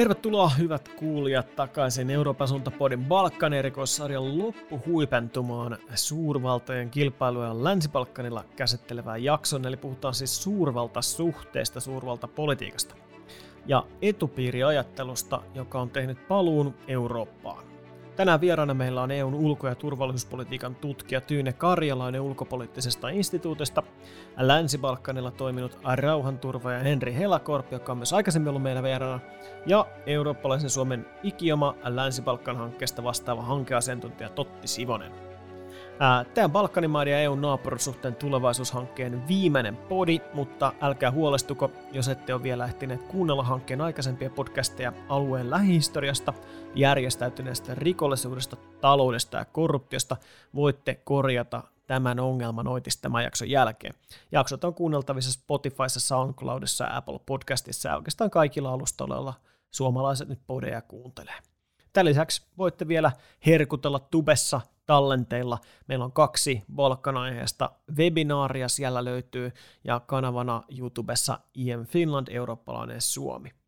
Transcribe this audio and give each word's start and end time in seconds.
Tervetuloa 0.00 0.48
hyvät 0.48 0.88
kuulijat 0.88 1.56
takaisin 1.56 2.10
Euroopan 2.10 2.48
suuntapodin 2.48 3.04
Balkan 3.04 3.52
erikoissarjan 3.52 4.38
loppuhuipentumaan 4.38 5.78
suurvaltojen 5.94 6.90
kilpailuja 6.90 7.64
Länsi-Balkanilla 7.64 8.44
käsittelevään 8.56 9.24
jakson, 9.24 9.66
eli 9.66 9.76
puhutaan 9.76 10.14
siis 10.14 10.42
suurvaltasuhteesta, 10.42 11.80
suurvaltapolitiikasta 11.80 12.94
ja 13.66 13.86
etupiiriajattelusta, 14.02 15.42
joka 15.54 15.80
on 15.80 15.90
tehnyt 15.90 16.28
paluun 16.28 16.74
Eurooppaan. 16.88 17.69
Tänään 18.20 18.40
vieraana 18.40 18.74
meillä 18.74 19.02
on 19.02 19.10
EUn 19.10 19.34
ulko- 19.34 19.68
ja 19.68 19.74
turvallisuuspolitiikan 19.74 20.74
tutkija 20.74 21.20
Tyyne 21.20 21.52
Karjalainen 21.52 22.20
ulkopoliittisesta 22.20 23.08
instituutista, 23.08 23.82
Länsi-Balkanilla 24.36 25.30
toiminut 25.30 25.78
rauhanturva 25.94 26.72
ja 26.72 26.78
Henri 26.78 27.14
Helakorp, 27.14 27.72
joka 27.72 27.92
on 27.92 27.98
myös 27.98 28.12
aikaisemmin 28.12 28.48
ollut 28.48 28.62
meillä 28.62 28.82
vieraana, 28.82 29.20
ja 29.66 29.86
eurooppalaisen 30.06 30.70
Suomen 30.70 31.06
ikioma 31.22 31.74
Länsi-Balkan 31.84 32.56
hankkeesta 32.56 33.04
vastaava 33.04 33.42
hankeasiantuntija 33.42 34.28
Totti 34.28 34.68
Sivonen. 34.68 35.29
Tämä 36.34 36.44
on 36.44 36.52
Balkanimaiden 36.52 37.12
ja 37.12 37.20
EUn 37.20 37.40
naapurisuhteen 37.40 38.16
tulevaisuushankkeen 38.16 39.28
viimeinen 39.28 39.76
podi, 39.76 40.20
mutta 40.34 40.72
älkää 40.80 41.10
huolestuko, 41.10 41.70
jos 41.92 42.08
ette 42.08 42.34
ole 42.34 42.42
vielä 42.42 42.64
ehtineet 42.64 43.02
kuunnella 43.02 43.42
hankkeen 43.42 43.80
aikaisempia 43.80 44.30
podcasteja 44.30 44.92
alueen 45.08 45.50
lähihistoriasta, 45.50 46.32
järjestäytyneestä 46.74 47.74
rikollisuudesta, 47.74 48.56
taloudesta 48.80 49.36
ja 49.36 49.44
korruptiosta, 49.44 50.16
voitte 50.54 50.94
korjata 50.94 51.62
tämän 51.86 52.20
ongelman 52.20 52.68
oitis 52.68 52.96
tämän 52.96 53.24
jakson 53.24 53.50
jälkeen. 53.50 53.94
Jaksot 54.32 54.64
on 54.64 54.74
kuunneltavissa 54.74 55.32
Spotifyssa, 55.32 56.00
SoundCloudissa, 56.00 56.88
Apple 56.90 57.20
Podcastissa 57.26 57.88
ja 57.88 57.96
oikeastaan 57.96 58.30
kaikilla 58.30 58.72
alustoilla, 58.72 59.34
suomalaiset 59.70 60.28
nyt 60.28 60.40
podeja 60.46 60.82
kuuntelee. 60.82 61.38
Tämän 61.92 62.06
lisäksi 62.06 62.42
voitte 62.58 62.88
vielä 62.88 63.12
herkutella 63.46 63.98
tubessa 63.98 64.60
tallenteilla. 64.90 65.58
Meillä 65.88 66.04
on 66.04 66.12
kaksi 66.12 66.62
Balkan-aiheesta 66.74 67.70
webinaaria 67.96 68.68
siellä 68.68 69.04
löytyy 69.04 69.52
ja 69.84 70.00
kanavana 70.00 70.62
YouTubessa 70.78 71.38
IM 71.54 71.86
Finland, 71.86 72.28
eurooppalainen 72.30 73.00
Suomi. 73.00 73.59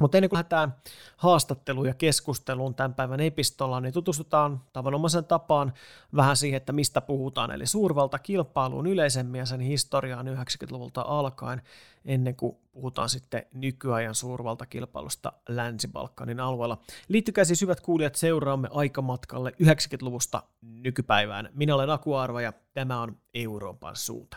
Mutta 0.00 0.18
ennen 0.18 0.28
kuin 0.28 0.36
lähdetään 0.36 0.74
haastatteluun 1.16 1.86
ja 1.86 1.94
keskusteluun 1.94 2.74
tämän 2.74 2.94
päivän 2.94 3.20
epistolla, 3.20 3.80
niin 3.80 3.92
tutustutaan 3.92 4.60
tavanomaisen 4.72 5.24
tapaan 5.24 5.72
vähän 6.16 6.36
siihen, 6.36 6.56
että 6.56 6.72
mistä 6.72 7.00
puhutaan, 7.00 7.50
eli 7.50 7.66
suurvaltakilpailuun 7.66 8.86
yleisemmin 8.86 9.38
ja 9.38 9.46
sen 9.46 9.60
historiaan 9.60 10.26
90-luvulta 10.26 11.04
alkaen, 11.06 11.62
ennen 12.04 12.36
kuin 12.36 12.56
puhutaan 12.72 13.08
sitten 13.08 13.46
nykyajan 13.52 14.14
suurvaltakilpailusta 14.14 15.32
Länsi-Balkanin 15.48 16.40
alueella. 16.40 16.78
Liittykää 17.08 17.44
siis 17.44 17.62
hyvät 17.62 17.80
kuulijat 17.80 18.14
seuraamme 18.14 18.68
aikamatkalle 18.72 19.52
90-luvusta 19.62 20.42
nykypäivään. 20.60 21.48
Minä 21.52 21.74
olen 21.74 21.90
Aku 21.90 22.14
Arva 22.14 22.40
ja 22.40 22.52
tämä 22.72 23.00
on 23.00 23.16
Euroopan 23.34 23.96
suunta. 23.96 24.36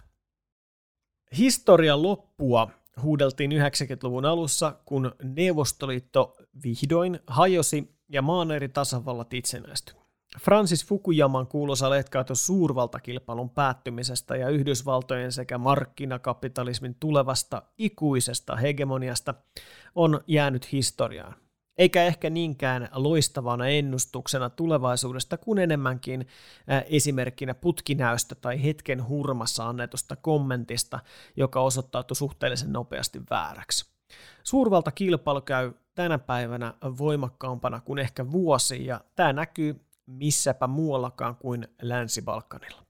Historian 1.37 2.03
loppua 2.03 2.69
huudeltiin 3.01 3.51
90-luvun 3.51 4.25
alussa, 4.25 4.75
kun 4.85 5.11
Neuvostoliitto 5.23 6.35
vihdoin 6.63 7.19
hajosi 7.27 7.95
ja 8.09 8.21
maan 8.21 8.51
eri 8.51 8.69
tasavallat 8.69 9.33
itsenäistyi. 9.33 9.95
Francis 10.39 10.85
Fukuyaman 10.85 11.47
kuuluisa 11.47 11.89
letkaitu 11.89 12.35
suurvaltakilpailun 12.35 13.49
päättymisestä 13.49 14.35
ja 14.35 14.49
Yhdysvaltojen 14.49 15.31
sekä 15.31 15.57
markkinakapitalismin 15.57 16.95
tulevasta 16.99 17.63
ikuisesta 17.77 18.55
hegemoniasta 18.55 19.33
on 19.95 20.21
jäänyt 20.27 20.71
historiaan 20.71 21.35
eikä 21.77 22.03
ehkä 22.03 22.29
niinkään 22.29 22.89
loistavana 22.93 23.67
ennustuksena 23.67 24.49
tulevaisuudesta, 24.49 25.37
kuin 25.37 25.59
enemmänkin 25.59 26.27
esimerkkinä 26.85 27.53
putkinäystä 27.53 28.35
tai 28.35 28.63
hetken 28.63 29.07
hurmassa 29.07 29.69
annetusta 29.69 30.15
kommentista, 30.15 30.99
joka 31.35 31.61
osoittautui 31.61 32.15
suhteellisen 32.15 32.73
nopeasti 32.73 33.21
vääräksi. 33.29 33.85
Suurvaltakilpailu 34.43 35.41
käy 35.41 35.73
tänä 35.95 36.19
päivänä 36.19 36.73
voimakkaampana 36.97 37.81
kuin 37.81 37.99
ehkä 37.99 38.31
vuosi, 38.31 38.85
ja 38.85 39.01
tämä 39.15 39.33
näkyy 39.33 39.81
missäpä 40.05 40.67
muuallakaan 40.67 41.35
kuin 41.35 41.67
Länsi-Balkanilla. 41.81 42.83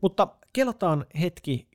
Mutta 0.00 0.28
kelataan 0.52 1.06
hetki 1.20 1.68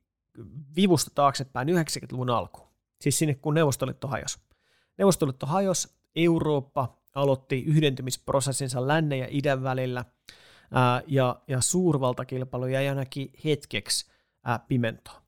vivusta 0.75 1.11
taaksepäin 1.15 1.67
90-luvun 1.67 2.29
alkuun, 2.29 2.67
siis 3.01 3.17
sinne 3.17 3.35
kun 3.35 3.53
Neuvostoliitto 3.53 4.07
hajosi. 4.07 4.39
Neuvostoliitto 4.97 5.45
hajosi 5.45 5.95
Eurooppa 6.15 6.97
aloitti 7.15 7.63
yhdentymisprosessinsa 7.63 8.87
lännen 8.87 9.19
ja 9.19 9.27
idän 9.29 9.63
välillä, 9.63 10.05
ää, 10.71 11.01
ja, 11.07 11.41
ja 11.47 11.61
suurvaltakilpailu 11.61 12.67
jäi 12.67 12.89
ainakin 12.89 13.31
hetkeksi 13.45 14.11
ää, 14.43 14.59
pimentoon. 14.67 15.25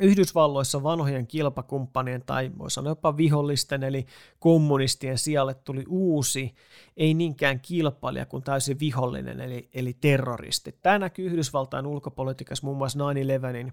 Yhdysvalloissa 0.00 0.82
vanhojen 0.82 1.26
kilpakumppanien 1.26 2.22
tai 2.26 2.50
voi 2.58 2.70
sanoa 2.70 2.90
jopa 2.90 3.16
vihollisten 3.16 3.82
eli 3.82 4.06
kommunistien 4.38 5.18
sijalle 5.18 5.54
tuli 5.54 5.84
uusi, 5.88 6.54
ei 6.96 7.14
niinkään 7.14 7.60
kilpailija 7.60 8.26
kuin 8.26 8.42
täysin 8.42 8.80
vihollinen 8.80 9.40
eli, 9.40 9.68
eli 9.74 9.96
terroristi. 10.00 10.78
Tämä 10.82 10.98
näkyy 10.98 11.26
Yhdysvaltain 11.26 11.86
ulkopolitiikassa 11.86 12.66
muun 12.66 12.78
muassa 12.78 12.98
9-11 12.98 13.72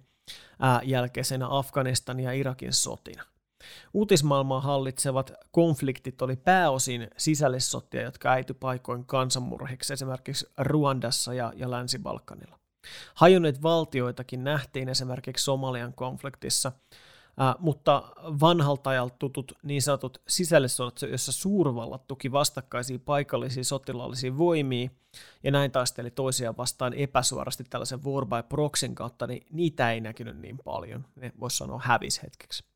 jälkeisenä 0.84 1.48
Afganistanin 1.50 2.26
ja 2.26 2.32
Irakin 2.32 2.74
sotina. 2.74 3.24
Uutismaailmaa 3.94 4.62
hallitsevat 4.62 5.32
konfliktit 5.52 6.22
oli 6.22 6.36
pääosin 6.36 7.08
sisällissotia, 7.18 8.02
jotka 8.02 8.30
äity 8.30 8.54
paikoin 8.54 9.06
kansanmurhiksi 9.06 9.94
esimerkiksi 9.94 10.46
Ruandassa 10.58 11.34
ja, 11.34 11.54
ja 11.56 11.72
Länsi-Balkanilla. 11.72 12.62
Hajonneet 13.16 13.62
valtioitakin 13.62 14.44
nähtiin 14.44 14.90
esimerkiksi 14.90 15.44
Somalian 15.44 15.94
konfliktissa, 15.94 16.72
äh, 17.42 17.56
mutta 17.60 18.04
vanhalta 18.18 18.90
ajalta 18.90 19.16
tutut 19.20 19.54
niin 19.64 19.82
sanotut 19.82 20.22
sisällissodat, 20.28 21.02
joissa 21.02 21.32
suurvallat 21.32 22.08
tuki 22.08 22.32
vastakkaisia 22.32 23.00
paikallisia 23.00 23.64
sotilaallisia 23.64 24.38
voimia 24.38 24.90
ja 25.44 25.52
näin 25.52 25.72
taisteli 25.72 26.12
toisiaan 26.12 26.58
vastaan 26.58 26.94
epäsuorasti 26.94 27.64
tällaisen 27.70 28.04
war 28.04 28.26
by 28.26 28.44
proxyn 28.50 28.96
kautta, 28.96 29.28
niin 29.28 29.46
niitä 29.52 29.92
ei 29.92 30.02
näkynyt 30.02 30.38
niin 30.38 30.58
paljon. 30.58 31.06
Ne 31.16 31.32
voisi 31.40 31.58
sanoa 31.58 31.82
hävis 31.84 32.24
hetkeksi. 32.24 32.71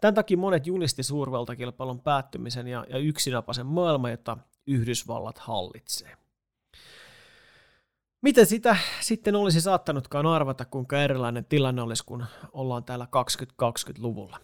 Tämän 0.00 0.14
takia 0.14 0.36
monet 0.36 0.66
julisti 0.66 1.02
suurvaltakilpailun 1.02 2.00
päättymisen 2.00 2.68
ja, 2.68 2.86
ja 2.88 2.98
yksinäpäisen 2.98 3.66
maailman, 3.66 4.10
jota 4.10 4.36
Yhdysvallat 4.66 5.38
hallitsee. 5.38 6.16
Miten 8.22 8.46
sitä 8.46 8.76
sitten 9.00 9.36
olisi 9.36 9.60
saattanutkaan 9.60 10.26
arvata, 10.26 10.64
kuinka 10.64 11.02
erilainen 11.02 11.44
tilanne 11.44 11.82
olisi, 11.82 12.04
kun 12.06 12.26
ollaan 12.52 12.84
täällä 12.84 13.06
2020-luvulla? 13.62 14.40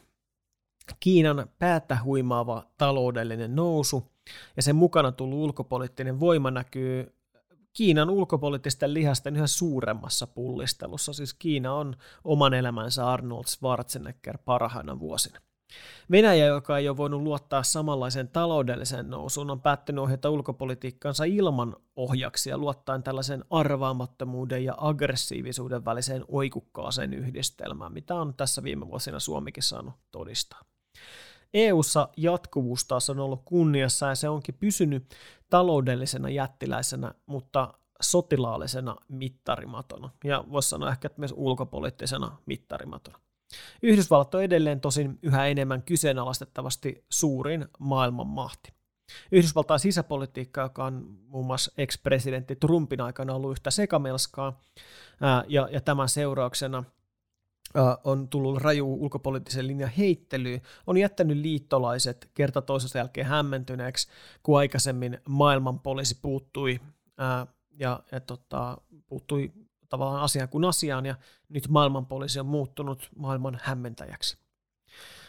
Kiinan 1.00 1.48
päättä 1.58 1.98
huimaava 2.04 2.66
taloudellinen 2.78 3.56
nousu 3.56 4.12
ja 4.56 4.62
sen 4.62 4.76
mukana 4.76 5.12
tullut 5.12 5.38
ulkopoliittinen 5.38 6.20
voima 6.20 6.50
näkyy 6.50 7.13
Kiinan 7.74 8.10
ulkopoliittisten 8.10 8.94
lihasten 8.94 9.36
yhä 9.36 9.46
suuremmassa 9.46 10.26
pullistelussa. 10.26 11.12
Siis 11.12 11.34
Kiina 11.34 11.74
on 11.74 11.96
oman 12.24 12.54
elämänsä 12.54 13.08
Arnold 13.08 13.44
Schwarzenegger 13.44 14.38
parhaina 14.44 14.98
vuosina. 14.98 15.40
Venäjä, 16.10 16.46
joka 16.46 16.78
ei 16.78 16.88
ole 16.88 16.96
voinut 16.96 17.22
luottaa 17.22 17.62
samanlaiseen 17.62 18.28
taloudelliseen 18.28 19.10
nousuun, 19.10 19.50
on 19.50 19.60
päättänyt 19.60 20.02
ohjata 20.02 20.30
ulkopolitiikkaansa 20.30 21.24
ilman 21.24 21.76
ohjaksia 21.96 22.58
luottaen 22.58 23.02
tällaisen 23.02 23.44
arvaamattomuuden 23.50 24.64
ja 24.64 24.74
aggressiivisuuden 24.76 25.84
väliseen 25.84 26.24
oikukkaaseen 26.28 27.14
yhdistelmään, 27.14 27.92
mitä 27.92 28.14
on 28.14 28.34
tässä 28.34 28.62
viime 28.62 28.86
vuosina 28.86 29.20
Suomikin 29.20 29.62
saanut 29.62 29.94
todistaa. 30.10 30.60
EU:ssa 31.54 32.08
jatkuvuus 32.16 32.84
taas 32.84 33.10
on 33.10 33.18
ollut 33.18 33.42
kunniassa 33.44 34.06
ja 34.06 34.14
se 34.14 34.28
onkin 34.28 34.54
pysynyt 34.60 35.14
taloudellisena 35.50 36.28
jättiläisenä, 36.28 37.14
mutta 37.26 37.74
sotilaallisena 38.02 38.96
mittarimatona 39.08 40.10
ja 40.24 40.44
voisi 40.52 40.68
sanoa 40.68 40.90
ehkä 40.90 41.06
että 41.06 41.20
myös 41.20 41.34
ulkopoliittisena 41.36 42.36
mittarimatona. 42.46 43.18
Yhdysvallat 43.82 44.34
on 44.34 44.42
edelleen 44.42 44.80
tosin 44.80 45.18
yhä 45.22 45.46
enemmän 45.46 45.82
kyseenalaistettavasti 45.82 47.04
suurin 47.10 47.68
maailmanmahti. 47.78 48.72
Yhdysvaltain 49.32 49.80
sisäpolitiikka, 49.80 50.60
joka 50.60 50.84
on 50.84 51.18
muun 51.26 51.46
muassa 51.46 51.72
ex-presidentti 51.78 52.56
Trumpin 52.56 53.00
aikana 53.00 53.34
ollut 53.34 53.52
yhtä 53.52 53.70
sekamelskaa, 53.70 54.60
ja, 55.48 55.68
ja 55.72 55.80
tämän 55.80 56.08
seurauksena– 56.08 56.84
on 58.04 58.28
tullut 58.28 58.58
raju 58.58 58.94
ulkopoliittisen 58.94 59.66
linjan 59.66 59.90
heittely, 59.90 60.60
on 60.86 60.96
jättänyt 60.96 61.36
liittolaiset 61.36 62.30
kerta 62.34 62.62
toisensa 62.62 62.98
jälkeen 62.98 63.26
hämmentyneeksi, 63.26 64.08
kun 64.42 64.58
aikaisemmin 64.58 65.18
maailman 65.28 65.80
poliisi 65.80 66.18
puuttui 66.22 66.80
ää, 67.18 67.46
ja, 67.78 68.00
ja 68.12 68.20
tota, 68.20 68.78
puuttui 69.06 69.52
tavallaan 69.88 70.22
asiaan 70.22 70.48
kuin 70.48 70.64
asiaan, 70.64 71.06
ja 71.06 71.14
nyt 71.48 71.68
maailman 71.68 72.06
poliisi 72.06 72.40
on 72.40 72.46
muuttunut 72.46 73.08
maailman 73.16 73.60
hämmentäjäksi. 73.62 74.38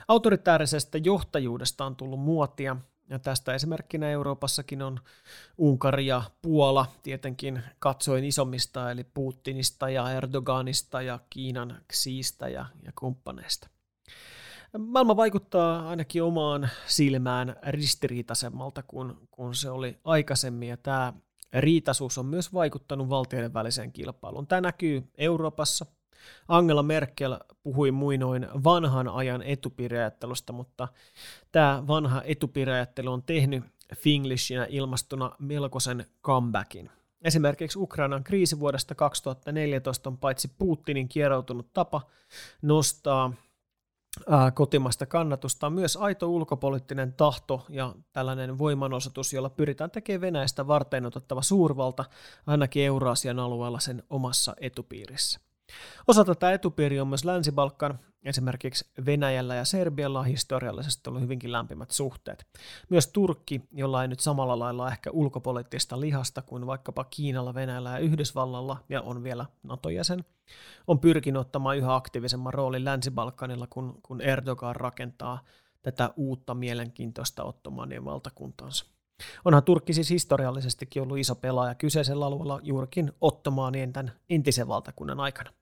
Autoritäärisestä 0.08 0.98
johtajuudesta 0.98 1.86
on 1.86 1.96
tullut 1.96 2.20
muotia, 2.20 2.78
ja 3.10 3.20
tästä 3.20 3.54
esimerkkinä 3.54 4.10
Euroopassakin 4.10 4.82
on 4.82 5.00
Unkari 5.58 6.08
ja 6.08 6.22
Puola 6.42 6.86
tietenkin 7.04 7.64
katsoin 7.80 8.26
isommista, 8.26 8.92
eli 8.92 9.04
Putinista 9.04 9.90
ja 9.90 10.12
Erdoganista 10.12 11.02
ja 11.02 11.20
Kiinan 11.30 11.82
Xiistä 11.94 12.48
ja, 12.48 12.66
ja 12.84 12.92
kumppaneista. 13.00 13.70
Maailma 14.78 15.16
vaikuttaa 15.16 15.90
ainakin 15.90 16.24
omaan 16.24 16.70
silmään 16.86 17.56
ristiriitaisemmalta 17.68 18.84
kuin, 18.84 19.14
kuin 19.32 19.56
se 19.56 19.70
oli 19.70 20.00
aikaisemmin, 20.04 20.70
ja 20.70 20.78
tämä 20.78 21.14
riitaisuus 21.54 22.18
on 22.18 22.26
myös 22.26 22.54
vaikuttanut 22.54 23.10
valtioiden 23.10 23.54
väliseen 23.54 23.92
kilpailuun. 23.92 24.48
Tämä 24.48 24.62
näkyy 24.62 25.04
Euroopassa. 25.18 25.86
Angela 26.48 26.84
Merkel 26.84 27.38
puhui 27.64 27.92
muinoin 27.92 28.48
vanhan 28.64 29.08
ajan 29.08 29.44
etupiiriajattelusta, 29.44 30.54
mutta 30.54 30.88
tämä 31.52 31.84
vanha 31.88 32.22
etupiiriajattelu 32.22 33.12
on 33.12 33.24
tehnyt 33.24 33.64
Finglishina 33.96 34.66
ilmastuna 34.70 35.32
melkoisen 35.40 36.06
comebackin. 36.24 36.90
Esimerkiksi 37.22 37.80
Ukrainan 37.80 38.24
kriisi 38.24 38.60
vuodesta 38.60 38.96
2014 38.96 40.10
on 40.10 40.18
paitsi 40.18 40.52
Putinin 40.58 41.08
kieroutunut 41.08 41.74
tapa 41.74 42.02
nostaa 42.62 43.34
kotimasta 44.54 45.06
kannatusta 45.06 45.68
on 45.68 45.74
myös 45.74 45.98
aito 45.98 46.28
ulkopoliittinen 46.28 47.14
tahto 47.14 47.66
ja 47.70 47.96
tällainen 48.14 48.58
voimanosoitus, 48.58 49.34
jolla 49.34 49.50
pyritään 49.50 49.92
tekemään 49.92 50.22
Venäjästä 50.22 50.68
varten 50.68 51.06
otettava 51.06 51.42
suurvalta 51.42 52.06
ainakin 52.48 52.86
Euraasian 52.86 53.40
alueella 53.40 53.80
sen 53.80 54.04
omassa 54.10 54.56
etupiirissä. 54.60 55.40
Osa 56.08 56.26
tätä 56.26 56.52
etupiiriä 56.52 57.02
on 57.02 57.08
myös 57.08 57.26
Länsi-Balkan, 57.26 58.00
esimerkiksi 58.24 58.86
Venäjällä 59.06 59.56
ja 59.56 59.66
Serbialla 59.66 60.20
on 60.20 60.26
historiallisesti 60.26 61.10
ollut 61.10 61.22
hyvinkin 61.22 61.52
lämpimät 61.52 61.92
suhteet. 61.92 62.46
Myös 62.90 63.08
Turkki, 63.08 63.62
jolla 63.72 64.02
ei 64.02 64.08
nyt 64.08 64.20
samalla 64.20 64.60
lailla 64.60 64.92
ehkä 64.92 65.12
ulkopoliittista 65.12 66.00
lihasta 66.00 66.42
kuin 66.42 66.68
vaikkapa 66.68 67.04
Kiinalla, 67.04 67.54
Venäjällä 67.54 67.90
ja 67.90 67.98
Yhdysvallalla, 67.98 68.78
ja 68.90 69.02
on 69.02 69.24
vielä 69.24 69.46
NATO-jäsen, 69.64 70.26
on 70.88 71.00
pyrkinyt 71.00 71.40
ottamaan 71.40 71.78
yhä 71.78 71.96
aktiivisemman 71.96 72.54
roolin 72.54 72.86
Länsi-Balkanilla, 72.86 73.68
kun, 73.70 74.00
kun 74.04 74.22
Erdogan 74.22 74.76
rakentaa 74.76 75.40
tätä 75.82 76.10
uutta 76.16 76.54
mielenkiintoista 76.54 77.44
ottomanien 77.44 78.06
valtakuntaansa. 78.06 78.95
Onhan 79.46 79.64
Turkki 79.64 79.94
siis 79.94 80.10
historiallisestikin 80.10 81.02
ollut 81.02 81.18
iso 81.18 81.36
pelaaja 81.36 81.76
kyseisellä 81.76 82.26
alueella 82.26 82.60
juurikin 82.64 83.12
ottomaanien 83.22 83.94
tämän 83.94 84.12
entisen 84.30 84.68
valtakunnan 84.68 85.20
aikana. 85.20 85.54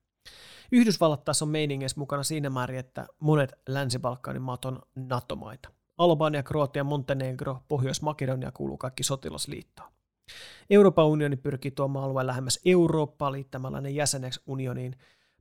Yhdysvallat 0.72 1.26
taas 1.26 1.42
on 1.42 1.50
meiningeissä 1.50 2.00
mukana 2.00 2.24
siinä 2.24 2.50
määrin, 2.50 2.80
että 2.80 3.08
monet 3.20 3.54
Länsi-Balkanin 3.68 4.42
maat 4.42 4.66
on 4.66 4.82
NATO-maita. 4.96 5.70
Albania, 5.98 6.44
Kroatia, 6.44 6.84
Montenegro, 6.84 7.60
Pohjois-Makedonia 7.68 8.52
kuuluu 8.52 8.78
kaikki 8.78 9.04
sotilasliittoon. 9.04 9.90
Euroopan 10.70 11.06
unioni 11.06 11.36
pyrkii 11.36 11.72
tuomaan 11.72 12.06
alueen 12.06 12.28
lähemmäs 12.28 12.60
Eurooppaa 12.66 13.32
liittämällä 13.32 13.82
ne 13.82 13.90
jäseneksi 13.90 14.42
unioniin. 14.46 14.96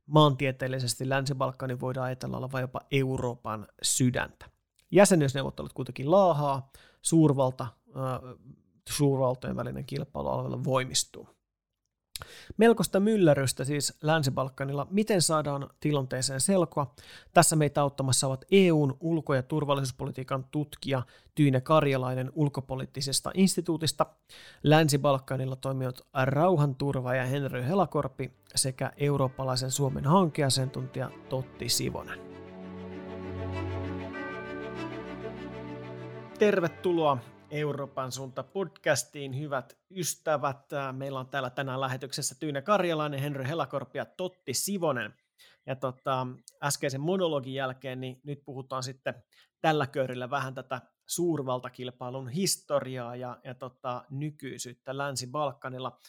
Maantieteellisesti 0.05 1.09
Länsi-Balkanin 1.09 1.79
voidaan 1.79 2.05
ajatella 2.05 2.37
olevan 2.37 2.61
jopa 2.61 2.81
Euroopan 2.91 3.67
sydäntä. 3.81 4.45
Jäsenyysneuvottelut 4.91 5.73
kuitenkin 5.73 6.11
laahaa, 6.11 6.71
suurvalta, 7.01 7.67
suurvaltojen 8.89 9.55
välinen 9.55 9.85
kilpailu 9.85 10.29
alueella 10.29 10.63
voimistuu. 10.63 11.27
Melkoista 12.57 12.99
myllerrystä 12.99 13.63
siis 13.63 13.97
Länsi-Balkanilla. 14.01 14.87
Miten 14.89 15.21
saadaan 15.21 15.69
tilanteeseen 15.79 16.41
selkoa? 16.41 16.93
Tässä 17.33 17.55
meitä 17.55 17.81
auttamassa 17.81 18.27
ovat 18.27 18.45
EUn 18.51 18.97
ulko- 18.99 19.33
ja 19.33 19.43
turvallisuuspolitiikan 19.43 20.45
tutkija 20.51 21.01
Tyyne 21.35 21.61
Karjalainen 21.61 22.31
ulkopoliittisesta 22.35 23.31
instituutista, 23.33 24.05
Länsi-Balkanilla 24.63 25.55
toimijat 25.55 26.01
rauhanturva 26.23 27.15
ja 27.15 27.25
Henry 27.25 27.63
Helakorpi 27.63 28.33
sekä 28.55 28.91
eurooppalaisen 28.97 29.71
Suomen 29.71 30.05
hankeasiantuntija 30.05 31.11
Totti 31.29 31.69
Sivonen. 31.69 32.19
Tervetuloa 36.39 37.17
Euroopan 37.53 38.11
suunta 38.11 38.43
podcastiin, 38.43 39.39
hyvät 39.39 39.77
ystävät. 39.91 40.65
Meillä 40.91 41.19
on 41.19 41.27
täällä 41.27 41.49
tänään 41.49 41.81
lähetyksessä 41.81 42.35
Tyyne 42.39 42.61
Karjalainen, 42.61 43.19
Henry 43.19 43.43
Helakorpi 43.43 43.97
ja 43.97 44.05
Totti 44.05 44.53
Sivonen. 44.53 45.13
Ja 45.65 45.75
tota, 45.75 46.27
äskeisen 46.63 47.01
monologin 47.01 47.53
jälkeen, 47.53 48.01
niin 48.01 48.21
nyt 48.23 48.45
puhutaan 48.45 48.83
sitten 48.83 49.23
tällä 49.61 49.87
köyrillä 49.87 50.29
vähän 50.29 50.53
tätä 50.53 50.81
suurvaltakilpailun 51.05 52.29
historiaa 52.29 53.15
ja, 53.15 53.37
ja 53.43 53.53
tota, 53.53 54.05
nykyisyyttä 54.09 54.97
Länsi-Balkanilla. 54.97 55.99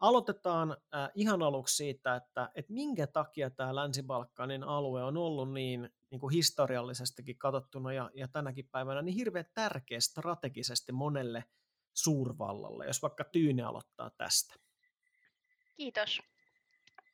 Aloitetaan 0.00 0.76
äh, 0.94 1.10
ihan 1.14 1.42
aluksi 1.42 1.76
siitä, 1.76 2.16
että, 2.16 2.50
että 2.54 2.72
minkä 2.72 3.06
takia 3.06 3.50
tämä 3.50 3.74
Länsi-Balkanin 3.74 4.64
alue 4.64 5.04
on 5.04 5.16
ollut 5.16 5.52
niin, 5.52 5.90
niin 6.10 6.20
kuin 6.20 6.32
historiallisestikin 6.34 7.38
katsottuna 7.38 7.92
ja, 7.92 8.10
ja 8.14 8.28
tänäkin 8.28 8.68
päivänä 8.68 9.02
niin 9.02 9.14
hirveän 9.14 9.44
tärkeä 9.54 10.00
strategisesti 10.00 10.92
monelle 10.92 11.44
suurvallalle, 11.94 12.86
jos 12.86 13.02
vaikka 13.02 13.24
Tyyne 13.24 13.62
aloittaa 13.62 14.10
tästä. 14.10 14.54
Kiitos. 15.76 16.22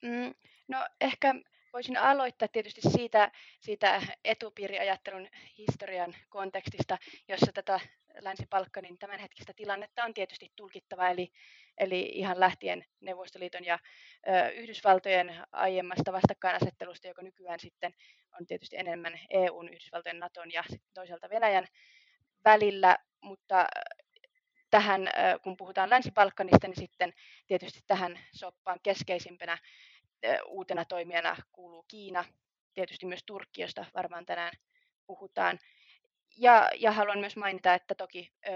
Mm, 0.03 0.35
no 0.69 0.87
ehkä 1.00 1.35
voisin 1.73 1.97
aloittaa 1.97 2.49
tietysti 2.49 2.81
siitä, 2.81 3.32
siitä 3.61 4.03
etupiiriajattelun 4.25 5.29
historian 5.59 6.15
kontekstista, 6.29 6.99
jossa 7.29 7.53
tätä 7.53 7.81
Länsi-Balkanin 8.21 8.99
tämänhetkistä 8.99 9.53
tilannetta 9.56 10.05
on 10.05 10.15
tietysti 10.15 10.53
tulkittava, 10.56 11.09
eli, 11.09 11.32
eli 11.78 12.00
ihan 12.14 12.40
lähtien 12.40 12.84
Neuvostoliiton 13.00 13.64
ja 13.64 13.78
ö, 14.28 14.49
Yhdysvaltojen 14.49 15.44
aiemmasta 15.52 16.12
vastakkainasettelusta, 16.12 17.08
joka 17.08 17.23
nykyään 17.23 17.61
sitten 17.61 17.93
on 18.40 18.46
tietysti 18.46 18.76
enemmän 18.76 19.20
EUn, 19.31 19.69
Yhdysvaltojen, 19.69 20.19
Naton 20.19 20.52
ja 20.52 20.64
toisaalta 20.94 21.31
Venäjän 21.31 21.67
välillä, 22.44 22.99
mutta 23.20 23.67
tähän, 24.70 25.08
kun 25.43 25.56
puhutaan 25.56 25.90
Länsi-Balkanista, 25.90 26.69
niin 26.69 26.81
sitten 26.81 27.12
tietysti 27.46 27.81
tähän 27.87 28.19
soppaan 28.32 28.81
keskeisimpänä 28.82 29.58
uutena 30.46 30.84
toimijana 30.84 31.37
kuuluu 31.52 31.84
Kiina, 31.88 32.25
tietysti 32.75 33.06
myös 33.06 33.25
Turkki, 33.26 33.62
josta 33.62 33.84
varmaan 33.94 34.26
tänään 34.26 34.52
puhutaan. 35.06 35.58
Ja, 36.37 36.70
ja 36.77 36.93
haluan 36.93 37.19
myös 37.19 37.37
mainita, 37.37 37.75
että 37.75 37.94
toki 37.94 38.32
ö, 38.49 38.51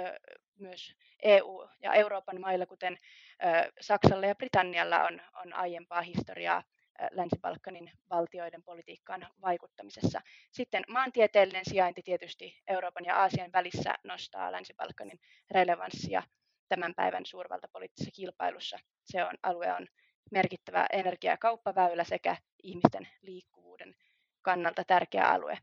myös 0.58 0.94
EU- 1.22 1.68
ja 1.82 1.92
Euroopan 1.94 2.40
mailla, 2.40 2.66
kuten 2.66 2.98
ö, 3.44 3.72
Saksalla 3.80 4.26
ja 4.26 4.34
Britannialla, 4.34 5.04
on, 5.04 5.22
on 5.44 5.52
aiempaa 5.52 6.02
historiaa 6.02 6.62
Länsi-Balkanin 7.10 7.90
valtioiden 8.10 8.62
politiikkaan 8.62 9.26
vaikuttamisessa. 9.42 10.20
Sitten 10.50 10.84
maantieteellinen 10.88 11.64
sijainti 11.64 12.02
tietysti 12.02 12.62
Euroopan 12.68 13.04
ja 13.04 13.16
Aasian 13.16 13.52
välissä 13.52 13.94
nostaa 14.04 14.52
Länsi-Balkanin 14.52 15.20
relevanssia 15.50 16.22
tämän 16.68 16.94
päivän 16.94 17.26
suurvaltapoliittisessa 17.26 18.10
kilpailussa. 18.10 18.78
Se 19.04 19.24
on, 19.24 19.34
alue 19.42 19.72
on 19.72 19.86
merkittävä 20.30 20.86
energia- 20.92 21.30
ja 21.30 21.36
kauppaväylä 21.36 22.04
sekä 22.04 22.36
ihmisten 22.62 23.08
liikkuvuuden 23.22 23.94
kannalta 24.42 24.84
tärkeä 24.86 25.28
alue. 25.28 25.58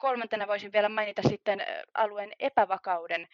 Kolmantena 0.00 0.46
voisin 0.46 0.72
vielä 0.72 0.88
mainita 0.88 1.22
sitten 1.28 1.62
alueen 1.94 2.32
epävakauden 2.38 3.28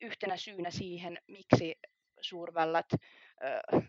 yhtenä 0.00 0.36
syynä 0.36 0.70
siihen, 0.70 1.18
miksi 1.26 1.78
suurvallat 2.20 2.86
ö, 2.92 3.80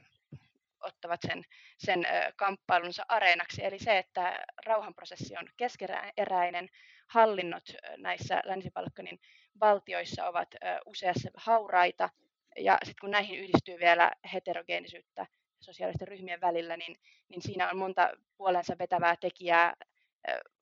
ottavat 0.82 1.20
sen, 1.28 1.44
sen 1.78 2.08
kamppailunsa 2.36 3.06
areenaksi. 3.08 3.66
Eli 3.66 3.80
se, 3.80 3.98
että 3.98 4.46
rauhanprosessi 4.66 5.38
on 5.38 5.48
keskeräinen, 5.58 6.70
hallinnot 7.08 7.64
näissä 7.98 8.42
Länsi-Balkanin 8.46 9.20
valtioissa 9.60 10.28
ovat 10.28 10.56
useassa 10.86 11.30
hauraita, 11.34 12.10
ja 12.58 12.78
sitten 12.84 13.02
kun 13.02 13.12
näihin 13.12 13.40
yhdistyy 13.40 13.80
vielä 13.80 14.12
heterogeenisyyttä 14.34 15.28
sosiaalisten 15.60 16.08
ryhmien 16.08 16.42
välillä, 16.42 16.78
niin, 16.78 16.96
niin 17.30 17.42
siinä 17.42 17.70
on 17.70 17.78
monta 17.78 18.10
puolensa 18.38 18.78
vetävää 18.80 19.16
tekijää 19.16 19.74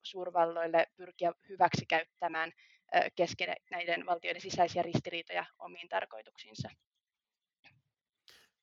suurvalloille 0.02 0.86
pyrkiä 0.96 1.32
hyväksi 1.48 1.86
käyttämään 1.86 2.52
kesken 3.14 3.56
näiden 3.70 4.06
valtioiden 4.06 4.42
sisäisiä 4.42 4.82
ristiriitoja 4.82 5.46
omiin 5.58 5.88
tarkoituksiinsa. 5.88 6.68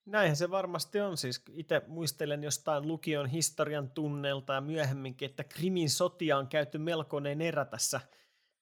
Näinhän 0.06 0.36
se 0.36 0.52
varmasti 0.52 1.02
on. 1.02 1.18
Siis 1.18 1.44
itse 1.52 1.82
muistelen 1.88 2.44
jostain 2.44 2.88
lukion 2.88 3.28
historian 3.28 3.92
tunnelta 3.92 4.54
ja 4.54 4.62
myöhemminkin, 4.62 5.30
että 5.30 5.44
Krimin 5.44 5.90
sotia 5.90 6.38
on 6.38 6.48
käyty 6.48 6.78
melkoinen 6.78 7.42
erä 7.42 7.66
tässä 7.66 8.02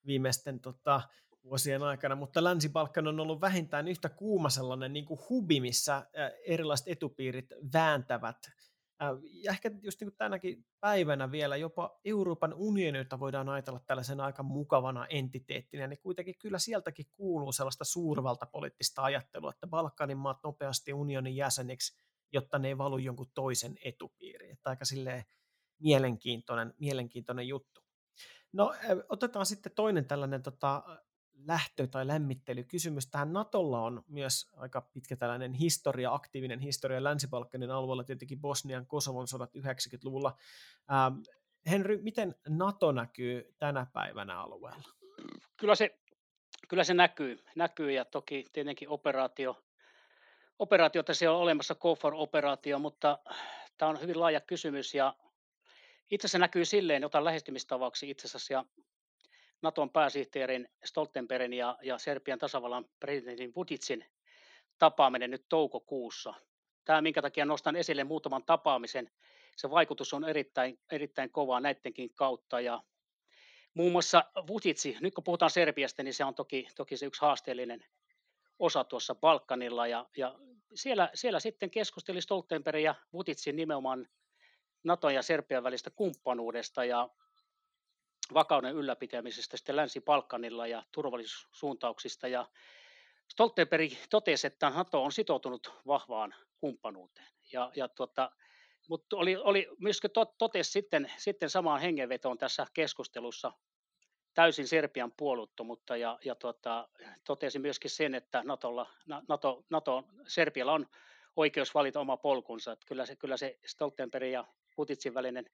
viimeisten 0.06 0.60
tota, 0.60 1.02
vuosien 1.44 1.84
aikana, 1.84 2.16
mutta 2.16 2.44
Länsi-Balkan 2.44 3.08
on 3.08 3.20
ollut 3.20 3.42
vähintään 3.42 3.88
yhtä 3.88 4.10
kuuma 4.10 4.50
sellainen 4.50 4.94
niin 4.94 5.06
kuin 5.06 5.20
hubi, 5.30 5.60
missä 5.60 6.08
erilaiset 6.46 6.88
etupiirit 6.88 7.50
vääntävät 7.74 8.38
Ja 9.44 9.52
ehkä 9.52 9.72
just 9.82 10.02
niin 10.02 10.08
kuin 10.12 10.18
tänäkin 10.18 10.66
päivänä 10.80 11.32
vielä 11.32 11.58
jopa 11.58 12.00
Euroopan 12.06 12.54
unionilta 12.54 13.20
voidaan 13.20 13.50
ajatella 13.50 13.80
tällaisen 13.80 14.20
aika 14.20 14.44
mukavana 14.44 15.06
entiteettinä, 15.08 15.88
niin 15.88 16.00
kuitenkin 16.00 16.36
kyllä 16.40 16.60
sieltäkin 16.60 17.06
kuuluu 17.14 17.52
sellaista 17.52 17.84
suurvaltapoliittista 17.84 19.04
ajattelua, 19.04 19.50
että 19.50 19.68
Balkanin 19.68 20.18
maat 20.18 20.44
nopeasti 20.44 20.94
unionin 20.94 21.36
jäseniksi, 21.36 21.98
jotta 22.34 22.60
ne 22.60 22.68
ei 22.68 22.78
valu 22.78 22.98
jonkun 22.98 23.32
toisen 23.34 23.78
etupiiriin. 23.84 24.52
Että 24.52 24.70
aika 24.70 24.86
silleen 24.86 25.24
mielenkiintoinen, 25.80 26.74
mielenkiintoinen 26.80 27.48
juttu. 27.48 27.82
No 28.54 28.74
otetaan 29.10 29.46
sitten 29.46 29.72
toinen 29.76 30.06
tällainen 30.06 30.44
tota, 30.44 30.84
lähtö- 31.48 31.88
tai 31.88 32.08
lämmittelykysymys. 32.08 33.08
Tähän 33.08 33.34
Natolla 33.34 33.82
on 33.82 34.04
myös 34.08 34.48
aika 34.58 34.82
pitkä 34.82 35.16
tällainen 35.16 35.54
historia, 35.54 36.14
aktiivinen 36.14 36.60
historia 36.60 37.04
Länsi-Balkanin 37.04 37.72
alueella, 37.72 38.04
tietenkin 38.04 38.42
Bosnian, 38.42 38.86
Kosovon 38.86 39.28
sodat 39.28 39.56
90-luvulla. 39.56 40.38
Ähm, 40.92 41.22
Henry, 41.70 41.98
miten 42.02 42.36
Nato 42.50 42.92
näkyy 42.92 43.54
tänä 43.60 43.88
päivänä 43.94 44.40
alueella? 44.40 44.90
Kyllä 45.58 45.76
se, 45.76 46.00
kyllä 46.68 46.84
se 46.84 46.94
näkyy, 46.94 47.44
näkyy 47.56 47.92
ja 47.92 48.06
toki 48.06 48.46
tietenkin 48.54 48.90
operaatio, 48.90 49.64
operaatiota 50.60 51.14
se 51.14 51.30
on 51.30 51.38
olemassa, 51.38 51.76
KFOR-operaatio, 51.76 52.80
mutta 52.80 53.20
tämä 53.78 53.90
on 53.90 54.02
hyvin 54.02 54.20
laaja 54.20 54.42
kysymys 54.42 54.96
ja 54.96 55.16
itse 56.12 56.28
se 56.28 56.40
näkyy 56.40 56.66
silleen, 56.66 57.06
otan 57.06 57.26
lähestymistavaksi 57.26 58.10
itse 58.10 58.28
asiassa 58.28 58.54
ja 58.54 58.66
Naton 59.64 59.90
pääsihteerin 59.90 60.70
Stoltenbergin 60.86 61.54
ja, 61.54 61.78
ja 61.82 61.98
Serbian 61.98 62.40
tasavallan 62.40 62.86
presidentin 63.00 63.56
Vucicin 63.56 64.06
tapaaminen 64.80 65.32
nyt 65.32 65.46
toukokuussa. 65.50 66.34
Tämä, 66.86 67.02
minkä 67.02 67.22
takia 67.22 67.46
nostan 67.46 67.76
esille 67.76 68.04
muutaman 68.04 68.46
tapaamisen, 68.46 69.12
se 69.58 69.70
vaikutus 69.70 70.14
on 70.14 70.30
erittäin, 70.30 70.80
erittäin 70.92 71.32
kovaa 71.32 71.60
näidenkin 71.60 72.14
kautta. 72.14 72.62
Ja 72.62 72.84
muun 73.74 73.92
muassa 73.92 74.24
Vucic, 74.48 75.00
nyt 75.00 75.14
kun 75.14 75.24
puhutaan 75.24 75.52
Serbiasta, 75.52 76.04
niin 76.04 76.14
se 76.14 76.26
on 76.26 76.36
toki, 76.36 76.68
toki 76.76 76.98
se 76.98 77.06
yksi 77.06 77.22
haasteellinen 77.22 77.86
osa 78.60 78.84
tuossa 78.84 79.16
Balkanilla. 79.16 79.88
Ja, 79.88 80.06
ja 80.18 80.40
siellä, 80.76 81.10
siellä 81.14 81.40
sitten 81.40 81.72
keskusteli 81.72 82.22
Stoltenberg 82.22 82.82
ja 82.82 82.96
Vucicin 83.14 83.56
nimenomaan 83.56 84.08
Naton 84.84 85.14
ja 85.14 85.22
Serbian 85.22 85.64
välistä 85.64 85.90
kumppanuudesta. 85.90 86.86
Ja 86.86 87.10
vakauden 88.34 88.76
ylläpitämisestä 88.76 89.58
sitten 89.58 89.76
Länsi-Balkanilla 89.76 90.68
ja 90.68 90.84
turvallisuussuuntauksista. 90.92 92.28
Ja 92.28 92.48
Stoltenberg 93.32 93.92
totesi, 94.10 94.48
että 94.48 94.70
NATO 94.70 95.04
on 95.04 95.12
sitoutunut 95.12 95.74
vahvaan 95.88 96.36
kumppanuuteen. 96.58 97.28
Ja, 97.54 97.72
ja 97.76 97.88
tuota, 97.88 98.32
mutta 98.90 99.18
oli, 99.18 99.36
oli 99.36 99.70
myöskin 99.80 100.12
totesi 100.38 100.72
sitten, 100.72 101.12
sitten 101.18 101.50
samaan 101.50 101.82
hengenvetoon 101.82 102.38
tässä 102.38 102.68
keskustelussa 102.74 103.52
täysin 104.34 104.68
Serbian 104.68 105.12
puoluttomuutta 105.12 105.98
ja, 105.98 106.20
ja 106.26 106.36
tuota, 106.36 106.90
totesi 107.24 107.60
myöskin 107.60 107.92
sen, 107.92 108.16
että 108.16 108.42
Natolla, 108.46 108.90
NATO, 109.28 109.66
NATO, 109.70 110.04
Serbialla 110.28 110.74
on 110.74 110.88
oikeus 111.36 111.74
valita 111.74 112.00
oma 112.00 112.18
polkunsa. 112.18 112.72
Että 112.72 112.86
kyllä, 112.88 113.06
se, 113.06 113.16
kyllä 113.16 113.38
se 113.38 113.60
Stoltenberg 113.66 114.32
ja 114.32 114.46
Putitsin 114.76 115.14
välinen 115.14 115.46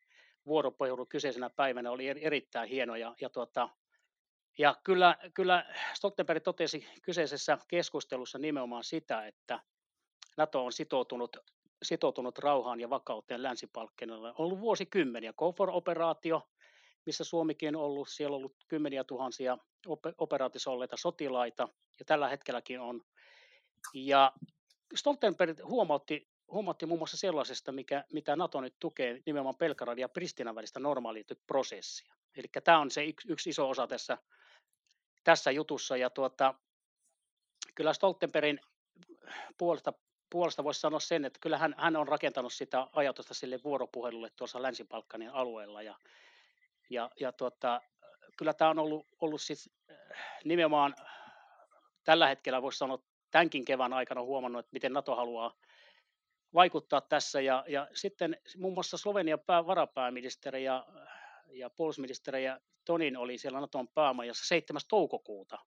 vuoropuhelu 0.46 1.06
kyseisenä 1.06 1.50
päivänä 1.50 1.92
oli 1.92 2.08
erittäin 2.08 2.70
hieno 2.70 2.96
ja, 2.96 3.16
ja, 3.22 3.30
tuota, 3.30 3.70
ja 4.58 4.76
kyllä, 4.84 5.18
kyllä 5.34 5.66
Stoltenberg 5.94 6.44
totesi 6.44 6.88
kyseisessä 7.02 7.58
keskustelussa 7.68 8.38
nimenomaan 8.38 8.84
sitä, 8.84 9.28
että 9.28 9.60
NATO 10.38 10.66
on 10.66 10.72
sitoutunut, 10.72 11.38
sitoutunut 11.84 12.38
rauhaan 12.38 12.80
ja 12.80 12.90
vakauteen 12.90 13.44
länsi 13.44 13.70
On 13.76 14.34
ollut 14.38 14.60
vuosikymmeniä. 14.60 15.34
KFOR-operaatio, 15.34 16.50
missä 17.06 17.24
Suomikin 17.24 17.76
on 17.76 17.82
ollut, 17.82 18.10
siellä 18.10 18.36
on 18.36 18.38
ollut 18.38 18.56
kymmeniä 18.68 19.04
tuhansia 19.04 19.58
operaatiossa 20.18 20.72
olleita 20.72 20.98
sotilaita, 20.98 21.68
ja 22.00 22.06
tällä 22.06 22.28
hetkelläkin 22.28 22.80
on. 22.80 23.02
Ja 23.94 24.34
Stoltenberg 24.96 25.58
huomautti 25.64 26.29
huomautti 26.52 26.86
muun 26.86 27.00
muassa 27.00 27.18
sellaisesta, 27.18 27.72
mikä, 27.72 28.04
mitä 28.14 28.36
NATO 28.36 28.62
nyt 28.62 28.76
tukee 28.80 29.22
nimenomaan 29.26 29.56
Pelkaradin 29.56 30.02
ja 30.02 30.10
Pristinan 30.10 30.56
välistä 30.56 30.80
normaaliprosessia. 30.80 32.14
Eli 32.36 32.48
tämä 32.64 32.80
on 32.80 32.92
se 32.92 33.06
yksi, 33.06 33.32
yksi 33.32 33.50
iso 33.50 33.70
osa 33.70 33.88
tässä, 33.88 34.18
tässä 35.24 35.52
jutussa. 35.52 35.98
Ja 35.98 36.10
tuota, 36.10 36.54
kyllä 37.76 37.94
Stoltenbergin 37.94 38.60
puolesta, 39.58 39.94
puolesta 40.30 40.64
voisi 40.64 40.80
sanoa 40.80 41.00
sen, 41.00 41.26
että 41.26 41.40
kyllä 41.40 41.58
hän, 41.58 41.76
hän 41.78 41.96
on 41.96 42.08
rakentanut 42.08 42.54
sitä 42.54 42.88
ajatusta 42.94 43.34
sille 43.34 43.60
vuoropuhelulle 43.64 44.30
tuossa 44.36 44.62
länsi 44.62 44.88
alueella. 45.32 45.82
Ja, 45.82 45.96
ja, 46.90 47.10
ja 47.20 47.32
tuota, 47.32 47.82
kyllä 48.38 48.54
tämä 48.54 48.72
on 48.72 48.80
ollut, 48.80 49.08
ollut 49.22 49.42
siis 49.42 49.70
nimenomaan 50.44 50.96
tällä 52.04 52.28
hetkellä 52.28 52.62
voisi 52.62 52.78
sanoa 52.78 53.04
tämänkin 53.32 53.66
kevään 53.66 53.94
aikana 53.94 54.22
huomannut, 54.22 54.60
että 54.60 54.74
miten 54.74 54.94
NATO 54.94 55.16
haluaa 55.16 55.54
vaikuttaa 56.54 57.02
tässä. 57.02 57.42
Ja, 57.42 57.64
ja 57.68 57.88
sitten 57.94 58.38
muun 58.58 58.74
muassa 58.74 58.98
Slovenian 58.98 59.40
pää, 59.40 59.68
varapääministeri 59.68 60.64
ja, 60.64 60.88
ja 61.48 61.70
puolustusministeri 61.70 62.44
ja 62.44 62.60
Tonin 62.86 63.18
oli 63.18 63.38
siellä 63.38 63.60
Naton 63.60 63.88
päämajassa 63.88 64.46
7. 64.46 64.82
toukokuuta. 64.88 65.60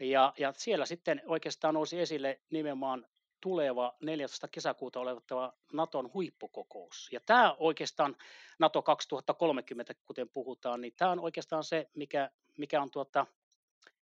Ja, 0.00 0.32
ja 0.38 0.52
siellä 0.56 0.86
sitten 0.86 1.22
oikeastaan 1.26 1.74
nousi 1.74 2.00
esille 2.00 2.40
nimenomaan 2.50 3.06
tuleva 3.40 3.96
14. 4.00 4.48
kesäkuuta 4.48 5.00
oleva 5.00 5.52
Naton 5.72 6.10
huippukokous. 6.14 7.08
Ja 7.12 7.20
tämä 7.26 7.56
oikeastaan 7.58 8.16
NATO 8.58 8.82
2030, 8.82 9.94
kuten 10.04 10.28
puhutaan, 10.28 10.80
niin 10.80 10.92
tämä 10.96 11.10
on 11.10 11.20
oikeastaan 11.20 11.64
se, 11.64 11.90
mikä, 11.94 12.30
mikä 12.56 12.82
on 12.82 12.90
tuota, 12.90 13.26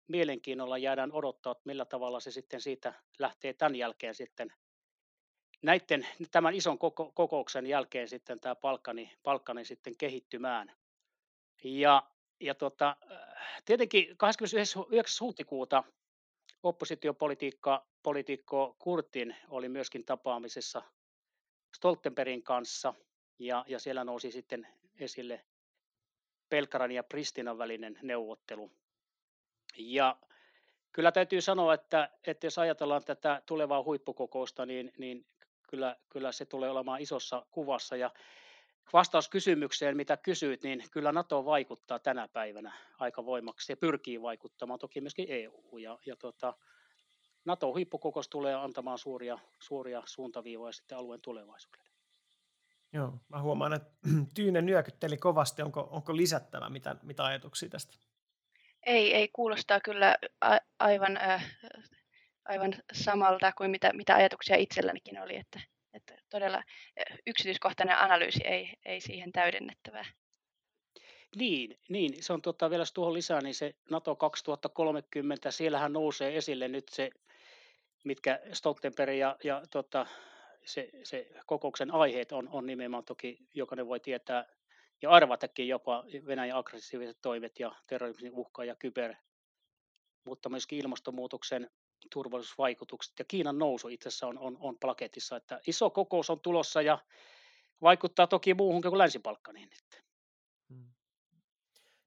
mielenkiinnolla 0.07 0.77
jäädään 0.77 1.11
odottaa, 1.11 1.51
että 1.51 1.61
millä 1.65 1.85
tavalla 1.85 2.19
se 2.19 2.31
sitten 2.31 2.61
siitä 2.61 2.93
lähtee 3.19 3.53
tämän 3.53 3.75
jälkeen 3.75 4.15
sitten 4.15 4.53
näiden, 5.61 6.07
tämän 6.31 6.55
ison 6.55 6.77
koko, 6.77 7.11
kokouksen 7.11 7.67
jälkeen 7.67 8.07
sitten 8.07 8.39
tämä 8.39 8.55
palkkani, 8.55 9.11
palkkani 9.23 9.65
sitten 9.65 9.97
kehittymään. 9.97 10.71
Ja, 11.63 12.03
ja 12.39 12.55
tota, 12.55 12.95
tietenkin 13.65 14.17
29. 14.17 15.25
huhtikuuta 15.25 15.83
oppositiopolitiikka 16.63 17.85
poliitikko 18.03 18.75
Kurtin 18.79 19.35
oli 19.49 19.69
myöskin 19.69 20.05
tapaamisessa 20.05 20.81
Stoltenbergin 21.75 22.43
kanssa 22.43 22.93
ja, 23.39 23.65
ja 23.67 23.79
siellä 23.79 24.03
nousi 24.03 24.31
sitten 24.31 24.67
esille 24.99 25.45
Pelkaran 26.49 26.91
ja 26.91 27.03
Pristinan 27.03 27.57
välinen 27.57 27.99
neuvottelu. 28.01 28.71
Ja 29.77 30.17
kyllä 30.91 31.11
täytyy 31.11 31.41
sanoa, 31.41 31.73
että, 31.73 32.09
että 32.27 32.47
jos 32.47 32.57
ajatellaan 32.57 33.03
tätä 33.03 33.41
tulevaa 33.45 33.83
huippukokousta, 33.83 34.65
niin, 34.65 34.93
niin 34.97 35.25
kyllä, 35.69 35.95
kyllä 36.09 36.31
se 36.31 36.45
tulee 36.45 36.69
olemaan 36.69 37.01
isossa 37.01 37.45
kuvassa. 37.51 37.95
Ja 37.95 38.11
vastaus 38.93 39.29
kysymykseen, 39.29 39.97
mitä 39.97 40.17
kysyit, 40.17 40.63
niin 40.63 40.83
kyllä 40.91 41.11
NATO 41.11 41.45
vaikuttaa 41.45 41.99
tänä 41.99 42.27
päivänä 42.27 42.73
aika 42.99 43.25
voimaksi 43.25 43.71
ja 43.71 43.77
pyrkii 43.77 44.21
vaikuttamaan 44.21 44.79
toki 44.79 45.01
myöskin 45.01 45.25
EU. 45.29 45.77
Ja, 45.77 45.97
ja 46.05 46.15
tota, 46.15 46.53
NATO-huippukokous 47.45 48.27
tulee 48.27 48.55
antamaan 48.55 48.97
suuria, 48.97 49.39
suuria 49.59 50.03
suuntaviivoja 50.05 50.71
sitten 50.71 50.97
alueen 50.97 51.21
tulevaisuudelle. 51.21 51.89
Joo, 52.93 53.13
mä 53.29 53.41
huomaan, 53.41 53.73
että 53.73 53.89
Tyyne 54.35 54.61
nyökytteli 54.61 55.17
kovasti. 55.17 55.61
Onko, 55.61 55.87
onko 55.91 56.17
lisättävä 56.17 56.69
mitä, 56.69 56.95
mitä 57.03 57.25
ajatuksia 57.25 57.69
tästä? 57.69 57.93
Ei, 58.85 59.13
ei 59.13 59.27
kuulostaa 59.27 59.79
kyllä 59.79 60.17
a, 60.41 60.57
aivan 60.79 61.17
äh, 61.17 61.59
aivan 62.49 62.73
samalta 62.93 63.51
kuin 63.51 63.71
mitä, 63.71 63.93
mitä 63.93 64.15
ajatuksia 64.15 64.55
itsellänikin 64.55 65.21
oli, 65.21 65.35
että, 65.35 65.59
että 65.93 66.17
todella 66.29 66.63
yksityiskohtainen 67.27 67.97
analyysi 67.97 68.47
ei, 68.47 68.73
ei 68.85 69.01
siihen 69.01 69.31
täydennettävää. 69.31 70.05
Niin, 71.35 71.79
niin, 71.89 72.23
se 72.23 72.33
on 72.33 72.41
tota, 72.41 72.69
vielä 72.69 72.83
tuohon 72.93 73.13
lisää, 73.13 73.41
niin 73.41 73.55
se 73.55 73.75
NATO 73.89 74.15
2030, 74.15 75.51
siellähän 75.51 75.93
nousee 75.93 76.37
esille 76.37 76.67
nyt 76.67 76.89
se, 76.89 77.09
mitkä 78.03 78.39
Stoltenberg 78.53 79.15
ja, 79.15 79.35
ja 79.43 79.61
tota, 79.71 80.05
se, 80.65 80.89
se 81.03 81.31
kokouksen 81.45 81.91
aiheet 81.91 82.31
on, 82.31 82.49
on 82.49 82.65
nimenomaan 82.65 83.05
toki, 83.05 83.37
jokainen 83.53 83.87
voi 83.87 83.99
tietää 83.99 84.45
ja 85.01 85.09
arvatakin 85.09 85.67
jopa 85.67 86.03
Venäjän 86.25 86.57
aggressiiviset 86.57 87.17
toimet 87.21 87.59
ja 87.59 87.75
terrorismin 87.87 88.33
uhka 88.33 88.63
ja 88.63 88.75
kyber, 88.75 89.15
mutta 90.23 90.49
myöskin 90.49 90.79
ilmastonmuutoksen 90.79 91.69
turvallisuusvaikutukset 92.11 93.19
ja 93.19 93.25
Kiinan 93.25 93.57
nousu 93.57 93.87
itse 93.87 94.09
asiassa 94.09 94.27
on, 94.27 94.37
on, 94.37 94.57
on 94.59 94.79
plaketissa, 94.79 95.35
että 95.35 95.59
iso 95.67 95.89
kokous 95.89 96.29
on 96.29 96.39
tulossa 96.39 96.81
ja 96.81 96.99
vaikuttaa 97.81 98.27
toki 98.27 98.53
muuhun 98.53 98.81
kuin 98.81 98.97
Länsi-Balkaniin. 98.97 99.69
Hmm. 100.69 100.91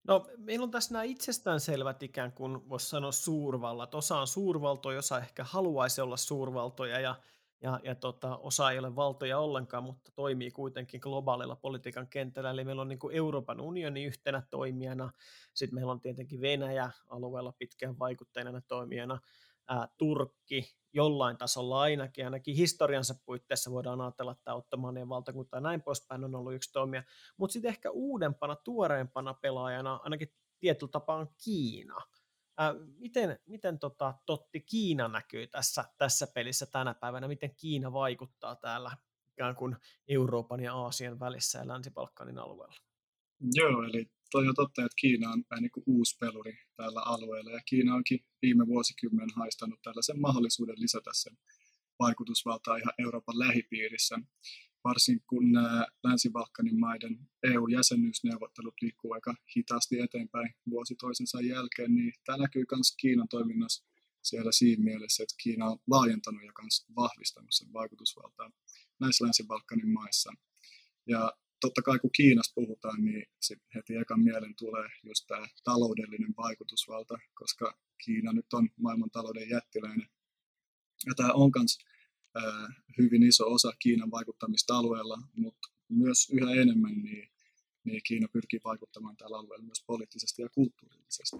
No, 0.04 0.26
meillä 0.36 0.64
on 0.64 0.70
tässä 0.70 0.92
nämä 0.92 1.02
itsestäänselvät 1.02 2.02
ikään 2.02 2.32
kuin, 2.32 2.68
voisi 2.68 2.86
sanoa, 2.86 3.12
suurvallat. 3.12 3.94
Osa 3.94 4.18
on 4.18 4.26
suurvaltoja, 4.26 4.98
osa 4.98 5.18
ehkä 5.18 5.44
haluaisi 5.44 6.00
olla 6.00 6.16
suurvaltoja, 6.16 7.00
ja, 7.00 7.14
ja, 7.62 7.80
ja 7.84 7.94
tota, 7.94 8.36
osa 8.36 8.70
ei 8.70 8.78
ole 8.78 8.96
valtoja 8.96 9.38
ollenkaan, 9.38 9.84
mutta 9.84 10.12
toimii 10.14 10.50
kuitenkin 10.50 11.00
globaalilla 11.02 11.56
politiikan 11.56 12.08
kentällä. 12.08 12.50
Eli 12.50 12.64
meillä 12.64 12.82
on 12.82 12.88
niin 12.88 12.98
kuin 12.98 13.16
Euroopan 13.16 13.60
unioni 13.60 14.04
yhtenä 14.04 14.42
toimijana, 14.50 15.10
sitten 15.54 15.74
meillä 15.74 15.92
on 15.92 16.00
tietenkin 16.00 16.40
Venäjä 16.40 16.90
alueella 17.08 17.52
pitkään 17.58 17.98
vaikutteena 17.98 18.60
toimijana, 18.60 19.18
ää, 19.68 19.88
Turkki 19.98 20.76
jollain 20.92 21.36
tasolla 21.36 21.80
ainakin, 21.80 22.24
ainakin 22.24 22.56
historiansa 22.56 23.14
puitteissa 23.26 23.70
voidaan 23.70 24.00
ajatella, 24.00 24.32
että 24.32 24.54
Ottomanien 24.54 25.08
valtakunta 25.08 25.56
ja 25.56 25.60
näin 25.60 25.82
poispäin 25.82 26.24
on 26.24 26.34
ollut 26.34 26.54
yksi 26.54 26.72
toimija, 26.72 27.02
mutta 27.36 27.52
sitten 27.52 27.68
ehkä 27.68 27.90
uudempana, 27.90 28.56
tuoreempana 28.56 29.34
pelaajana 29.34 30.00
ainakin 30.02 30.28
tietyllä 30.58 30.90
tapaa 30.90 31.16
on 31.16 31.28
Kiina. 31.44 31.96
Ää, 32.58 32.74
miten 32.98 33.38
miten 33.46 33.78
tota, 33.78 34.14
Totti 34.26 34.60
Kiina 34.60 35.08
näkyy 35.08 35.46
tässä, 35.46 35.84
tässä 35.98 36.26
pelissä 36.34 36.66
tänä 36.66 36.94
päivänä? 36.94 37.28
Miten 37.28 37.56
Kiina 37.56 37.92
vaikuttaa 37.92 38.56
täällä 38.56 38.96
ikään 39.32 39.56
kuin 39.56 39.76
Euroopan 40.08 40.60
ja 40.60 40.74
Aasian 40.74 41.20
välissä 41.20 41.58
ja 41.58 41.68
Länsi-Balkanin 41.68 42.38
alueella? 42.38 42.76
Joo, 43.54 43.82
eli 43.82 44.10
toi 44.32 44.48
on 44.48 44.54
totta, 44.54 44.82
että 44.82 45.00
Kiina 45.00 45.30
on 45.30 45.44
vähän 45.50 45.62
niin 45.62 45.70
kuin 45.70 45.84
uusi 45.86 46.16
peluri 46.20 46.58
tällä 46.76 47.00
alueella, 47.00 47.50
ja 47.50 47.60
Kiina 47.66 47.94
onkin 47.94 48.20
viime 48.42 48.66
vuosikymmen 48.66 49.30
haistanut 49.36 49.82
tällaisen 49.82 50.20
mahdollisuuden 50.20 50.80
lisätä 50.80 51.10
sen 51.12 51.38
vaikutusvaltaa 51.98 52.76
ihan 52.76 52.92
Euroopan 52.98 53.38
lähipiirissä. 53.38 54.18
Varsin 54.84 55.20
kun 55.26 55.52
nämä 55.52 55.86
Länsi-Balkanin 56.04 56.80
maiden 56.80 57.18
EU-jäsenyysneuvottelut 57.42 58.74
liikkuu 58.82 59.12
aika 59.12 59.34
hitaasti 59.56 60.00
eteenpäin 60.00 60.54
vuosi 60.70 60.94
toisensa 60.94 61.40
jälkeen, 61.40 61.94
niin 61.94 62.12
tämä 62.24 62.38
näkyy 62.38 62.64
myös 62.70 62.96
Kiinan 62.96 63.28
toiminnassa 63.28 63.84
siellä 64.22 64.52
siinä 64.52 64.84
mielessä, 64.84 65.22
että 65.22 65.34
Kiina 65.42 65.66
on 65.66 65.78
laajentanut 65.90 66.42
ja 66.42 66.52
myös 66.62 66.86
vahvistanut 66.96 67.52
sen 67.52 67.72
vaikutusvaltaa 67.72 68.50
näissä 69.00 69.24
Länsi-Balkanin 69.24 69.92
maissa. 69.92 70.32
Ja 71.06 71.32
totta 71.62 71.82
kai 71.82 71.98
kun 71.98 72.10
Kiinasta 72.16 72.54
puhutaan, 72.54 73.04
niin 73.04 73.26
heti 73.74 73.96
ekan 73.96 74.20
mielen 74.20 74.54
tulee 74.58 74.88
just 75.02 75.24
tämä 75.26 75.46
taloudellinen 75.64 76.34
vaikutusvalta, 76.36 77.18
koska 77.34 77.78
Kiina 78.04 78.32
nyt 78.32 78.52
on 78.52 78.68
maailmantalouden 78.76 79.48
jättiläinen. 79.48 80.08
Ja 81.06 81.14
tämä 81.16 81.32
on 81.32 81.50
myös 81.56 81.78
hyvin 82.98 83.22
iso 83.22 83.52
osa 83.52 83.72
Kiinan 83.78 84.10
vaikuttamista 84.10 84.76
alueella, 84.76 85.18
mutta 85.36 85.68
myös 85.88 86.30
yhä 86.30 86.52
enemmän 86.52 87.02
niin, 87.02 87.28
niin 87.84 88.00
Kiina 88.06 88.28
pyrkii 88.32 88.60
vaikuttamaan 88.64 89.16
tällä 89.16 89.38
alueella 89.38 89.64
myös 89.64 89.84
poliittisesti 89.86 90.42
ja 90.42 90.48
kulttuurillisesti. 90.48 91.36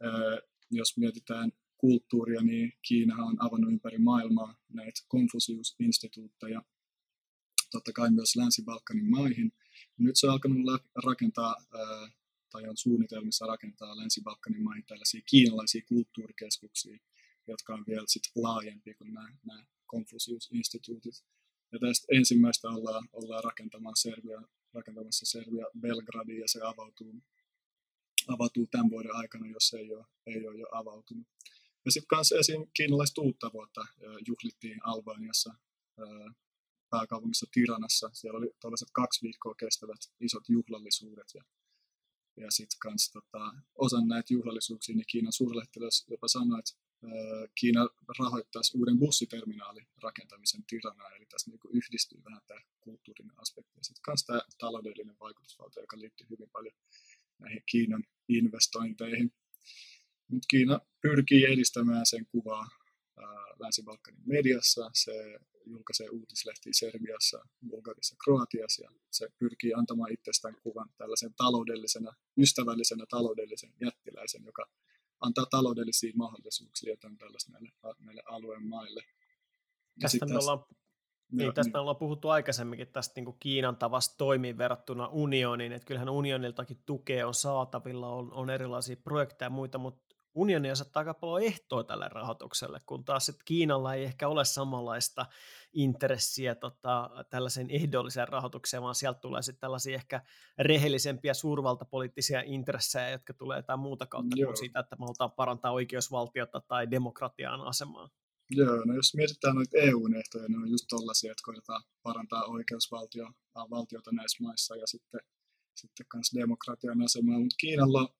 Ää, 0.00 0.38
jos 0.70 0.96
mietitään 0.96 1.52
kulttuuria, 1.76 2.42
niin 2.42 2.72
Kiina 2.88 3.24
on 3.24 3.36
avannut 3.42 3.72
ympäri 3.72 3.98
maailmaa 3.98 4.56
näitä 4.68 5.00
Confucius-instituutteja, 5.12 6.62
totta 7.74 7.92
kai 7.92 8.10
myös 8.10 8.36
Länsi-Balkanin 8.36 9.10
maihin. 9.10 9.52
Nyt 9.98 10.16
se 10.16 10.26
on 10.26 10.32
alkanut 10.32 10.58
rakentaa, 11.04 11.56
tai 12.52 12.68
on 12.68 12.76
suunnitelmissa 12.76 13.46
rakentaa 13.46 13.96
Länsi-Balkanin 13.96 14.62
maihin 14.62 14.84
tällaisia 14.86 15.22
kiinalaisia 15.26 15.82
kulttuurikeskuksia, 15.88 16.98
jotka 17.46 17.74
on 17.74 17.84
vielä 17.86 18.04
sit 18.06 18.22
laajempi 18.36 18.94
kuin 18.94 19.14
nämä, 19.14 19.36
nämä 19.46 19.64
Confucius-instituutit. 19.90 21.24
Ja 21.72 21.78
tästä 21.78 22.06
ensimmäistä 22.10 22.68
ollaan, 22.68 23.08
ollaan 23.12 23.44
rakentamaan 23.44 23.96
Serbia, 23.96 24.42
rakentamassa 24.74 25.26
Serbia 25.26 25.66
Belgradiin 25.80 26.40
ja 26.40 26.48
se 26.48 26.60
avautuu, 26.62 27.22
avautuu 28.28 28.66
tämän 28.66 28.90
vuoden 28.90 29.14
aikana, 29.14 29.46
jos 29.46 29.74
ei 29.74 29.94
ole, 29.94 30.06
ei 30.26 30.48
ole 30.48 30.58
jo 30.58 30.66
avautunut. 30.72 31.26
Ja 31.84 31.90
sitten 31.90 32.18
myös 32.18 32.32
esim. 32.32 32.66
kiinalaista 32.76 33.20
uutta 33.20 33.50
vuotta 33.52 33.86
juhlittiin 34.28 34.80
Albaniassa 34.84 35.54
pääkaupungissa 36.90 37.46
Tiranassa. 37.52 38.10
Siellä 38.12 38.38
oli 38.38 38.50
tällaiset 38.60 38.88
kaksi 38.92 39.22
viikkoa 39.22 39.54
kestävät 39.54 40.00
isot 40.20 40.48
juhlallisuudet 40.48 41.26
ja, 41.34 41.42
ja 42.36 42.50
sitten 42.50 42.78
kans 42.82 43.10
tota, 43.10 43.52
osan 43.74 44.08
näitä 44.08 44.34
juhlallisuuksia, 44.34 44.94
niin 44.94 45.06
Kiinan 45.10 45.32
suurlähettiläs 45.32 46.06
jopa 46.10 46.28
sanoi, 46.28 46.58
että 46.58 46.84
Kiina 47.60 47.88
rahoittaisi 48.18 48.78
uuden 48.78 48.98
bussiterminaalin 48.98 49.86
rakentamisen 50.02 50.64
Tiranaa, 50.66 51.10
eli 51.10 51.26
tässä 51.26 51.50
niin 51.50 51.60
yhdistyy 51.72 52.24
vähän 52.24 52.42
tämä 52.46 52.60
kulttuurinen 52.80 53.40
aspekti 53.40 53.72
ja 53.76 53.84
sitten 53.84 54.02
myös 54.06 54.24
tämä 54.24 54.42
taloudellinen 54.58 55.16
vaikutusvalta, 55.20 55.80
joka 55.80 55.98
liittyy 55.98 56.26
hyvin 56.30 56.50
paljon 56.50 56.74
näihin 57.38 57.62
Kiinan 57.70 58.04
investointeihin. 58.28 59.32
Mutta 60.28 60.46
Kiina 60.50 60.80
pyrkii 61.02 61.44
edistämään 61.44 62.06
sen 62.06 62.26
kuvaa 62.26 62.68
Länsi-Balkanin 63.58 64.22
mediassa. 64.26 64.90
Se 64.94 65.38
julkaisee 65.66 66.08
uutislehtiä 66.08 66.72
Serbiassa, 66.74 67.44
Bulgariassa, 67.68 68.16
Kroatiassa 68.24 68.82
ja 68.82 68.90
se 69.10 69.28
pyrkii 69.38 69.74
antamaan 69.74 70.12
itsestään 70.12 70.56
kuvan 70.62 70.88
tällaisen 70.96 71.34
taloudellisena, 71.34 72.12
ystävällisenä 72.38 73.04
taloudellisen 73.10 73.72
jättiläisen, 73.80 74.44
joka 74.44 74.70
antaa 75.20 75.46
taloudellisia 75.50 76.12
mahdollisuuksia 76.16 76.92
jotain 76.92 77.18
tällaista 77.18 77.52
näille, 77.52 77.70
näille 77.98 78.22
alueen 78.26 78.66
maille. 78.66 79.02
tästä 80.00 80.26
me 80.26 80.38
ollaan 80.38 80.64
niin, 81.32 81.54
tästä 81.54 81.68
niin. 81.68 81.72
me 81.72 81.80
ollaan 81.80 81.96
puhuttu 81.96 82.28
aikaisemminkin 82.28 82.88
tästä 82.88 83.12
niin 83.16 83.24
kuin 83.24 83.36
Kiinan 83.40 83.76
tavasta 83.76 84.16
toimia 84.16 84.58
verrattuna 84.58 85.08
unioniin, 85.08 85.72
että 85.72 85.86
kyllähän 85.86 86.08
unioniltakin 86.08 86.82
tukea 86.86 87.26
on 87.26 87.34
saatavilla, 87.34 88.08
on, 88.08 88.32
on 88.32 88.50
erilaisia 88.50 88.96
projekteja 88.96 89.46
ja 89.46 89.50
muita, 89.50 89.78
mutta 89.78 90.03
unioni 90.34 90.70
asettaa 90.70 91.00
aika 91.00 91.14
paljon 91.14 91.42
ehtoa 91.42 91.84
tälle 91.84 92.08
rahoitukselle, 92.08 92.80
kun 92.86 93.04
taas 93.04 93.28
että 93.28 93.42
Kiinalla 93.44 93.94
ei 93.94 94.04
ehkä 94.04 94.28
ole 94.28 94.44
samanlaista 94.44 95.26
intressiä 95.72 96.54
tota, 96.54 97.10
tällaisen 97.30 97.70
ehdolliseen 97.70 98.28
rahoitukseen, 98.28 98.82
vaan 98.82 98.94
sieltä 98.94 99.20
tulee 99.20 99.42
sitten 99.42 99.60
tällaisia 99.60 99.94
ehkä 99.94 100.20
rehellisempiä 100.58 101.34
suurvaltapoliittisia 101.34 102.42
intressejä, 102.44 103.10
jotka 103.10 103.34
tulee 103.34 103.58
jotain 103.58 103.80
muuta 103.80 104.06
kautta 104.06 104.36
Joo. 104.36 104.48
kuin 104.48 104.56
siitä, 104.56 104.80
että 104.80 104.96
me 104.96 105.04
halutaan 105.04 105.32
parantaa 105.32 105.72
oikeusvaltiota 105.72 106.60
tai 106.60 106.90
demokratian 106.90 107.60
asemaa. 107.60 108.10
Joo, 108.50 108.84
no 108.84 108.94
jos 108.94 109.14
mietitään 109.14 109.54
noita 109.54 109.78
EU-ehtoja, 109.78 110.48
ne 110.48 110.56
on 110.56 110.70
just 110.70 110.84
tollaisia, 110.88 111.32
että 111.32 111.42
koitetaan 111.44 111.82
parantaa 112.02 112.44
oikeusvaltiota 112.44 114.10
näissä 114.12 114.42
maissa 114.42 114.76
ja 114.76 114.86
sitten, 114.86 115.20
sitten 115.74 116.06
myös 116.14 116.30
demokratian 116.34 117.02
asemaa, 117.02 117.38
mutta 117.38 117.56
Kiinalla 117.60 118.14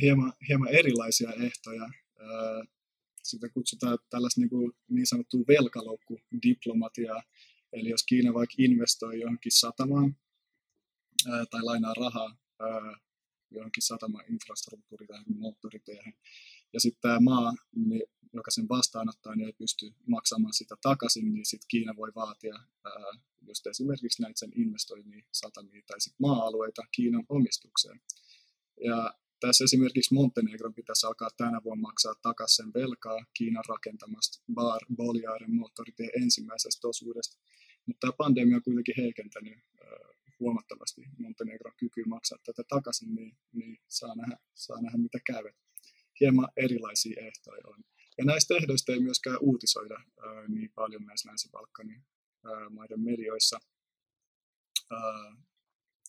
hieman, 0.00 0.32
hieman 0.48 0.68
erilaisia 0.68 1.32
ehtoja. 1.32 1.90
Sitä 3.22 3.48
kutsutaan 3.48 3.98
tällaista 4.10 4.40
niin, 4.40 4.50
kuin 4.50 4.72
niin 4.88 5.06
sanottua 5.06 5.40
velkaloukkudiplomatiaa. 5.48 7.22
Eli 7.72 7.88
jos 7.88 8.04
Kiina 8.04 8.34
vaikka 8.34 8.54
investoi 8.58 9.20
johonkin 9.20 9.52
satamaan 9.52 10.16
tai 11.50 11.62
lainaa 11.62 11.94
rahaa 11.94 12.36
johonkin 13.50 13.82
sataman 13.82 14.24
infrastruktuuri- 14.24 15.06
tai 15.06 15.22
moottoriteehen, 15.26 16.14
ja 16.72 16.80
sitten 16.80 17.00
tämä 17.00 17.20
maa, 17.20 17.52
joka 18.32 18.50
sen 18.50 18.68
vastaanottaa, 18.68 19.34
niin 19.34 19.46
ei 19.46 19.52
pysty 19.52 19.94
maksamaan 20.06 20.54
sitä 20.54 20.76
takaisin, 20.82 21.34
niin 21.34 21.46
sitten 21.46 21.68
Kiina 21.68 21.96
voi 21.96 22.12
vaatia 22.14 22.54
just 23.42 23.66
esimerkiksi 23.66 24.22
näitä 24.22 24.38
sen 24.38 24.52
investoimia 24.56 25.24
satamia 25.32 25.82
tai 25.86 26.00
sit 26.00 26.14
maa-alueita 26.18 26.82
Kiinan 26.92 27.24
omistukseen. 27.28 28.00
Ja 28.84 29.14
tässä 29.40 29.64
esimerkiksi 29.64 30.14
Montenegron 30.14 30.74
pitäisi 30.74 31.06
alkaa 31.06 31.30
tänä 31.36 31.60
vuonna 31.64 31.82
maksaa 31.82 32.14
takaisin 32.22 32.56
sen 32.56 32.74
velkaa 32.74 33.26
Kiinan 33.34 33.64
rakentamasta 33.68 34.44
Bar 34.54 34.80
Boliaren 34.96 35.54
moottoritie 35.54 36.08
ensimmäisestä 36.22 36.88
osuudesta. 36.88 37.38
Mutta 37.86 38.00
tämä 38.00 38.12
pandemia 38.18 38.56
on 38.56 38.62
kuitenkin 38.62 38.94
heikentänyt 38.98 39.58
huomattavasti 40.40 41.02
Montenegron 41.18 41.72
kykyä 41.76 42.04
maksaa 42.06 42.38
tätä 42.46 42.62
takaisin, 42.68 43.14
niin, 43.14 43.36
niin 43.52 43.78
saa, 43.88 44.14
nähdä, 44.16 44.36
saa 44.54 44.82
nähdä 44.82 44.98
mitä 44.98 45.18
käy. 45.26 45.52
Hieman 46.20 46.48
erilaisia 46.56 47.26
ehtoja 47.26 47.62
on. 47.64 47.84
Ja 48.18 48.24
näistä 48.24 48.54
ehdoista 48.56 48.92
ei 48.92 49.00
myöskään 49.00 49.38
uutisoida 49.40 49.94
ää, 49.94 50.48
niin 50.48 50.72
paljon 50.74 51.06
näissä 51.06 51.28
Länsi-Balkanin 51.28 52.04
maiden 52.70 53.00
medioissa. 53.00 53.60
Ää, 54.90 55.36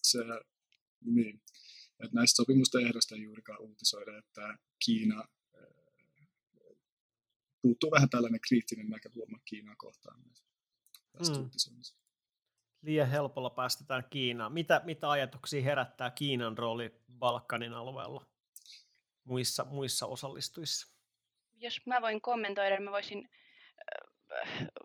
se, 0.01 0.19
niin. 1.05 1.41
Et 1.99 2.13
näistä 2.13 2.35
sopimusten 2.35 2.85
ehdoista 2.85 3.15
ei 3.15 3.23
juurikaan 3.23 3.61
uutisoida, 3.61 4.17
että 4.17 4.57
Kiina 4.85 5.27
puuttuu 7.61 7.91
vähän 7.91 8.09
tällainen 8.09 8.41
kriittinen 8.41 8.89
näkökulma 8.89 9.39
Kiinaa 9.45 9.75
kohtaan 9.77 10.23
tästä 11.17 11.39
mm. 11.39 11.49
Liian 12.81 13.09
helpolla 13.09 13.49
päästetään 13.49 14.03
Kiinaan. 14.09 14.53
Mitä, 14.53 14.81
mitä 14.85 15.09
ajatuksia 15.09 15.61
herättää 15.61 16.11
Kiinan 16.11 16.57
rooli 16.57 16.91
Balkanin 17.19 17.73
alueella 17.73 18.25
muissa, 19.23 19.65
muissa 19.65 20.05
osallistujissa? 20.05 20.95
Jos 21.53 21.85
mä 21.85 22.01
voin 22.01 22.21
kommentoida, 22.21 22.81
mä 22.81 22.91
voisin 22.91 23.29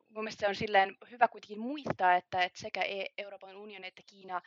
mun 0.08 0.24
mielestä 0.24 0.40
se 0.40 0.48
on 0.48 0.54
silleen 0.54 0.96
hyvä 1.10 1.28
kuitenkin 1.28 1.60
muistaa, 1.60 2.16
että, 2.16 2.44
että 2.44 2.60
sekä 2.60 2.82
e- 2.82 3.12
Euroopan 3.18 3.56
unioni 3.56 3.86
että 3.86 4.02
Kiina 4.06 4.42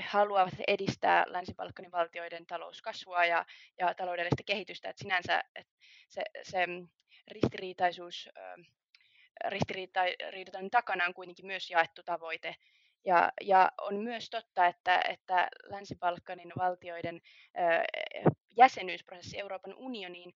haluavat 0.00 0.54
edistää 0.68 1.24
Länsi-Balkanin 1.26 1.92
valtioiden 1.92 2.46
talouskasvua 2.46 3.24
ja, 3.24 3.46
ja 3.78 3.94
taloudellista 3.94 4.42
kehitystä. 4.42 4.90
että 4.90 5.02
sinänsä 5.02 5.44
että 5.54 5.72
se, 6.08 6.22
se 6.42 6.66
ristiriitaisuus 7.28 8.28
ristiriidan 9.48 10.70
takana 10.70 11.04
on 11.04 11.14
kuitenkin 11.14 11.46
myös 11.46 11.70
jaettu 11.70 12.02
tavoite. 12.02 12.56
Ja, 13.04 13.32
ja 13.40 13.72
on 13.80 13.96
myös 13.96 14.30
totta, 14.30 14.66
että, 14.66 15.00
että 15.08 15.48
Länsi-Balkanin 15.64 16.52
valtioiden 16.58 17.20
jäsenyysprosessi 18.56 19.38
Euroopan 19.38 19.74
unioniin 19.74 20.34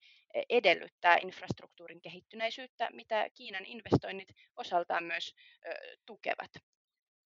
edellyttää 0.49 1.17
infrastruktuurin 1.21 2.01
kehittyneisyyttä, 2.01 2.89
mitä 2.93 3.29
Kiinan 3.33 3.65
investoinnit 3.65 4.29
osaltaan 4.55 5.03
myös 5.03 5.35
tukevat. 6.05 6.51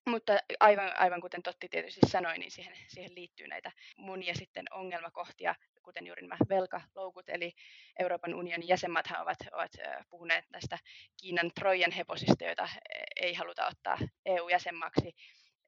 Mutta 0.05 0.37
aivan, 0.59 0.91
aivan 0.97 1.21
kuten 1.21 1.43
Totti 1.43 1.69
tietysti 1.69 2.01
sanoi, 2.07 2.37
niin 2.37 2.51
siihen, 2.51 2.77
siihen 2.87 3.15
liittyy 3.15 3.47
näitä 3.47 3.71
monia 3.97 4.33
sitten 4.35 4.65
ongelmakohtia, 4.71 5.55
kuten 5.83 6.07
juuri 6.07 6.21
nämä 6.21 6.37
velkaloukut, 6.49 7.29
eli 7.29 7.53
Euroopan 7.99 8.35
unionin 8.35 8.67
jäsenmaathan 8.67 9.21
ovat, 9.21 9.37
ovat 9.51 9.71
puhuneet 10.09 10.45
näistä 10.49 10.77
Kiinan 11.21 11.51
Trojan 11.59 11.91
hevosista, 11.91 12.43
joita 12.43 12.69
ei 13.15 13.33
haluta 13.33 13.67
ottaa 13.67 13.97
EU-jäsenmaaksi, 14.25 15.15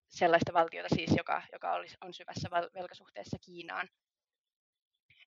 sellaista 0.07 0.53
valtiota 0.53 0.95
siis, 0.95 1.13
joka, 1.17 1.41
joka 1.51 1.73
olisi, 1.73 1.97
on 2.01 2.13
syvässä 2.13 2.49
velkasuhteessa 2.51 3.37
Kiinaan. 3.45 3.89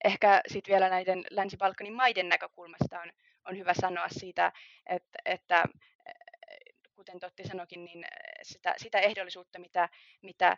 Ehkä 0.05 0.41
sitten 0.49 0.73
vielä 0.73 0.89
näiden 0.89 1.25
Länsi-Balkanin 1.31 1.95
maiden 1.95 2.29
näkökulmasta 2.29 3.01
on, 3.01 3.13
on 3.45 3.59
hyvä 3.59 3.75
sanoa 3.75 4.09
siitä, 4.09 4.53
että, 4.87 5.19
että 5.25 5.65
kuten 6.95 7.21
Totti 7.21 7.45
sanoikin, 7.49 7.85
niin 7.85 8.05
sitä, 8.43 8.75
sitä 8.77 8.99
ehdollisuutta, 9.01 9.59
mitä, 9.59 9.89
mitä 10.23 10.57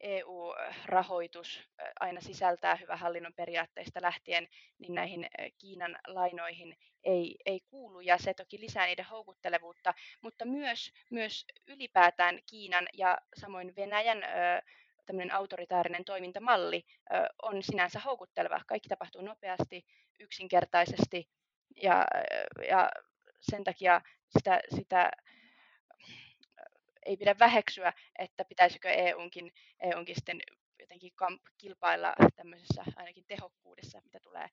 EU-rahoitus 0.00 1.60
aina 2.00 2.20
sisältää 2.20 2.74
hyvä 2.74 2.96
hallinnon 2.96 3.34
periaatteista 3.34 4.02
lähtien, 4.02 4.48
niin 4.78 4.94
näihin 4.94 5.26
Kiinan 5.58 5.98
lainoihin 6.06 6.76
ei, 7.04 7.36
ei 7.46 7.60
kuulu, 7.60 8.00
ja 8.00 8.18
se 8.18 8.34
toki 8.34 8.60
lisää 8.60 8.86
niiden 8.86 9.04
houkuttelevuutta, 9.04 9.94
mutta 10.22 10.44
myös, 10.44 10.92
myös 11.10 11.46
ylipäätään 11.66 12.38
Kiinan 12.46 12.88
ja 12.92 13.18
samoin 13.36 13.76
Venäjän 13.76 14.22
tämmöinen 15.06 15.34
autoritaarinen 15.34 16.04
toimintamalli 16.04 16.84
on 17.42 17.62
sinänsä 17.62 18.00
houkutteleva. 18.00 18.60
Kaikki 18.66 18.88
tapahtuu 18.88 19.22
nopeasti, 19.22 19.84
yksinkertaisesti, 20.20 21.28
ja, 21.82 22.06
ja 22.68 22.90
sen 23.40 23.64
takia 23.64 24.00
sitä, 24.38 24.60
sitä 24.76 25.10
ei 27.08 27.16
pidä 27.16 27.38
väheksyä, 27.38 27.92
että 28.18 28.44
pitäisikö 28.44 28.90
EUnkin, 28.90 29.52
EUnkin 29.80 30.14
sitten 30.14 30.40
jotenkin 30.80 31.12
kilpailla 31.58 32.14
tämmöisessä 32.36 32.84
ainakin 32.96 33.24
tehokkuudessa, 33.26 34.00
mitä 34.04 34.20
tulee 34.20 34.48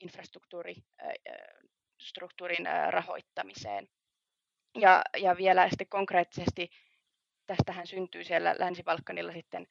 infrastruktuurin 0.00 2.66
rahoittamiseen. 2.90 3.88
Ja, 4.78 5.02
ja 5.16 5.36
vielä 5.36 5.68
sitten 5.68 5.88
konkreettisesti 5.88 6.70
tästähän 7.46 7.86
syntyy 7.86 8.24
siellä 8.24 8.54
Länsi-Balkanilla 8.58 9.32
sitten 9.32 9.66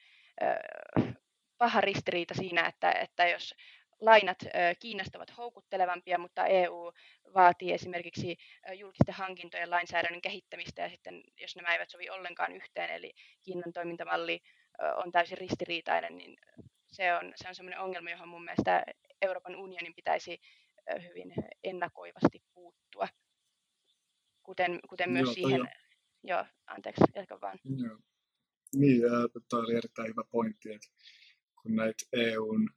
paha 1.58 1.82
ristiriita 1.82 2.34
siinä, 2.34 2.68
että, 2.68 2.92
että 2.92 3.28
jos 3.28 3.56
lainat 4.02 4.38
Kiinasta 4.80 5.18
ovat 5.18 5.38
houkuttelevampia, 5.38 6.18
mutta 6.18 6.46
EU 6.46 6.92
vaatii 7.34 7.74
esimerkiksi 7.74 8.38
julkisten 8.74 9.16
hankintojen 9.16 9.70
lainsäädännön 9.70 10.22
kehittämistä 10.22 10.82
ja 10.82 10.90
sitten 10.90 11.24
jos 11.38 11.56
nämä 11.56 11.74
eivät 11.74 11.90
sovi 11.90 12.10
ollenkaan 12.10 12.56
yhteen, 12.56 12.90
eli 12.90 13.14
Kiinan 13.42 13.74
toimintamalli 13.74 14.42
on 14.96 15.12
täysin 15.12 15.38
ristiriitainen, 15.38 16.18
niin 16.18 16.38
se 16.92 17.14
on, 17.14 17.34
se 17.36 17.48
on 17.48 17.56
sellainen 17.56 17.80
ongelma, 17.80 18.10
johon 18.10 18.30
mun 18.30 18.46
mielestä 18.46 18.84
Euroopan 19.22 19.56
unionin 19.56 19.96
pitäisi 19.96 20.40
hyvin 21.04 21.34
ennakoivasti 21.64 22.44
puuttua, 22.54 23.08
kuten, 24.44 24.80
kuten 24.90 25.10
myös 25.12 25.26
Joo, 25.26 25.34
siihen, 25.34 25.70
joo, 26.24 26.46
anteeksi, 26.68 27.04
jatka 27.16 27.42
vaan. 27.42 27.60
Joo. 27.86 27.98
Niin, 28.76 29.02
tuo 29.50 29.60
oli 29.60 29.76
erittäin 29.76 30.08
hyvä 30.08 30.24
pointti, 30.32 30.74
että 30.74 30.88
kun 31.62 31.76
näitä 31.76 32.06
EUn 32.14 32.70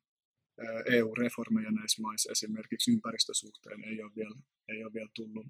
EU-reformeja 0.92 1.70
näissä 1.70 2.02
maissa 2.02 2.32
esimerkiksi 2.32 2.90
ympäristösuhteen 2.90 3.84
ei 3.84 4.02
ole 4.02 4.12
vielä, 4.16 4.36
ei 4.68 4.84
ole 4.84 4.92
vielä 4.92 5.08
tullut 5.14 5.46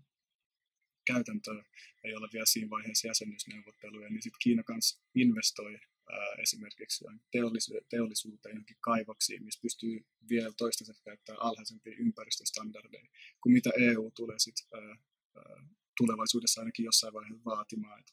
käytäntöön, 1.06 1.64
ei 2.04 2.14
ole 2.14 2.28
vielä 2.32 2.46
siinä 2.46 2.70
vaiheessa 2.70 3.06
jäsenyysneuvotteluja, 3.08 4.08
niin 4.10 4.22
sitten 4.22 4.42
Kiina 4.42 4.62
kanssa 4.62 5.00
investoi 5.14 5.74
ää, 6.10 6.34
esimerkiksi 6.42 7.04
teollisu- 7.32 7.86
teollisuuteen 7.90 8.54
johonkin 8.54 8.76
kaivoksiin, 8.80 9.44
missä 9.44 9.60
pystyy 9.62 10.04
vielä 10.28 10.52
toistaiseksi 10.56 11.04
käyttämään 11.04 11.42
alhaisempia 11.42 11.96
ympäristöstandardeja 11.98 13.08
kuin 13.40 13.52
mitä 13.52 13.70
EU 13.76 14.10
tulee 14.10 14.38
sit, 14.38 14.54
ää, 14.74 14.96
ää, 15.36 15.66
tulevaisuudessa 15.96 16.60
ainakin 16.60 16.84
jossain 16.84 17.12
vaiheessa 17.12 17.44
vaatimaan. 17.44 18.00
Että 18.00 18.12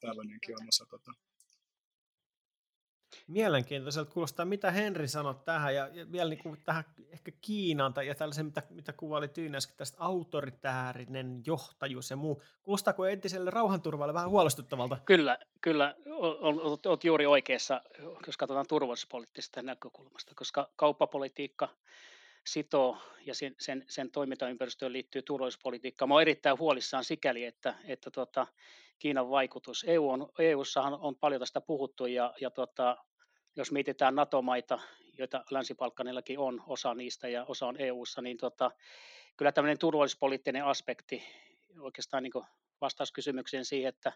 tällainenkin 0.00 0.56
on 0.60 0.68
osa 0.68 0.86
tota, 0.86 1.12
Mielenkiintoiselta 3.32 4.12
kuulostaa, 4.12 4.46
mitä 4.46 4.70
Henri 4.70 5.08
sanoi 5.08 5.34
tähän, 5.44 5.74
ja, 5.74 5.88
ja 5.92 6.12
vielä 6.12 6.30
niin 6.30 6.42
kuin 6.42 6.58
tähän 6.64 6.84
ehkä 7.10 7.32
Kiinaan, 7.40 7.94
tai 7.94 8.06
ja 8.06 8.14
tällaisen, 8.14 8.46
mitä, 8.46 8.62
mitä 8.70 8.92
kuvaili 8.92 9.28
Tyyni 9.28 9.56
äsken, 9.56 9.76
tästä 9.76 9.96
autoritäärinen 10.00 11.42
johtajuus 11.46 12.10
ja 12.10 12.16
muu. 12.16 12.42
Kuulostaako 12.62 13.06
entiselle 13.06 13.50
rauhanturvalle 13.50 14.14
vähän 14.14 14.30
huolestuttavalta? 14.30 14.98
Kyllä, 15.04 15.38
kyllä, 15.60 15.94
olet, 16.84 17.04
juuri 17.04 17.26
oikeassa, 17.26 17.80
jos 18.26 18.36
katsotaan 18.36 18.66
turvallisuuspoliittisesta 18.68 19.62
näkökulmasta, 19.62 20.34
koska 20.34 20.70
kauppapolitiikka 20.76 21.68
sitoo 22.44 22.98
ja 23.26 23.34
sen, 23.34 23.54
sen, 23.58 23.84
sen 23.88 24.10
toimintaympäristöön 24.10 24.92
liittyy 24.92 25.22
turvallisuuspolitiikka. 25.22 26.06
Mä 26.06 26.14
olen 26.14 26.22
erittäin 26.22 26.58
huolissaan 26.58 27.04
sikäli, 27.04 27.44
että, 27.44 27.74
että 27.84 28.10
tota, 28.10 28.46
Kiinan 28.98 29.30
vaikutus. 29.30 29.84
EU 29.88 30.10
on, 30.10 30.28
EUssahan 30.38 30.94
on 30.94 31.16
paljon 31.16 31.40
tästä 31.40 31.60
puhuttu 31.60 32.06
ja, 32.06 32.34
ja 32.40 32.50
tota, 32.50 32.96
jos 33.56 33.72
mietitään 33.72 34.14
NATO-maita, 34.14 34.78
joita 35.18 35.44
länsi 35.50 35.74
on, 36.38 36.62
osa 36.66 36.94
niistä 36.94 37.28
ja 37.28 37.44
osa 37.44 37.66
on 37.66 37.76
EUssa, 37.80 38.22
niin 38.22 38.36
tota, 38.36 38.70
kyllä 39.36 39.52
tämmöinen 39.52 39.78
turvallisuuspoliittinen 39.78 40.64
aspekti, 40.64 41.22
oikeastaan 41.80 42.22
niin 42.22 42.32
vastaus 42.80 43.12
kysymykseen 43.12 43.64
siihen, 43.64 43.88
että 43.88 44.12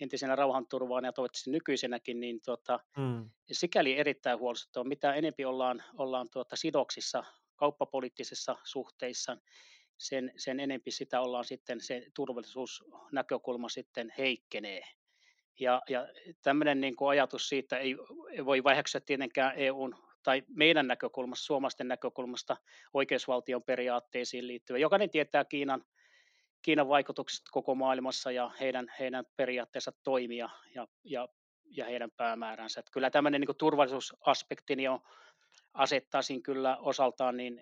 entisenä 0.00 0.36
rauhanturvaan 0.36 1.04
ja 1.04 1.12
toivottavasti 1.12 1.50
nykyisenäkin, 1.50 2.20
niin 2.20 2.40
tota, 2.40 2.80
mm. 2.96 3.30
sikäli 3.52 3.98
erittäin 3.98 4.38
huolestuttava, 4.38 4.84
mitä 4.84 5.14
enempi 5.14 5.44
ollaan, 5.44 5.82
ollaan 5.96 6.28
tuota 6.32 6.56
sidoksissa 6.56 7.24
kauppapoliittisissa 7.56 8.56
suhteissa, 8.64 9.36
sen, 9.98 10.32
sen 10.36 10.60
enempi 10.60 10.90
sitä 10.90 11.20
ollaan 11.20 11.44
sitten, 11.44 11.80
se 11.80 12.06
turvallisuusnäkökulma 12.14 13.68
sitten 13.68 14.12
heikkenee. 14.18 14.82
Ja, 15.60 15.82
ja 15.88 16.08
tämmöinen 16.42 16.80
niin 16.80 16.96
kuin 16.96 17.08
ajatus 17.08 17.48
siitä 17.48 17.78
ei, 17.78 17.96
ei 18.30 18.44
voi 18.44 18.64
väheksyä 18.64 19.00
tietenkään 19.00 19.52
EUn 19.56 19.94
tai 20.22 20.42
meidän 20.48 20.86
näkökulmasta, 20.86 21.44
suomalaisten 21.44 21.88
näkökulmasta 21.88 22.56
oikeusvaltion 22.94 23.62
periaatteisiin 23.62 24.46
liittyvä. 24.46 24.78
Jokainen 24.78 25.10
tietää 25.10 25.44
Kiinan, 25.44 25.84
Kiinan 26.62 26.88
vaikutukset 26.88 27.44
koko 27.50 27.74
maailmassa 27.74 28.30
ja 28.30 28.50
heidän, 28.60 28.86
heidän 28.98 29.24
periaatteensa 29.36 29.92
toimia 30.02 30.50
ja, 30.74 30.88
ja, 31.04 31.28
ja 31.70 31.84
heidän 31.84 32.10
päämääränsä. 32.10 32.80
Että 32.80 32.92
kyllä 32.92 33.10
tämmöinen 33.10 33.40
niin 33.40 33.56
turvallisuusaspekti 33.58 34.76
niin 34.76 34.90
on, 34.90 35.00
asettaisin 35.74 36.42
kyllä 36.42 36.76
osaltaan 36.76 37.36
niin 37.36 37.60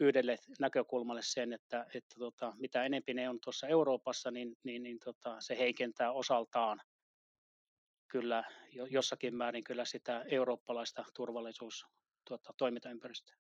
yhdelle 0.00 0.36
näkökulmalle 0.60 1.22
sen, 1.24 1.52
että, 1.52 1.86
että 1.94 2.14
tota, 2.18 2.52
mitä 2.58 2.84
enempi 2.84 3.14
ne 3.14 3.28
on 3.28 3.38
tuossa 3.40 3.66
Euroopassa, 3.66 4.30
niin, 4.30 4.56
niin, 4.64 4.82
niin 4.82 4.98
tota, 5.04 5.36
se 5.40 5.58
heikentää 5.58 6.12
osaltaan 6.12 6.80
kyllä 8.08 8.44
jossakin 8.90 9.36
määrin 9.36 9.64
kyllä 9.64 9.84
sitä 9.84 10.24
eurooppalaista 10.30 11.04
turvallisuus 11.14 11.86
tuota, 12.28 12.54
toimintaympäristöä. 12.58 13.36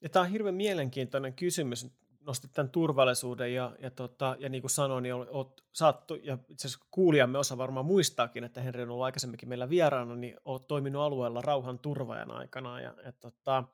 Ja 0.00 0.08
tämä 0.08 0.22
on 0.24 0.30
hirveän 0.30 0.54
mielenkiintoinen 0.54 1.34
kysymys. 1.34 1.86
Nostit 2.20 2.52
tämän 2.52 2.70
turvallisuuden 2.70 3.54
ja, 3.54 3.76
ja, 3.82 3.90
tota, 3.90 4.36
ja 4.38 4.48
niin 4.48 4.62
kuin 4.62 4.70
sanoin, 4.70 5.02
niin 5.02 5.14
olet, 5.14 5.64
saattu, 5.72 6.14
ja 6.14 6.38
itse 6.48 6.68
asiassa 6.68 6.86
kuulijamme 6.90 7.38
osa 7.38 7.58
varmaan 7.58 7.86
muistaakin, 7.86 8.44
että 8.44 8.60
Henri 8.60 8.82
on 8.82 8.90
ollut 8.90 9.04
aikaisemminkin 9.04 9.48
meillä 9.48 9.70
vieraana, 9.70 10.16
niin 10.16 10.36
olet 10.44 10.66
toiminut 10.66 11.02
alueella 11.02 11.40
rauhan 11.40 11.78
turvajan 11.78 12.30
aikana. 12.30 12.80
Ja, 12.80 12.94
ja 13.04 13.12
tota, 13.12 13.64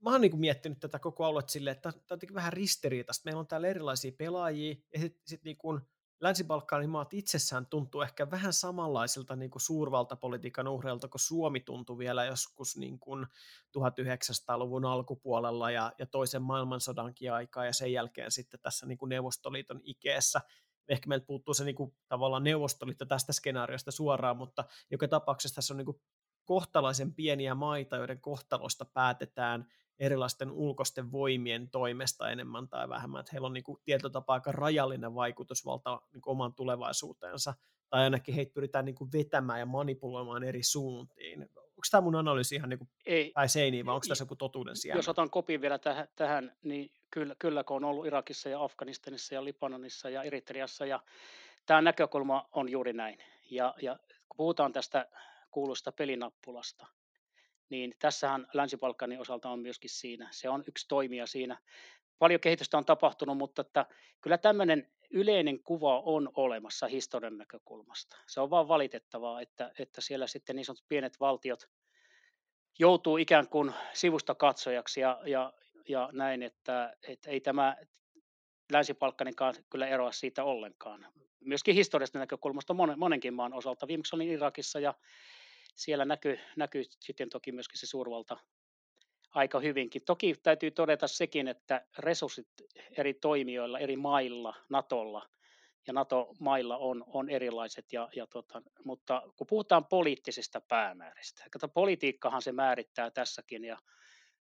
mä 0.00 0.10
oon 0.10 0.20
niin 0.20 0.40
miettinyt 0.40 0.80
tätä 0.80 0.98
koko 0.98 1.24
aluetta 1.24 1.52
silleen, 1.52 1.76
että 1.76 1.92
tämä 1.92 2.18
on 2.28 2.34
vähän 2.34 2.52
ristiriitaista. 2.52 3.22
Meillä 3.24 3.40
on 3.40 3.46
täällä 3.46 3.68
erilaisia 3.68 4.12
pelaajia, 4.18 4.76
ja 4.92 5.00
sitten 5.00 5.22
sit 5.26 5.44
niin 5.44 5.56
kuin 5.56 5.80
Länsi-Balkanin 6.20 6.90
maat 6.90 7.14
itsessään 7.14 7.66
tuntuu 7.66 8.00
ehkä 8.00 8.30
vähän 8.30 8.52
samanlaisilta 8.52 9.36
niin 9.36 9.50
kuin 9.50 9.62
suurvaltapolitiikan 9.62 10.68
uhreilta, 10.68 11.08
kun 11.08 11.20
Suomi 11.20 11.60
tuntui 11.60 11.98
vielä 11.98 12.24
joskus 12.24 12.76
niin 12.76 12.98
kuin 12.98 13.26
1900-luvun 13.78 14.84
alkupuolella 14.84 15.70
ja, 15.70 15.92
ja 15.98 16.06
toisen 16.06 16.42
maailmansodankin 16.42 17.32
aikaa, 17.32 17.64
ja 17.64 17.72
sen 17.72 17.92
jälkeen 17.92 18.30
sitten 18.30 18.60
tässä 18.60 18.86
niin 18.86 18.98
kuin 18.98 19.08
Neuvostoliiton 19.08 19.80
ikeessä. 19.82 20.40
Ehkä 20.88 21.08
meiltä 21.08 21.26
puuttuu 21.26 21.54
se 21.54 21.64
niin 21.64 21.74
kuin, 21.74 21.94
tavallaan 22.08 22.44
Neuvostoliitto 22.44 23.04
tästä 23.04 23.32
skenaariosta 23.32 23.90
suoraan, 23.90 24.36
mutta 24.36 24.64
joka 24.90 25.08
tapauksessa 25.08 25.54
tässä 25.54 25.74
on 25.74 25.78
niin 25.78 25.86
kuin 25.86 26.00
kohtalaisen 26.44 27.14
pieniä 27.14 27.54
maita, 27.54 27.96
joiden 27.96 28.20
kohtalosta 28.20 28.84
päätetään 28.84 29.66
erilaisten 29.98 30.50
ulkoisten 30.50 31.12
voimien 31.12 31.70
toimesta 31.70 32.30
enemmän 32.30 32.68
tai 32.68 32.88
vähemmän, 32.88 33.20
että 33.20 33.32
heillä 33.32 33.46
on 33.46 33.52
niin 33.52 33.64
kuin 33.64 33.78
tietyllä 33.84 34.12
tapaa 34.12 34.34
aika 34.34 34.52
rajallinen 34.52 35.14
vaikutusvalta 35.14 36.00
niin 36.12 36.22
kuin 36.22 36.32
oman 36.32 36.54
tulevaisuuteensa, 36.54 37.54
tai 37.90 38.02
ainakin 38.02 38.34
heitä 38.34 38.54
pyritään 38.54 38.84
niin 38.84 38.94
kuin 38.94 39.12
vetämään 39.12 39.58
ja 39.58 39.66
manipuloimaan 39.66 40.44
eri 40.44 40.62
suuntiin. 40.62 41.42
Onko 41.56 41.86
tämä 41.90 42.00
mun 42.00 42.16
analyysi 42.16 42.54
ihan 42.54 42.68
niin 42.68 42.78
kuin 42.78 42.88
Ei, 43.06 43.32
päin 43.34 43.48
seiniin, 43.48 43.86
vai 43.86 43.94
onko 43.94 44.06
tässä 44.08 44.22
joku 44.22 44.36
totuuden 44.36 44.76
siellä? 44.76 44.98
Jos 44.98 45.08
otan 45.08 45.30
kopin 45.30 45.60
vielä 45.60 45.78
tähän, 45.78 46.08
tähän 46.16 46.56
niin 46.62 46.90
kyllä, 47.10 47.34
kyllä 47.38 47.64
kun 47.64 47.76
on 47.76 47.84
ollut 47.84 48.06
Irakissa 48.06 48.48
ja 48.48 48.64
Afganistanissa 48.64 49.34
ja 49.34 49.44
Libanonissa 49.44 50.10
ja 50.10 50.22
Eritreassa, 50.22 50.86
ja 50.86 51.00
tämä 51.66 51.82
näkökulma 51.82 52.48
on 52.52 52.68
juuri 52.68 52.92
näin. 52.92 53.18
Ja, 53.50 53.74
ja 53.82 53.98
kun 54.28 54.36
puhutaan 54.36 54.72
tästä 54.72 55.08
kuuluista 55.50 55.92
pelinappulasta, 55.92 56.86
niin 57.68 57.94
tässähän 57.98 58.46
Länsi-Balkanin 58.52 59.20
osalta 59.20 59.50
on 59.50 59.60
myöskin 59.60 59.90
siinä. 59.90 60.28
Se 60.30 60.48
on 60.48 60.64
yksi 60.68 60.88
toimija 60.88 61.26
siinä. 61.26 61.58
Paljon 62.18 62.40
kehitystä 62.40 62.78
on 62.78 62.84
tapahtunut, 62.84 63.38
mutta 63.38 63.62
että 63.62 63.86
kyllä 64.20 64.38
tämmöinen 64.38 64.90
yleinen 65.10 65.62
kuva 65.62 66.00
on 66.00 66.30
olemassa 66.34 66.86
historian 66.86 67.38
näkökulmasta. 67.38 68.16
Se 68.26 68.40
on 68.40 68.50
vaan 68.50 68.68
valitettavaa, 68.68 69.40
että, 69.40 69.72
että 69.78 70.00
siellä 70.00 70.26
sitten 70.26 70.56
niin 70.56 70.64
sanotut 70.64 70.88
pienet 70.88 71.20
valtiot 71.20 71.68
joutuu 72.78 73.16
ikään 73.16 73.48
kuin 73.48 73.72
sivusta 73.92 74.34
katsojaksi 74.34 75.00
ja, 75.00 75.20
ja, 75.26 75.52
ja 75.88 76.08
näin, 76.12 76.42
että, 76.42 76.96
että 77.08 77.30
ei 77.30 77.40
tämä 77.40 77.76
Länsi-Balkaninkaan 78.72 79.54
kyllä 79.70 79.86
eroa 79.86 80.12
siitä 80.12 80.44
ollenkaan. 80.44 81.06
Myöskin 81.40 81.74
historiallisesta 81.74 82.18
näkökulmasta 82.18 82.74
monen, 82.74 82.98
monenkin 82.98 83.34
maan 83.34 83.54
osalta. 83.54 83.88
Viimeksi 83.88 84.16
olin 84.16 84.28
Irakissa 84.28 84.80
ja 84.80 84.94
siellä 85.76 86.04
näkyy, 86.04 86.38
näkyy 86.56 86.84
sitten 87.00 87.30
toki 87.30 87.52
myöskin 87.52 87.78
se 87.78 87.86
suurvalta 87.86 88.36
aika 89.30 89.60
hyvinkin. 89.60 90.04
Toki 90.04 90.34
täytyy 90.42 90.70
todeta 90.70 91.08
sekin, 91.08 91.48
että 91.48 91.86
resurssit 91.98 92.48
eri 92.96 93.14
toimijoilla, 93.14 93.78
eri 93.78 93.96
mailla, 93.96 94.54
Natolla 94.68 95.28
ja 95.86 95.92
NATO-mailla 95.92 96.76
on, 96.76 97.04
on 97.06 97.30
erilaiset, 97.30 97.92
ja, 97.92 98.08
ja 98.16 98.26
tota, 98.26 98.62
mutta 98.84 99.22
kun 99.36 99.46
puhutaan 99.46 99.86
poliittisista 99.86 100.60
päämääristä, 100.60 101.44
kato, 101.50 101.68
politiikkahan 101.68 102.42
se 102.42 102.52
määrittää 102.52 103.10
tässäkin, 103.10 103.64
ja, 103.64 103.78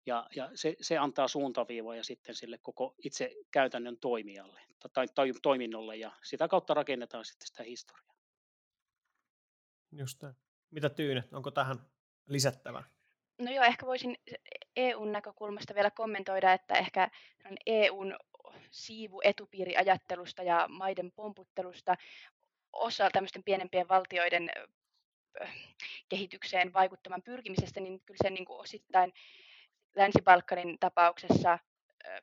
ja, 0.07 0.27
ja 0.37 0.51
se, 0.55 0.77
se 0.81 0.99
antaa 0.99 1.29
suuntaviivoja 1.29 2.05
sitten 2.05 2.35
sille 2.35 2.59
koko 2.63 2.95
itse 3.05 3.35
käytännön 3.51 3.99
toimijalle 3.99 4.61
tai, 4.93 5.07
tai 5.15 5.33
toiminnolle, 5.43 5.97
ja 5.97 6.13
sitä 6.25 6.49
kautta 6.49 6.75
rakennetaan 6.75 7.25
sitten 7.25 7.47
sitä 7.47 7.63
historiaa. 7.63 8.15
Just 9.93 10.23
näin. 10.23 10.48
Mitä 10.71 10.91
Tyyne, 10.91 11.25
onko 11.33 11.51
tähän 11.51 11.77
lisättävää? 12.27 12.85
No 13.39 13.51
joo, 13.51 13.65
ehkä 13.65 13.87
voisin 13.87 14.17
EUn 14.77 15.13
näkökulmasta 15.13 15.75
vielä 15.75 15.91
kommentoida, 15.91 16.53
että 16.53 16.75
ehkä 16.75 17.11
EUn 17.67 18.17
siivu 18.71 19.21
etupiiriajattelusta 19.25 20.43
ja 20.43 20.67
maiden 20.69 21.13
pomputtelusta 21.13 21.97
osa 22.73 23.11
tämmöisten 23.11 23.45
pienempien 23.45 23.89
valtioiden 23.89 24.51
kehitykseen 26.09 26.73
vaikuttaman 26.73 27.23
pyrkimisestä, 27.23 27.81
niin 27.81 28.01
kyllä 28.01 28.19
se 28.23 28.31
niin 28.31 28.45
osittain 28.49 29.13
Länsi-Balkanin 29.97 30.79
tapauksessa 30.81 31.59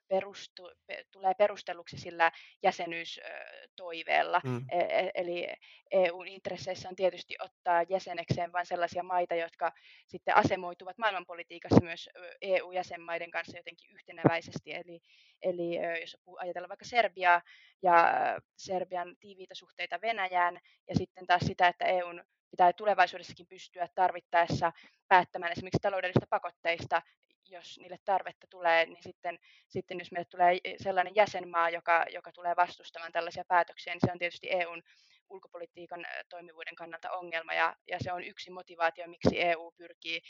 perustu, 0.07 0.71
tulee 1.11 1.33
perustelluksi 1.33 1.97
sillä 1.97 2.31
jäsenyystoiveella. 2.63 4.41
Mm. 4.43 4.65
E, 4.71 4.79
e, 4.79 5.11
eli 5.15 5.47
EU-intresseissä 5.91 6.89
on 6.89 6.95
tietysti 6.95 7.35
ottaa 7.39 7.83
jäsenekseen 7.89 8.51
vain 8.51 8.65
sellaisia 8.65 9.03
maita, 9.03 9.35
jotka 9.35 9.71
sitten 10.07 10.35
asemoituvat 10.35 10.97
maailmanpolitiikassa 10.97 11.83
myös 11.83 12.09
EU-jäsenmaiden 12.41 13.31
kanssa 13.31 13.57
jotenkin 13.57 13.91
yhtenäväisesti. 13.91 14.73
Eli, 14.73 15.01
eli 15.41 15.99
jos 16.01 16.17
ajatellaan 16.38 16.69
vaikka 16.69 16.85
Serbiaa 16.85 17.41
ja 17.81 18.13
Serbian 18.57 19.15
tiiviitä 19.19 19.55
suhteita 19.55 20.01
Venäjään 20.01 20.59
ja 20.89 20.95
sitten 20.95 21.27
taas 21.27 21.41
sitä, 21.45 21.67
että 21.67 21.85
EUn 21.85 22.23
pitää 22.51 22.73
tulevaisuudessakin 22.73 23.47
pystyä 23.47 23.88
tarvittaessa 23.95 24.71
päättämään 25.07 25.51
esimerkiksi 25.51 25.79
taloudellisista 25.81 26.27
pakotteista 26.29 27.01
jos 27.49 27.79
niille 27.79 27.97
tarvetta 28.05 28.47
tulee, 28.49 28.86
niin 28.86 29.03
sitten, 29.03 29.39
sitten 29.67 29.99
jos 29.99 30.12
meille 30.12 30.25
tulee 30.25 30.58
sellainen 30.77 31.15
jäsenmaa, 31.15 31.69
joka, 31.69 32.05
joka 32.13 32.31
tulee 32.31 32.55
vastustamaan 32.55 33.12
tällaisia 33.12 33.45
päätöksiä, 33.47 33.93
niin 33.93 34.01
se 34.05 34.12
on 34.12 34.19
tietysti 34.19 34.51
EUn 34.51 34.84
ulkopolitiikan 35.29 36.05
toimivuuden 36.29 36.75
kannalta 36.75 37.12
ongelma, 37.12 37.53
ja, 37.53 37.75
ja 37.88 37.97
se 38.01 38.13
on 38.13 38.23
yksi 38.23 38.51
motivaatio, 38.51 39.08
miksi 39.08 39.41
EU 39.41 39.71
pyrkii 39.77 40.21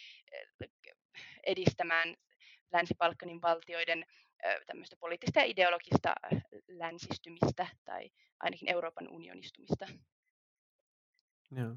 edistämään 1.44 2.16
Länsi-Balkanin 2.72 3.42
valtioiden 3.42 4.06
tämmöistä 4.66 4.96
poliittista 5.00 5.40
ja 5.40 5.46
ideologista 5.46 6.16
länsistymistä 6.68 7.68
tai 7.86 8.10
ainakin 8.40 8.72
Euroopan 8.72 9.10
unionistumista. 9.10 9.88
Joo 11.52 11.76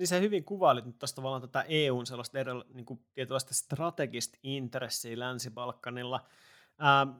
niin 0.00 0.08
se 0.08 0.20
hyvin 0.20 0.44
kuvailit 0.44 0.84
nyt 0.84 0.98
tuosta 0.98 1.16
tavallaan 1.16 1.42
tätä 1.42 1.64
EUn 1.68 2.06
sellaista 2.06 2.38
eri, 2.38 2.52
niin 2.74 2.86
kuin 2.86 3.04
tietynlaista 3.14 3.54
strategista 3.54 4.38
intressiä 4.42 5.18
Länsi-Balkanilla. 5.18 6.20
Ähm, 6.82 7.18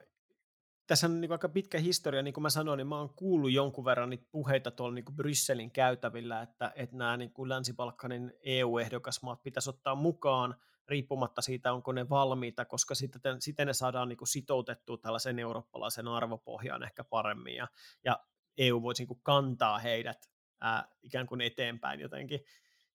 tässä 0.87 1.07
on 1.07 1.21
niin 1.21 1.33
aika 1.33 1.49
pitkä 1.49 1.79
historia, 1.79 2.23
niin 2.23 2.35
kuin 2.35 2.43
mä 2.43 2.51
sanoin, 2.51 2.77
niin 2.77 2.87
mä 2.87 2.99
oon 2.99 3.15
kuullut 3.15 3.53
jonkun 3.53 3.85
verran 3.85 4.11
niitä 4.11 4.27
puheita 4.31 4.71
tuolla 4.71 4.95
niin 4.95 5.05
Brysselin 5.17 5.71
käytävillä, 5.71 6.43
että, 6.43 6.73
että 6.77 6.97
nämä 6.97 7.17
niin 7.17 7.33
kuin 7.33 7.49
Länsi-Balkanin 7.49 8.33
EU-ehdokasmaat 8.43 9.43
pitäisi 9.43 9.71
ottaa 9.71 9.95
mukaan 9.95 10.55
riippumatta 10.89 11.43
siitä, 11.43 11.73
onko 11.73 11.93
ne 11.93 12.09
valmiita, 12.09 12.65
koska 12.65 12.95
sitten, 12.95 13.43
sitten 13.43 13.67
ne 13.67 13.73
saadaan 13.73 14.09
niin 14.09 14.17
kuin 14.17 14.29
sitoutettua 14.29 14.99
tällaisen 14.99 15.39
eurooppalaisen 15.39 16.09
arvopohjaan 16.09 16.83
ehkä 16.83 17.05
paremmin, 17.05 17.57
ja, 17.57 17.69
ja 18.05 18.21
EU 18.59 18.83
voisi 18.83 19.03
niin 19.03 19.09
kuin 19.09 19.21
kantaa 19.23 19.79
heidät 19.79 20.31
ää, 20.61 20.89
ikään 21.03 21.27
kuin 21.27 21.41
eteenpäin 21.41 22.01
jotenkin. 22.01 22.41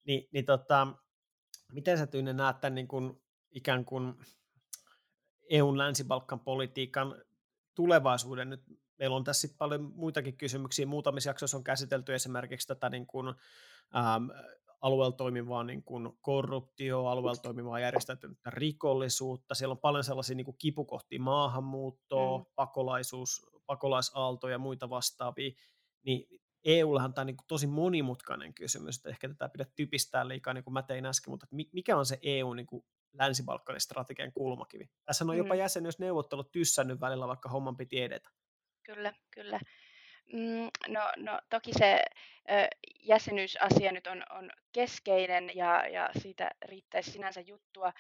Ni, 0.06 0.30
niin 0.32 0.46
tota, 0.46 0.88
miten 1.72 1.98
sä 1.98 2.08
Tyyne 2.08 2.34
näet 2.34 2.60
tämän 2.60 2.76
niin 2.76 2.88
kuin, 2.88 3.22
ikään 3.52 3.86
kuin 3.86 4.13
EUn 5.50 5.78
länsi-Balkan 5.78 6.39
politiikan 6.39 7.15
tulevaisuuden 7.76 8.50
nyt 8.50 8.63
meillä 9.00 9.15
on 9.15 9.24
tässä 9.24 9.48
paljon 9.58 9.94
muitakin 9.96 10.38
kysymyksiä. 10.38 10.86
Muutamissa 10.86 11.30
jaksoissa 11.30 11.58
on 11.58 11.63
käsitelty 11.63 12.13
esimerkiksi 12.13 12.68
tätä 12.68 12.89
niin 12.89 13.08
kuin, 13.08 13.28
äm, 13.96 14.30
alueella 14.82 15.15
toimivaa 15.15 15.63
niin 15.63 15.84
kuin 15.84 16.10
korruptio, 16.22 17.06
alueella 17.06 17.41
toimivaa 17.41 17.80
järjestäytynyttä 17.80 18.50
rikollisuutta. 18.50 19.56
Siellä 19.56 19.74
on 19.74 19.80
paljon 19.80 20.04
sellaisia 20.04 20.36
niin 20.36 20.46
kuin 20.46 20.58
kipukohtia, 20.58 21.20
maahanmuuttoa, 21.20 22.38
mm. 22.38 22.46
pakolaisuus, 22.56 23.46
pakolaisaaltoja 23.65 24.52
ja 24.52 24.60
muita 24.60 24.89
vastaavia. 24.89 25.52
Niin 26.06 26.41
EUllahan 26.65 27.13
tämä 27.13 27.23
on 27.23 27.28
niin 27.28 27.38
tosi 27.47 27.67
monimutkainen 27.67 28.54
kysymys, 28.54 28.97
että 28.97 29.10
ehkä 29.10 29.28
tätä 29.28 29.49
pidä 29.49 29.65
typistää 29.75 30.28
liikaa, 30.28 30.54
niin 30.54 30.63
kuin 30.63 30.73
mä 30.73 30.82
tein 30.82 31.06
äsken, 31.06 31.32
mutta 31.32 31.47
mikä 31.71 31.97
on 31.97 32.06
se 32.06 32.19
EU 32.21 32.54
niin 32.54 32.65
kuin 32.65 32.86
länsi-Balkanin 33.13 33.82
strategian 33.82 34.32
kulmakivi? 34.32 34.89
Tässä 35.06 35.25
on 35.25 35.38
jopa 35.38 35.54
mm. 35.54 35.60
jäsenyysneuvottelut 35.60 36.51
tyssännyt 36.51 37.01
välillä, 37.01 37.28
vaikka 37.28 37.49
homman 37.49 37.78
piti 37.78 38.01
edetä. 38.01 38.30
Kyllä, 38.84 39.13
kyllä. 39.32 39.60
Mm, 40.34 40.69
no, 40.88 41.01
no 41.17 41.39
toki 41.49 41.73
se 41.73 42.04
ö, 42.49 42.67
jäsenyysasia 43.04 43.91
nyt 43.91 44.08
on, 44.08 44.23
on 44.30 44.51
keskeinen 44.71 45.51
ja, 45.56 45.88
ja 45.88 46.10
siitä 46.19 46.51
riittäisi 46.65 47.12
sinänsä 47.12 47.41
juttua 47.41 47.93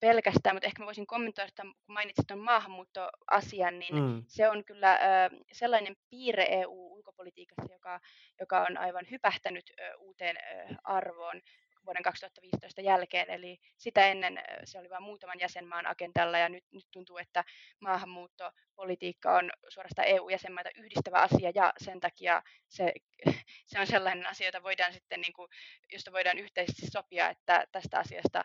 pelkästään, 0.00 0.56
mutta 0.56 0.66
ehkä 0.66 0.82
mä 0.82 0.86
voisin 0.86 1.06
kommentoida, 1.06 1.48
että 1.48 1.62
kun 1.62 1.94
mainitsit 1.94 2.26
tuon 2.26 2.40
maahanmuuttoasian, 2.40 3.78
niin 3.78 3.94
mm. 3.94 4.24
se 4.28 4.48
on 4.48 4.64
kyllä 4.64 4.92
ö, 4.94 5.36
sellainen 5.52 5.96
piirre 6.10 6.46
EU-ulkopolitiikassa, 6.50 7.72
joka, 7.72 8.00
joka 8.40 8.66
on 8.70 8.78
aivan 8.78 9.06
hypähtänyt 9.10 9.70
ö, 9.70 9.96
uuteen 9.98 10.36
ö, 10.36 10.74
arvoon 10.84 11.40
vuoden 11.86 12.02
2015 12.02 12.80
jälkeen, 12.80 13.30
eli 13.30 13.58
sitä 13.78 14.06
ennen 14.06 14.38
se 14.64 14.78
oli 14.78 14.90
vain 14.90 15.02
muutaman 15.02 15.40
jäsenmaan 15.40 15.86
agendalla 15.86 16.38
ja 16.38 16.48
nyt, 16.48 16.64
nyt 16.72 16.86
tuntuu, 16.92 17.18
että 17.18 17.44
maahanmuuttopolitiikka 17.80 19.36
on 19.36 19.50
suorastaan 19.68 20.08
EU-jäsenmaita 20.08 20.70
yhdistävä 20.76 21.18
asia 21.18 21.52
ja 21.54 21.72
sen 21.84 22.00
takia 22.00 22.42
se, 22.68 22.92
se 23.70 23.80
on 23.80 23.86
sellainen 23.86 24.26
asia, 24.26 24.48
jota 24.48 24.62
voidaan 24.62 24.92
sitten, 24.92 25.20
niin 25.20 25.32
kuin, 25.32 25.48
josta 25.92 26.12
voidaan 26.12 26.38
yhteisesti 26.38 26.86
sopia, 26.86 27.30
että 27.30 27.66
tästä 27.72 27.98
asiasta 27.98 28.44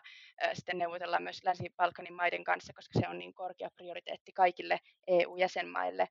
sitten 0.54 0.78
neuvotellaan 0.78 1.22
myös 1.22 1.44
Länsi-Balkanin 1.44 2.14
maiden 2.14 2.44
kanssa, 2.44 2.72
koska 2.72 3.00
se 3.00 3.08
on 3.08 3.18
niin 3.18 3.34
korkea 3.34 3.70
prioriteetti 3.76 4.32
kaikille 4.32 4.78
EU-jäsenmaille. 5.06 6.08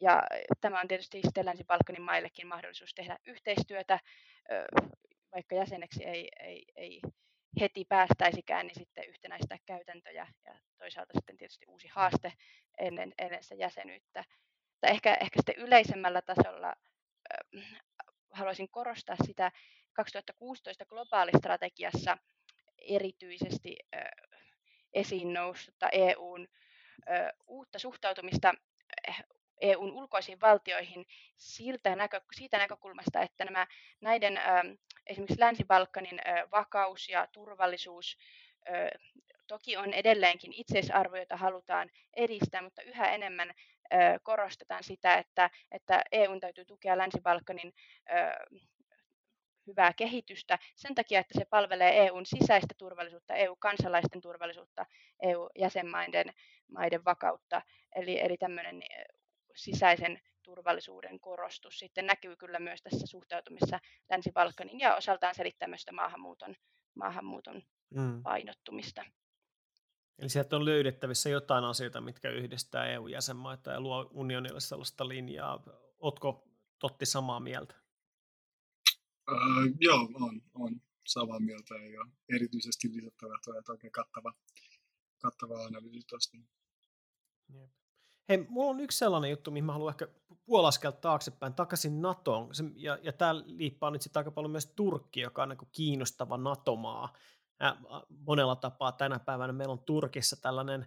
Ja 0.00 0.22
tämä 0.60 0.80
on 0.80 0.88
tietysti 0.88 1.20
sitten 1.24 1.46
Länsi-Balkanin 1.46 2.02
maillekin 2.02 2.46
mahdollisuus 2.46 2.94
tehdä 2.94 3.18
yhteistyötä 3.26 3.98
vaikka 5.36 5.54
jäseneksi 5.54 6.04
ei, 6.04 6.28
ei, 6.40 6.64
ei 6.76 7.00
heti 7.60 7.84
päästäisikään, 7.84 8.66
niin 8.66 8.74
sitten 8.74 9.08
yhtenäistää 9.08 9.58
käytäntöjä 9.66 10.26
ja 10.44 10.58
toisaalta 10.78 11.12
sitten 11.14 11.36
tietysti 11.36 11.66
uusi 11.68 11.88
haaste 11.88 12.32
ennen, 12.78 13.12
ennen 13.18 13.42
sitä 13.42 13.54
jäsenyyttä. 13.54 14.24
Tai 14.80 14.90
ehkä, 14.90 15.14
ehkä 15.14 15.38
sitten 15.38 15.64
yleisemmällä 15.64 16.22
tasolla 16.22 16.68
äh, 16.68 17.82
haluaisin 18.30 18.68
korostaa 18.70 19.16
sitä 19.24 19.52
2016 19.92 20.86
globaalistrategiassa 20.86 22.18
erityisesti 22.78 23.76
äh, 23.96 24.02
esiin 24.92 25.32
noussutta 25.32 25.88
EUn 25.92 26.48
uutta 27.46 27.78
suhtautumista 27.78 28.54
EUn 29.60 29.92
ulkoisiin 29.92 30.40
valtioihin 30.40 31.06
siltä 31.36 31.96
näkö, 31.96 32.20
siitä 32.36 32.58
näkökulmasta, 32.58 33.20
että 33.20 33.44
nämä 33.44 33.66
näiden 34.00 34.40
esimerkiksi 35.06 35.40
Länsi-Balkanin 35.40 36.20
vakaus 36.52 37.08
ja 37.08 37.26
turvallisuus 37.32 38.16
toki 39.46 39.76
on 39.76 39.94
edelleenkin 39.94 40.52
itseisarvo, 40.52 41.16
jota 41.16 41.36
halutaan 41.36 41.90
edistää, 42.16 42.62
mutta 42.62 42.82
yhä 42.82 43.10
enemmän 43.10 43.54
korostetaan 44.22 44.84
sitä, 44.84 45.14
että, 45.14 45.50
että 45.72 46.02
EUn 46.12 46.40
täytyy 46.40 46.64
tukea 46.64 46.98
Länsi-Balkanin 46.98 47.72
hyvää 49.66 49.92
kehitystä 49.92 50.58
sen 50.74 50.94
takia, 50.94 51.20
että 51.20 51.38
se 51.38 51.44
palvelee 51.44 52.06
EUn 52.06 52.26
sisäistä 52.26 52.74
turvallisuutta, 52.78 53.34
EU-kansalaisten 53.34 54.20
turvallisuutta, 54.20 54.86
EU-jäsenmaiden 55.22 56.32
maiden 56.68 57.04
vakautta. 57.04 57.62
Eli, 57.94 58.20
eli 58.20 58.36
tämmöinen 58.36 58.82
sisäisen 59.56 60.20
turvallisuuden 60.42 61.20
korostus 61.20 61.78
sitten 61.78 62.06
näkyy 62.06 62.36
kyllä 62.36 62.58
myös 62.60 62.82
tässä 62.82 63.06
suhtautumissa 63.06 63.78
Länsi-Balkanin 64.10 64.80
ja 64.80 64.96
osaltaan 64.96 65.34
selittää 65.34 65.68
myös 65.68 65.86
maahanmuuton, 65.92 66.54
maahanmuuton 66.94 67.62
mm. 67.90 68.22
painottumista. 68.22 69.04
Eli 70.18 70.28
sieltä 70.28 70.56
on 70.56 70.64
löydettävissä 70.64 71.28
jotain 71.28 71.64
asioita, 71.64 72.00
mitkä 72.00 72.30
yhdistää 72.30 72.86
EU-jäsenmaita 72.86 73.70
ja 73.70 73.80
luo 73.80 74.10
unionille 74.12 74.60
sellaista 74.60 75.08
linjaa. 75.08 75.62
Oletko 75.98 76.46
Totti 76.78 77.06
samaa 77.06 77.40
mieltä? 77.40 77.74
Öö, 79.30 79.36
joo, 79.80 80.08
on, 80.14 80.42
on 80.54 80.80
samaa 81.06 81.40
mieltä 81.40 81.74
ja 81.74 82.06
erityisesti 82.36 82.88
lisättävä 82.92 83.38
tuo 83.44 83.54
oikein 83.68 83.92
kattava, 83.92 84.32
kattava 85.22 85.64
analyysi 85.64 86.06
tuosta. 86.08 86.36
Jep. 87.48 87.70
Hei, 88.28 88.46
mulla 88.48 88.70
on 88.70 88.80
yksi 88.80 88.98
sellainen 88.98 89.30
juttu, 89.30 89.50
mihin 89.50 89.64
mä 89.64 89.72
haluan 89.72 89.90
ehkä 89.92 90.08
puolaskelta 90.46 91.00
taaksepäin, 91.00 91.54
takaisin 91.54 92.02
NATOon. 92.02 92.54
Se, 92.54 92.64
ja, 92.74 92.98
ja 93.02 93.12
tämä 93.12 93.36
liippaa 93.36 93.90
nyt 93.90 94.02
sitten 94.02 94.20
aika 94.20 94.30
paljon 94.30 94.50
myös 94.50 94.72
Turkki, 94.76 95.20
joka 95.20 95.42
on 95.42 95.48
niin 95.48 95.68
kiinnostava 95.72 96.36
NATO-maa. 96.36 97.12
Monella 98.08 98.56
tapaa 98.56 98.92
tänä 98.92 99.18
päivänä 99.18 99.52
meillä 99.52 99.72
on 99.72 99.84
Turkissa 99.84 100.36
tällainen, 100.36 100.86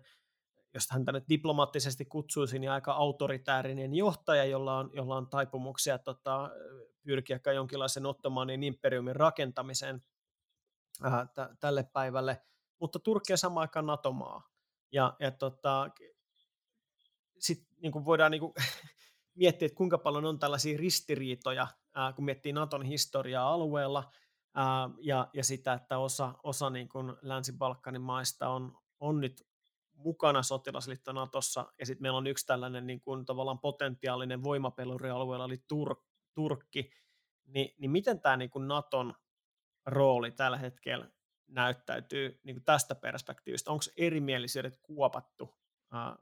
jos 0.74 0.88
häntä 0.92 1.12
nyt 1.12 1.30
diplomaattisesti 1.30 2.06
kutsuisi, 2.06 2.60
niin 2.60 2.72
aika 2.72 2.92
autoritäärinen 2.92 3.94
johtaja, 3.94 4.46
jolla 4.46 4.78
on, 4.78 4.90
jolla 4.94 5.18
on 5.18 5.28
taipumuksia 5.28 5.98
tota, 5.98 6.50
pyrkiä 7.04 7.40
jonkinlaisen 7.56 8.06
ottomanin 8.06 8.64
imperiumin 8.64 9.16
rakentamiseen 9.16 10.04
ää, 11.04 11.26
t- 11.26 11.60
tälle 11.60 11.84
päivälle. 11.84 12.42
Mutta 12.80 13.00
Turkki 13.00 13.34
on 13.34 13.38
samaan 13.38 13.62
aikaan 13.62 13.86
NATO-maa. 13.86 14.50
Ja, 14.92 15.16
ja 15.20 15.32
tota, 15.32 15.90
sitten 17.40 17.78
niin 17.82 18.06
voidaan 18.06 18.32
niin 18.32 18.42
kuin, 18.42 18.54
miettiä, 19.36 19.66
että 19.66 19.78
kuinka 19.78 19.98
paljon 19.98 20.26
on 20.26 20.40
tällaisia 20.40 20.78
ristiriitoja, 20.78 21.68
ää, 21.94 22.14
kun 22.14 22.26
miettii 22.26 22.54
Naton 22.54 22.86
historiaa 22.86 23.54
alueella, 23.54 24.12
ää, 24.56 24.90
ja, 25.02 25.28
ja 25.34 25.44
sitä, 25.44 25.74
että 25.74 25.98
osa, 25.98 26.34
osa 26.44 26.70
niin 26.70 26.90
kuin 26.90 27.14
Länsi-Balkanin 27.22 28.02
maista 28.02 28.50
on, 28.50 28.78
on 29.00 29.22
nyt 29.22 29.48
mukana 29.94 30.44
sotilasliitto 30.44 31.12
Natossa, 31.12 31.74
ja 31.80 31.86
sitten 31.86 32.02
meillä 32.02 32.18
on 32.18 32.28
yksi 32.28 32.46
tällainen 32.46 32.88
niin 32.88 33.02
kuin, 33.02 33.26
tavallaan 33.26 33.60
potentiaalinen 33.60 34.44
voimapeluri 34.44 35.10
alueella, 35.10 35.46
eli 35.46 35.58
Tur- 35.74 36.04
Turkki, 36.34 36.92
Ni, 37.46 37.76
niin 37.78 37.92
miten 37.92 38.22
tämä 38.22 38.38
niin 38.38 38.50
kuin 38.50 38.68
Naton 38.68 39.14
rooli 39.86 40.32
tällä 40.32 40.58
hetkellä 40.58 41.10
näyttäytyy 41.48 42.40
niin 42.44 42.56
kuin 42.56 42.66
tästä 42.66 42.96
perspektiivistä? 42.96 43.72
Onko 43.72 43.84
erimielisyydet 43.98 44.80
kuopattu 44.84 45.58
ää, 45.92 46.16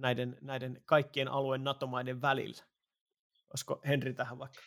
näiden, 0.00 0.38
näiden 0.40 0.82
kaikkien 0.84 1.28
alueen 1.28 1.64
NATO-maiden 1.64 2.22
välillä? 2.22 2.62
Olisiko 3.50 3.80
Henri 3.86 4.14
tähän 4.14 4.38
vaikka 4.38 4.60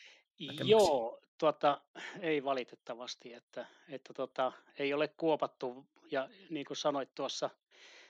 Joo, 0.63 1.21
tuota, 1.37 1.81
ei 2.19 2.43
valitettavasti, 2.43 3.33
että, 3.33 3.65
että 3.89 4.13
tota, 4.13 4.51
ei 4.79 4.93
ole 4.93 5.07
kuopattu 5.07 5.85
ja 6.11 6.29
niin 6.49 6.65
kuin 6.65 6.77
sanoit 6.77 7.15
tuossa, 7.15 7.49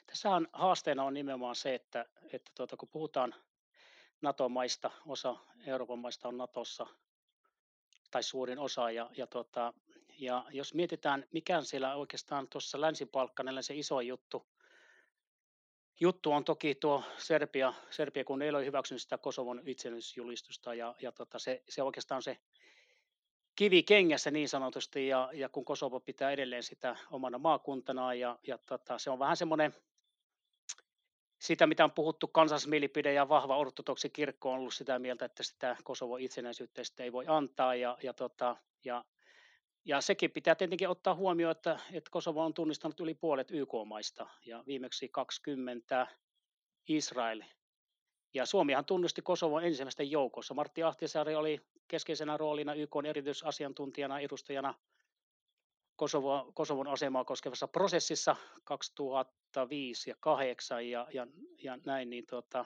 tässähän 0.05 0.47
haasteena 0.53 1.03
on 1.03 1.13
nimenomaan 1.13 1.55
se, 1.55 1.75
että, 1.75 2.05
että 2.31 2.51
tuota, 2.55 2.77
kun 2.77 2.89
puhutaan 2.89 3.35
NATO-maista, 4.21 4.91
osa 5.05 5.35
Euroopan 5.65 5.99
maista 5.99 6.27
on 6.27 6.37
NATOssa, 6.37 6.87
tai 8.11 8.23
suurin 8.23 8.59
osa, 8.59 8.91
ja, 8.91 9.09
ja, 9.17 9.27
tuota, 9.27 9.73
ja 10.19 10.45
jos 10.49 10.73
mietitään, 10.73 11.25
mikä 11.31 11.57
on 11.57 11.65
siellä 11.65 11.95
oikeastaan 11.95 12.47
tuossa 12.47 12.81
länsi 12.81 13.09
se 13.61 13.75
iso 13.75 14.01
juttu, 14.01 14.47
juttu 16.03 16.31
on 16.31 16.43
toki 16.43 16.75
tuo 16.75 17.03
Serbia, 17.17 17.73
Serbia 17.89 18.23
kun 18.23 18.41
ei 18.41 18.49
ole 18.49 18.65
hyväksynyt 18.65 19.01
sitä 19.01 19.17
Kosovon 19.17 19.61
itsenäisyysjulistusta 19.65 20.73
ja, 20.73 20.95
ja 21.01 21.11
tota, 21.11 21.39
se, 21.39 21.63
se 21.69 21.83
oikeastaan 21.83 22.21
se 22.21 22.37
kivi 23.55 23.83
kengässä 23.83 24.31
niin 24.31 24.49
sanotusti 24.49 25.07
ja, 25.07 25.29
ja 25.33 25.49
kun 25.49 25.65
Kosovo 25.65 25.99
pitää 25.99 26.31
edelleen 26.31 26.63
sitä 26.63 26.95
omana 27.11 27.37
maakuntanaan 27.37 28.19
ja, 28.19 28.39
ja 28.47 28.57
tota, 28.57 28.97
se 28.97 29.09
on 29.09 29.19
vähän 29.19 29.37
semmoinen 29.37 29.73
sitä, 31.39 31.67
mitä 31.67 31.83
on 31.83 31.91
puhuttu, 31.91 32.27
kansallismielipide 32.27 33.13
ja 33.13 33.29
vahva 33.29 33.57
ortodoksi 33.57 34.09
kirkko 34.09 34.51
on 34.51 34.59
ollut 34.59 34.73
sitä 34.73 34.99
mieltä, 34.99 35.25
että 35.25 35.43
sitä 35.43 35.77
Kosovo 35.83 36.17
itsenäisyyttä 36.17 36.81
ei 36.99 37.11
voi 37.11 37.25
antaa 37.27 37.75
ja, 37.75 37.97
ja, 38.03 38.13
tota, 38.13 38.55
ja 38.85 39.05
ja 39.85 40.01
sekin 40.01 40.31
pitää 40.31 40.55
tietenkin 40.55 40.89
ottaa 40.89 41.15
huomioon, 41.15 41.51
että, 41.51 41.79
että 41.93 42.09
Kosovo 42.11 42.45
on 42.45 42.53
tunnistanut 42.53 42.99
yli 42.99 43.13
puolet 43.13 43.51
YK-maista 43.51 44.27
ja 44.45 44.63
viimeksi 44.67 45.09
20 45.09 46.07
Israel. 46.87 47.43
Ja 48.33 48.45
Suomihan 48.45 48.85
tunnusti 48.85 49.21
Kosovon 49.21 49.63
ensimmäisten 49.63 50.11
joukossa. 50.11 50.53
Martti 50.53 50.83
Ahtisaari 50.83 51.35
oli 51.35 51.61
keskeisenä 51.87 52.37
roolina 52.37 52.73
YK 52.73 52.91
erityisasiantuntijana, 53.07 54.19
edustajana 54.19 54.73
Kosovo, 55.95 56.51
Kosovon 56.53 56.87
asemaa 56.87 57.25
koskevassa 57.25 57.67
prosessissa 57.67 58.35
2005 58.63 60.09
ja 60.09 60.15
2008 60.19 60.89
ja, 60.89 61.07
ja, 61.13 61.27
ja 61.63 61.77
näin, 61.85 62.09
niin 62.09 62.25
tuota, 62.27 62.65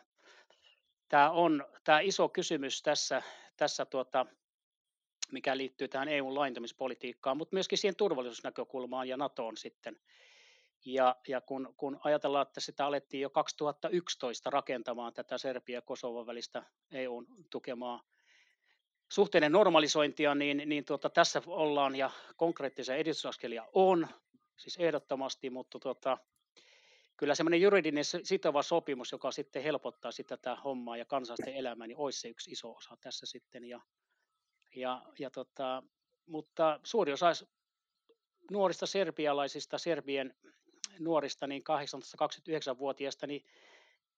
tämä 1.08 1.32
on 1.32 1.65
tämä 1.84 1.99
iso 1.99 2.30
kysymys 2.30 2.82
tässä, 2.82 3.21
tässä 3.58 3.86
tuota, 3.86 4.25
mikä 5.32 5.58
liittyy 5.58 5.88
tähän 5.88 6.10
EUn 6.10 6.36
laintamispolitiikkaan, 6.36 7.38
mutta 7.38 7.56
myöskin 7.56 7.78
siihen 7.78 7.96
turvallisuusnäkökulmaan 7.96 9.08
ja 9.08 9.18
NATOon 9.18 9.58
sitten. 9.58 10.00
Ja, 10.86 11.16
ja 11.28 11.42
kun, 11.42 11.74
kun 11.78 12.00
ajatellaan, 12.04 12.48
että 12.48 12.60
sitä 12.60 12.86
alettiin 12.86 13.22
jo 13.22 13.30
2011 13.30 14.50
rakentamaan 14.50 15.13
tätä 15.13 15.38
Serbia 15.38 15.78
ja 15.78 15.82
Kosovon 15.82 16.28
välistä 16.28 16.63
EUn 16.92 17.28
tukemaa 17.50 18.04
suhteiden 19.12 19.52
normalisointia, 19.52 20.36
niin, 20.36 20.63
niin 20.66 20.86
tuota, 20.86 21.10
tässä 21.10 21.42
ollaan 21.48 21.96
ja 21.96 22.12
konkreettisia 22.36 22.96
edistysaskelia 22.96 23.68
on, 23.74 24.08
siis 24.58 24.78
ehdottomasti, 24.78 25.50
mutta 25.50 25.80
tuota, 25.80 26.18
kyllä 27.18 27.36
semmoinen 27.36 27.62
juridinen 27.62 28.04
sitova 28.24 28.63
sopimus, 28.63 29.12
joka 29.12 29.32
sitten 29.32 29.63
helpottaa 29.63 30.12
sitä 30.12 30.38
tätä 30.38 30.56
hommaa 30.56 30.98
ja 30.98 31.06
kansalaisten 31.06 31.56
elämää, 31.56 31.88
niin 31.88 31.98
olisi 31.98 32.20
se 32.20 32.28
yksi 32.28 32.52
iso 32.52 32.72
osa 32.72 32.98
tässä 33.02 33.26
sitten. 33.26 33.63
Ja, 33.63 33.82
ja, 34.80 35.02
ja 35.20 35.30
tota, 35.30 35.84
mutta 36.26 36.80
suuri 36.84 37.13
osa 37.13 37.32
nuorista 38.52 38.86
serbialaisista, 38.86 39.78
serbien 39.78 40.36
nuorista, 41.00 41.48
niin 41.48 41.63
18-29-vuotiaista, 41.63 43.28
niin 43.28 43.46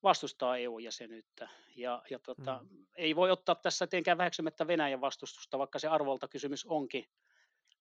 vastustaa 0.03 0.57
EU-jäsenyyttä. 0.57 1.49
Ja, 1.75 2.01
ja 2.09 2.19
tota, 2.19 2.59
mm. 2.71 2.85
ei 2.95 3.15
voi 3.15 3.31
ottaa 3.31 3.55
tässä 3.55 3.87
tietenkään 3.87 4.17
väheksymättä 4.17 4.67
Venäjän 4.67 5.01
vastustusta, 5.01 5.59
vaikka 5.59 5.79
se 5.79 5.87
arvolta 5.87 6.27
kysymys 6.27 6.65
onkin 6.65 7.09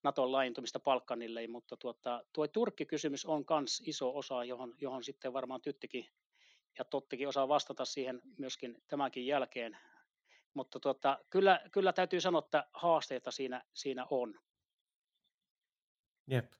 Naton 0.02 0.32
laajentumista 0.32 0.80
Palkkanille, 0.80 1.46
mutta 1.46 1.76
tuota, 1.76 2.24
tuo 2.32 2.48
Turkki-kysymys 2.48 3.26
on 3.26 3.44
myös 3.50 3.82
iso 3.86 4.16
osa, 4.16 4.44
johon, 4.44 4.74
johon 4.80 5.04
sitten 5.04 5.32
varmaan 5.32 5.60
Tyttikin 5.60 6.06
ja 6.78 6.84
Tottikin 6.84 7.28
osaa 7.28 7.48
vastata 7.48 7.84
siihen 7.84 8.22
myöskin 8.38 8.82
tämänkin 8.88 9.26
jälkeen 9.26 9.78
mutta 10.54 10.80
tota, 10.80 11.18
kyllä, 11.30 11.60
kyllä 11.72 11.92
täytyy 11.92 12.20
sanoa, 12.20 12.42
että 12.44 12.68
haasteita 12.72 13.30
siinä, 13.30 13.64
siinä 13.74 14.06
on. 14.10 14.40
Jep. 16.26 16.52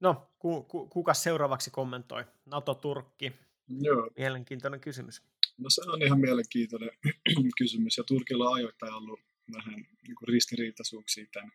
No, 0.00 0.30
ku, 0.38 0.62
ku, 0.62 0.86
kuka 0.86 1.14
seuraavaksi 1.14 1.70
kommentoi? 1.70 2.24
NATO-Turkki. 2.46 3.32
Joo. 3.68 4.10
Mielenkiintoinen 4.16 4.80
kysymys. 4.80 5.22
No 5.58 5.70
se 5.70 5.82
on 5.86 6.02
ihan 6.02 6.20
mielenkiintoinen 6.20 6.90
kysymys, 7.58 7.96
ja 7.96 8.04
Turkilla 8.04 8.48
on 8.48 8.54
ajoittain 8.54 8.94
ollut 8.94 9.20
vähän 9.54 9.74
niin 9.74 10.14
kuin 10.18 10.28
ristiriitaisuuksia 10.28 11.26
tämän, 11.32 11.52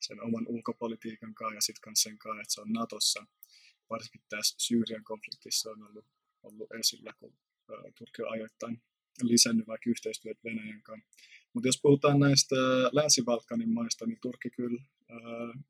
sen 0.00 0.22
oman 0.22 0.46
ulkopolitiikan 0.48 1.34
kanssa 1.34 1.54
ja 1.54 1.60
sitten 1.60 1.96
sen 1.96 2.18
kanssa, 2.18 2.40
että 2.40 2.54
se 2.54 2.60
on 2.60 2.72
Natossa. 2.72 3.26
Varsinkin 3.90 4.22
tässä 4.28 4.56
Syyrian 4.58 5.04
konfliktissa 5.04 5.70
on 5.70 5.82
ollut, 5.82 6.06
ollut 6.42 6.72
esillä, 6.72 7.12
kun 7.18 7.34
Turkki 7.98 8.22
on 8.22 8.32
ajoittain 8.32 8.82
lisännyt 9.22 9.66
vaikka 9.66 9.90
yhteistyötä 9.90 10.40
Venäjän 10.44 10.82
kanssa. 10.82 11.08
Mutta 11.52 11.68
jos 11.68 11.80
puhutaan 11.82 12.20
näistä 12.20 12.56
Länsi-Balkanin 12.92 13.74
maista, 13.74 14.06
niin 14.06 14.18
Turkki 14.22 14.50
kyllä 14.50 14.82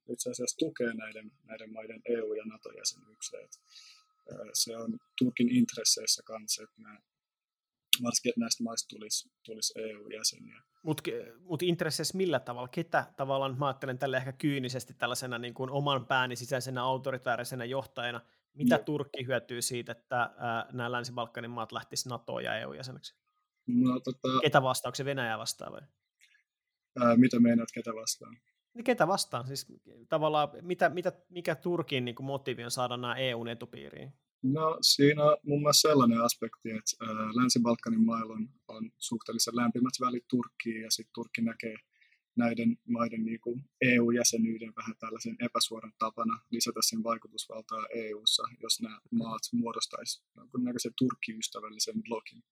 itse 0.09 0.31
asiassa 0.31 0.57
tukee 0.59 0.95
näiden, 0.95 1.33
näiden 1.45 1.73
maiden 1.73 2.03
EU- 2.09 2.35
ja 2.35 2.45
NATO-jäsenyyksiä. 2.45 3.49
Se 4.53 4.77
on 4.77 4.99
Turkin 5.19 5.57
intresseissä 5.57 6.23
kanssa, 6.27 6.63
että 6.63 6.83
nämä, 6.83 6.99
varsinkin 8.03 8.31
että 8.31 8.41
näistä 8.41 8.65
maista 8.65 8.89
tulisi, 8.89 9.31
tulisi 9.43 9.73
EU-jäseniä. 9.81 10.63
Mutta 10.83 11.03
mut 11.41 11.63
intresseissä 11.63 12.17
millä 12.17 12.41
tavalla? 12.41 12.69
Ketä 12.69 13.13
tavallaan, 13.17 13.59
mä 13.59 13.67
ajattelen 13.67 13.99
tälle 13.99 14.17
ehkä 14.17 14.33
kyynisesti 14.33 14.95
tällaisena 14.95 15.39
niin 15.39 15.55
kuin 15.55 15.71
oman 15.71 16.07
pääni 16.07 16.37
sisäisenä 16.37 16.83
autoritäärisenä 16.83 17.65
johtajana, 17.65 18.21
mitä. 18.55 18.79
Turkki 18.79 19.27
hyötyy 19.27 19.63
siitä, 19.63 19.93
että 19.93 20.31
ää, 20.37 20.67
nämä 20.73 20.93
Länsi-Balkanin 20.93 21.51
maat 21.51 21.73
lähtisivät 21.73 22.11
NATOon 22.11 22.45
ja 22.45 22.59
EU-jäseneksi? 22.59 23.24
No, 23.67 24.01
tota... 24.01 24.41
Ketä 24.43 24.63
vastaan? 24.63 24.89
Onko 24.89 24.97
se 24.97 25.05
Venäjä 25.05 25.39
vastaan 25.39 25.73
vai? 25.73 25.81
Ää, 27.01 27.17
mitä 27.17 27.41
meinaat, 27.41 27.69
ketä 27.75 27.95
vastaan? 27.95 28.37
Niin 28.75 28.85
ketä 28.85 29.09
vastaan? 29.09 29.47
Siis 29.47 29.67
tavallaan, 30.09 30.49
mitä, 30.63 30.89
mitä, 30.89 31.13
mikä 31.29 31.55
Turkin 31.55 32.05
niin 32.05 32.15
kuin 32.15 32.27
motiivi 32.27 32.65
on 32.65 32.71
saada 32.71 32.97
nämä 32.97 33.15
EUn 33.15 33.49
etupiiriin? 33.49 34.13
No 34.43 34.79
siinä 34.81 35.25
on 35.25 35.37
muun 35.43 35.63
muassa 35.63 35.89
sellainen 35.89 36.21
aspekti, 36.21 36.71
että 36.71 37.05
Länsi-Balkanin 37.35 38.05
mailla 38.07 38.35
on, 38.35 38.49
on 38.69 38.91
suhteellisen 38.99 39.57
lämpimät 39.57 39.93
välit 40.01 40.25
Turkkiin 40.29 40.83
ja 40.83 40.91
sitten 40.91 41.13
Turkki 41.15 41.43
näkee 41.43 41.75
näiden 42.37 42.79
maiden 42.89 43.25
niin 43.25 43.41
kuin 43.41 43.65
EU-jäsenyyden 43.81 44.73
vähän 44.77 44.97
tällaisen 44.99 45.37
epäsuoran 45.41 45.93
tapana 45.99 46.41
lisätä 46.51 46.81
sen 46.83 47.03
vaikutusvaltaa 47.03 47.87
EU-ssa, 47.95 48.43
jos 48.63 48.81
nämä 48.81 49.01
maat 49.11 49.43
muodostaisivat 49.53 50.29
jonkunnäköisen 50.37 50.93
Turkki-ystävällisen 50.99 52.03
blogin. 52.03 52.43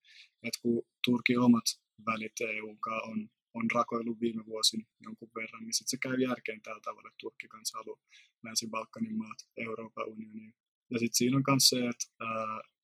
Et 0.42 0.56
kun 0.62 0.82
Turkin 1.04 1.38
omat 1.38 1.64
välit 2.06 2.40
EU 2.40 2.76
on, 3.02 3.28
on 3.54 3.70
rakoillut 3.74 4.20
viime 4.20 4.46
vuosin 4.46 4.86
jonkun 5.00 5.30
verran, 5.34 5.64
niin 5.64 5.74
sitten 5.74 5.90
se 5.90 5.96
käy 6.02 6.16
järkeen 6.16 6.62
tällä 6.62 6.80
tavalla, 6.84 7.08
että 7.08 7.20
Turkki 7.20 7.48
kanssa 7.48 7.78
haluaa 7.78 8.00
Länsi-Balkanin 8.42 9.16
maat 9.16 9.38
Euroopan 9.56 10.08
unioniin. 10.08 10.54
Ja 10.90 10.98
sitten 10.98 11.16
siinä 11.16 11.36
on 11.36 11.42
myös 11.48 11.68
se, 11.68 11.88
että 11.88 12.06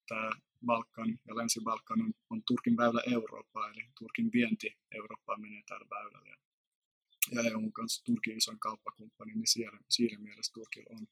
tämä 0.08 0.30
Balkan 0.66 1.18
ja 1.28 1.36
Länsi-Balkan 1.36 2.02
on, 2.02 2.12
on 2.30 2.42
Turkin 2.46 2.76
väylä 2.76 3.02
Eurooppaan, 3.12 3.72
eli 3.72 3.88
Turkin 3.98 4.30
vienti 4.32 4.78
Eurooppaan 4.94 5.40
menee 5.40 5.62
tällä 5.68 5.86
väylällä 5.90 6.47
ja 7.32 7.50
EUn 7.50 7.72
kanssa 7.72 8.04
Turkin 8.04 8.36
ison 8.36 8.58
kauppakumppani, 8.58 9.32
niin 9.34 9.46
siinä, 9.46 9.78
siinä 9.88 10.18
mielessä 10.18 10.52
Turkilla 10.52 10.96
on, 10.96 11.06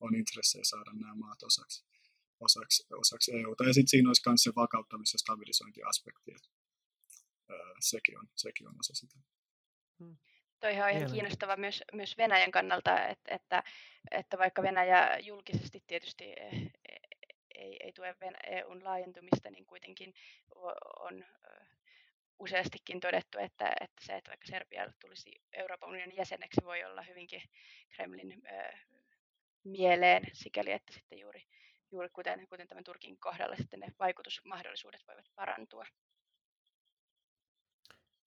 on 0.00 0.14
intressejä 0.14 0.64
saada 0.64 0.92
nämä 0.92 1.14
maat 1.14 1.42
osaksi, 1.42 1.84
osaksi, 2.40 2.86
osaksi 2.94 3.32
EUta. 3.40 3.64
Ja 3.64 3.74
sitten 3.74 3.88
siinä 3.88 4.08
olisi 4.08 4.22
myös 4.26 4.42
se 4.42 4.50
vakauttamis- 4.50 5.14
ja 5.14 5.18
stabilisointiaspekti, 5.18 6.30
että 6.36 6.48
sekin, 7.80 8.18
on, 8.18 8.28
sekin 8.36 8.68
on 8.68 8.74
osa 8.80 8.94
sitä. 8.94 9.18
Hmm. 9.98 10.16
Toihan 10.60 10.84
on 10.84 10.96
ihan 10.96 11.12
kiinnostava 11.12 11.56
myös, 11.56 11.82
myös 11.92 12.18
Venäjän 12.18 12.50
kannalta, 12.50 13.06
että, 13.06 13.34
että, 13.34 13.62
että 14.10 14.38
vaikka 14.38 14.62
Venäjä 14.62 15.18
julkisesti 15.18 15.82
tietysti 15.86 16.24
eh, 16.36 16.72
ei, 17.54 17.76
ei 17.80 17.92
tue 17.92 18.16
EUn 18.46 18.84
laajentumista, 18.84 19.50
niin 19.50 19.66
kuitenkin 19.66 20.14
on 21.00 21.24
useastikin 22.38 23.00
todettu, 23.00 23.38
että, 23.38 23.72
että 23.80 24.04
se, 24.06 24.16
että 24.16 24.30
vaikka 24.30 24.46
Serbia 24.46 24.92
tulisi 25.00 25.42
Euroopan 25.52 25.88
unionin 25.88 26.16
jäseneksi, 26.16 26.60
voi 26.64 26.84
olla 26.84 27.02
hyvinkin 27.02 27.42
Kremlin 27.96 28.42
ö, 28.46 28.72
mieleen, 29.64 30.22
sikäli 30.32 30.72
että 30.72 30.92
sitten 30.92 31.18
juuri, 31.18 31.42
juuri 31.92 32.08
kuten, 32.08 32.48
kuten 32.48 32.68
tämän 32.68 32.84
Turkin 32.84 33.18
kohdalla 33.20 33.56
sitten 33.56 33.80
ne 33.80 33.92
vaikutusmahdollisuudet 33.98 35.00
voivat 35.08 35.26
parantua. 35.34 35.84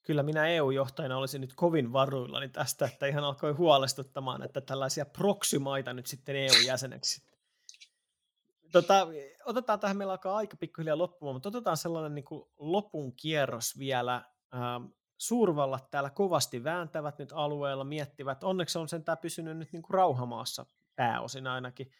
Kyllä 0.03 0.24
minä 0.24 0.47
EU-johtajana 0.47 1.18
olisin 1.18 1.41
nyt 1.41 1.53
kovin 1.56 1.93
varuillani 1.93 2.49
tästä, 2.49 2.86
että 2.86 3.06
ihan 3.06 3.24
alkoi 3.24 3.51
huolestuttamaan, 3.51 4.43
että 4.43 4.62
tällaisia 4.62 5.06
proksimaita 5.06 5.93
nyt 5.93 6.06
sitten 6.06 6.36
EU-jäseneksi 6.36 7.35
Tota, 8.76 9.08
otetaan 9.46 9.80
tähän, 9.80 9.98
meillä 9.98 10.14
alkaa 10.14 10.38
aika 10.38 10.58
pikkuhiljaa 10.58 10.98
loppumaan, 10.98 11.36
mutta 11.36 11.50
otetaan 11.50 11.78
sellainen 11.78 12.16
niin 12.16 12.26
kuin 12.26 12.44
lopun 12.58 13.16
kierros 13.16 13.80
vielä. 13.80 14.22
Ähm, 14.56 14.86
suurvallat 15.18 15.92
täällä 15.92 16.10
kovasti 16.10 16.64
vääntävät 16.64 17.18
nyt 17.18 17.32
alueella, 17.34 17.84
miettivät. 17.84 18.44
Onneksi 18.44 18.80
on 18.80 18.90
sentään 18.90 19.18
pysynyt 19.18 19.58
nyt 19.58 19.72
niin 19.72 19.82
kuin 19.82 19.94
rauhamaassa 19.94 20.66
pääosin 20.96 21.48
ainakin. 21.48 21.92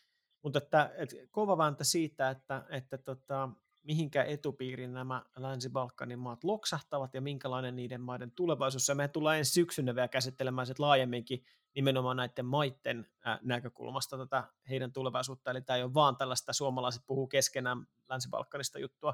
Mutta 0.42 0.58
että, 0.58 0.92
että 0.98 1.16
kova 1.32 1.58
vääntö 1.58 1.84
siitä, 1.84 2.30
että, 2.30 2.64
että 2.70 2.98
tota, 2.98 3.50
mihinkä 3.84 4.24
etupiiriin 4.24 4.94
nämä 4.94 5.24
Länsi-Balkanin 5.38 6.20
maat 6.20 6.44
loksahtavat 6.44 7.14
ja 7.14 7.22
minkälainen 7.22 7.76
niiden 7.76 8.02
maiden 8.02 8.32
tulevaisuus. 8.32 8.88
Ja 8.88 8.96
me 8.96 9.08
tullaan 9.08 9.38
ensi 9.38 9.52
syksynä 9.52 9.96
vielä 9.96 10.08
käsittelemään 10.08 10.68
sit 10.68 10.80
laajemminkin 10.80 11.44
nimenomaan 11.76 12.18
näiden 12.18 12.46
maiden 12.46 13.08
näkökulmasta 13.42 14.18
tätä 14.18 14.44
heidän 14.70 14.94
tulevaisuutta. 14.94 15.52
Eli 15.52 15.62
tämä 15.62 15.78
ei 15.78 15.84
ole 15.84 15.94
vaan 15.94 16.18
tällaista 16.18 16.54
suomalaiset 16.54 17.04
puhuu 17.06 17.28
keskenään 17.28 17.88
Länsi-Balkanista 18.10 18.80
juttua. 18.80 19.14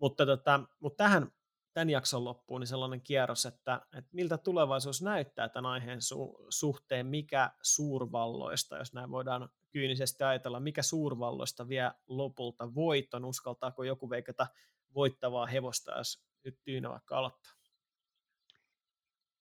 Mutta, 0.00 0.26
tota, 0.26 0.60
mutta 0.80 1.04
tähän 1.04 1.32
tämän 1.74 1.90
jakson 1.90 2.24
loppuun 2.24 2.60
niin 2.60 2.68
sellainen 2.68 3.02
kierros, 3.02 3.46
että, 3.46 3.80
että 3.98 4.10
miltä 4.12 4.38
tulevaisuus 4.38 5.02
näyttää 5.02 5.48
tämän 5.48 5.70
aiheen 5.70 5.98
su- 5.98 6.46
suhteen, 6.48 7.06
mikä 7.06 7.50
suurvalloista, 7.62 8.76
jos 8.76 8.92
näin 8.92 9.10
voidaan 9.10 9.48
kyynisesti 9.70 10.24
ajatella, 10.24 10.60
mikä 10.60 10.82
suurvalloista 10.82 11.68
vie 11.68 11.90
lopulta 12.06 12.74
voiton, 12.74 13.24
uskaltaako 13.24 13.84
joku 13.84 14.10
veikata 14.10 14.46
voittavaa 14.94 15.46
hevosta, 15.46 15.98
jos 15.98 16.24
nyt 16.44 16.58
Tyyna 16.64 16.90
vaikka 16.90 17.18
aloittaa? 17.18 17.52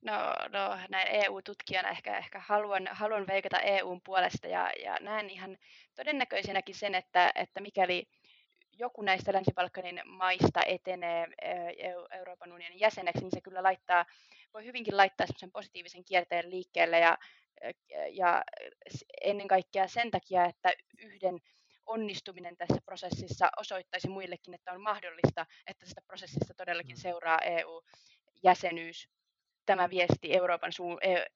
No, 0.04 0.18
no 0.52 0.78
näin 0.90 1.08
EU-tutkijana 1.08 1.90
ehkä, 1.90 2.18
ehkä 2.18 2.40
haluan, 2.40 2.90
haluan 2.92 3.28
veikata 3.28 3.60
EUn 3.60 4.02
puolesta 4.02 4.48
ja, 4.48 4.72
ja 4.84 4.98
näen 5.02 5.30
ihan 5.30 5.58
todennäköisenäkin 5.96 6.76
sen, 6.76 6.96
että, 6.96 7.32
että 7.36 7.62
mikäli 7.62 8.08
joku 8.80 9.02
näistä 9.02 9.34
Länsi-Balkanin 9.34 10.02
maista 10.06 10.62
etenee 10.66 11.28
Euroopan 12.12 12.52
unionin 12.52 12.80
jäseneksi, 12.80 13.22
niin 13.22 13.32
se 13.32 13.42
kyllä 13.42 13.64
laittaa, 13.64 14.06
voi 14.54 14.66
hyvinkin 14.66 14.98
laittaa 14.98 15.28
sen 15.38 15.52
positiivisen 15.52 16.06
kierteen 16.06 16.50
liikkeelle 16.50 17.00
ja, 17.00 17.18
ja 18.12 18.44
ennen 19.22 19.48
kaikkea 19.48 19.88
sen 19.88 20.12
takia, 20.12 20.46
että 20.46 20.74
yhden 20.98 21.40
onnistuminen 21.86 22.58
tässä 22.58 22.78
prosessissa 22.86 23.50
osoittaisi 23.58 24.10
muillekin, 24.10 24.54
että 24.54 24.72
on 24.72 24.82
mahdollista, 24.82 25.46
että 25.68 25.86
tästä 25.86 26.02
prosessista 26.08 26.54
todellakin 26.54 26.96
mm. 26.96 27.02
seuraa 27.02 27.40
EU-jäsenyys. 27.40 29.10
Tämä 29.66 29.90
viesti 29.90 30.36
Euroopan 30.36 30.72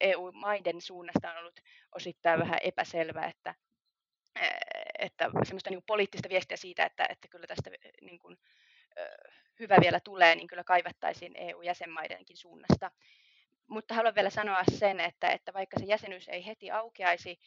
EU-maiden 0.01 0.78
e 0.78 0.82
suunnasta 0.82 1.32
on 1.32 1.38
ollut 1.38 1.59
osittain 1.95 2.39
vähän 2.39 2.59
epäselvä, 2.63 3.25
että, 3.25 3.55
että 4.99 5.30
semmoista 5.43 5.69
niin 5.69 5.84
poliittista 5.88 6.30
viestiä 6.30 6.57
siitä, 6.57 6.86
että, 6.86 7.05
että 7.09 7.28
kyllä 7.28 7.47
tästä 7.47 7.71
niin 8.01 8.19
kuin, 8.19 8.38
hyvä 9.59 9.75
vielä 9.82 9.99
tulee, 9.99 10.36
niin 10.36 10.47
kyllä 10.47 10.63
kaivattaisiin 10.63 11.34
EU-jäsenmaidenkin 11.36 12.38
suunnasta. 12.38 12.91
Mutta 13.67 13.93
haluan 13.93 14.15
vielä 14.15 14.30
sanoa 14.30 14.63
sen, 14.71 14.99
että, 14.99 15.30
että 15.30 15.53
vaikka 15.53 15.80
se 15.80 15.86
jäsenyys 15.86 16.28
ei 16.28 16.45
heti 16.45 16.71
aukeaisi, 16.71 17.39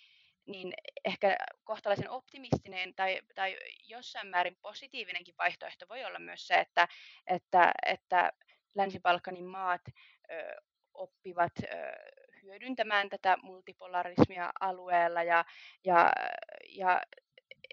niin 0.46 0.72
ehkä 1.04 1.36
kohtalaisen 1.64 2.10
optimistinen 2.10 2.94
tai, 2.94 3.20
tai 3.34 3.56
jossain 3.88 4.28
määrin 4.28 4.56
positiivinenkin 4.62 5.34
vaihtoehto 5.38 5.88
voi 5.88 6.04
olla 6.04 6.18
myös 6.18 6.46
se, 6.46 6.54
että, 6.54 6.88
että, 7.26 7.72
että 7.86 8.32
Länsi-Balkanin 8.74 9.44
maat 9.44 9.82
oppivat 11.00 11.52
hyödyntämään 12.42 13.08
tätä 13.08 13.36
multipolarismia 13.42 14.50
alueella 14.60 15.22
ja, 15.22 15.44
ja, 15.84 16.12
ja 16.68 17.00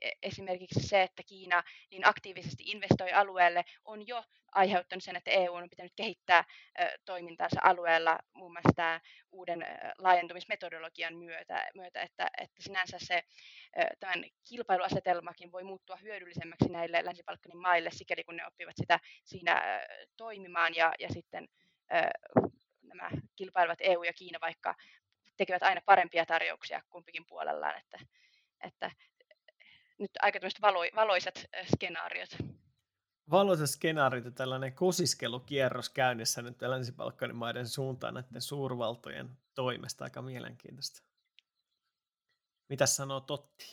E, 0.02 0.10
esimerkiksi 0.24 0.88
se, 0.88 1.02
että 1.02 1.24
Kiina 1.24 1.64
niin 1.92 2.08
aktiivisesti 2.08 2.64
investoi 2.66 3.12
alueelle, 3.12 3.64
on 3.86 4.08
jo 4.08 4.24
aiheuttanut 4.52 5.04
sen, 5.04 5.16
että 5.16 5.32
EU 5.32 5.54
on 5.54 5.70
pitänyt 5.70 5.94
kehittää 5.96 6.44
toimintaansa 7.06 7.60
alueella 7.64 8.20
muun 8.34 8.52
muassa 8.52 8.72
tämä 8.76 9.02
uuden 9.32 9.66
laajentumismetodologian 9.98 11.16
myötä, 11.16 11.68
myötä 11.76 12.02
että, 12.02 12.28
että 12.38 12.64
sinänsä 12.64 12.98
se 13.00 13.24
tämän 14.00 14.24
kilpailuasetelmakin 14.50 15.52
voi 15.52 15.64
muuttua 15.64 15.96
hyödyllisemmäksi 15.96 16.70
näille 16.70 17.06
länsi 17.06 17.24
maille, 17.54 17.90
sikäli 17.92 18.24
kun 18.24 18.36
ne 18.36 18.48
oppivat 18.48 18.76
sitä 18.78 19.00
siinä 19.24 19.62
toimimaan 20.18 20.76
ja, 20.76 20.94
ja 21.00 21.14
sitten 21.14 21.48
nämä 22.98 23.12
kilpailevat 23.36 23.80
EU 23.82 24.04
ja 24.04 24.14
Kiina 24.14 24.40
vaikka 24.42 24.76
tekevät 25.38 25.64
aina 25.64 25.82
parempia 25.86 26.26
tarjouksia 26.26 26.82
kumpikin 26.90 27.26
puolellaan, 27.28 27.78
että, 27.78 28.00
että 28.64 28.92
nyt 30.00 30.12
aika 30.22 30.40
valo, 30.62 30.80
valoisat 30.96 31.46
skenaariot. 31.76 32.30
Valoisat 33.32 33.70
skenaariot 33.70 34.26
ja 34.26 34.32
tällainen 34.32 34.74
kosiskelukierros 34.74 35.90
käynnissä 35.90 36.42
nyt 36.42 36.62
länsi 36.62 36.94
maiden 37.34 37.68
suuntaan 37.68 38.14
näiden 38.14 38.42
suurvaltojen 38.42 39.30
toimesta. 39.56 40.04
Aika 40.04 40.22
mielenkiintoista. 40.22 41.04
Mitä 42.70 42.86
sanoo 42.86 43.20
Totti? 43.20 43.66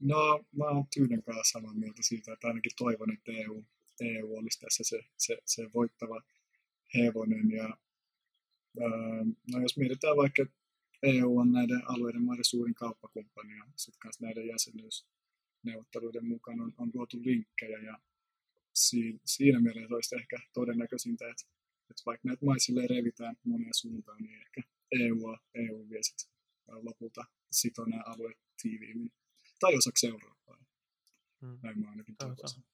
No, 0.00 0.44
mä 0.56 0.64
oon 0.64 0.86
Tyynen 0.94 1.22
kanssa 1.22 1.52
samaa 1.52 1.74
mieltä 1.74 2.02
siitä, 2.02 2.32
että 2.32 2.46
ainakin 2.46 2.72
toivon, 2.78 3.12
että 3.12 3.32
EU, 3.32 3.64
EU 4.00 4.36
olisi 4.36 4.60
tässä 4.60 4.82
se, 4.84 4.98
se, 5.16 5.38
se 5.44 5.62
voittava 5.74 6.22
hevonen. 6.94 7.50
Ja, 7.50 7.76
no 9.52 9.60
jos 9.62 9.76
mietitään 9.76 10.16
vaikka 10.16 10.46
EU 11.02 11.38
on 11.38 11.52
näiden 11.52 11.82
alueiden 11.90 12.22
maiden 12.22 12.44
suurin 12.44 12.74
kauppakumppani 12.74 13.56
ja 13.56 13.64
sitten 13.76 13.98
kanssa 13.98 14.24
näiden 14.24 14.46
jäsenyysneuvotteluiden 14.46 16.26
mukana 16.26 16.62
on, 16.62 16.74
on 16.78 16.90
luotu 16.94 17.16
linkkejä 17.24 17.78
ja 17.78 17.98
siinä, 18.74 19.18
siinä 19.24 19.60
mielessä 19.60 19.94
olisi 19.94 20.16
ehkä 20.16 20.36
todennäköisintä, 20.54 21.24
että, 21.30 21.44
että 21.90 22.02
vaikka 22.06 22.28
näitä 22.28 22.44
maisille 22.44 22.86
revitään 22.86 23.36
moneen 23.44 23.74
suuntaan, 23.74 24.22
niin 24.22 24.40
ehkä 24.40 24.62
EU, 25.00 25.36
EU 25.54 25.88
vie 25.90 26.02
sitten 26.02 26.32
lopulta 26.66 27.24
sitoo 27.52 27.84
nämä 27.84 28.02
alueet 28.06 28.38
tiiviimmin 28.62 29.12
tai 29.60 29.76
osaksi 29.76 30.06
Eurooppaa. 30.06 30.64
Hmm. 31.40 31.58
Näin 31.62 31.78
mä 31.78 31.90
ainakin 31.90 32.16
toivoisin. 32.16 32.64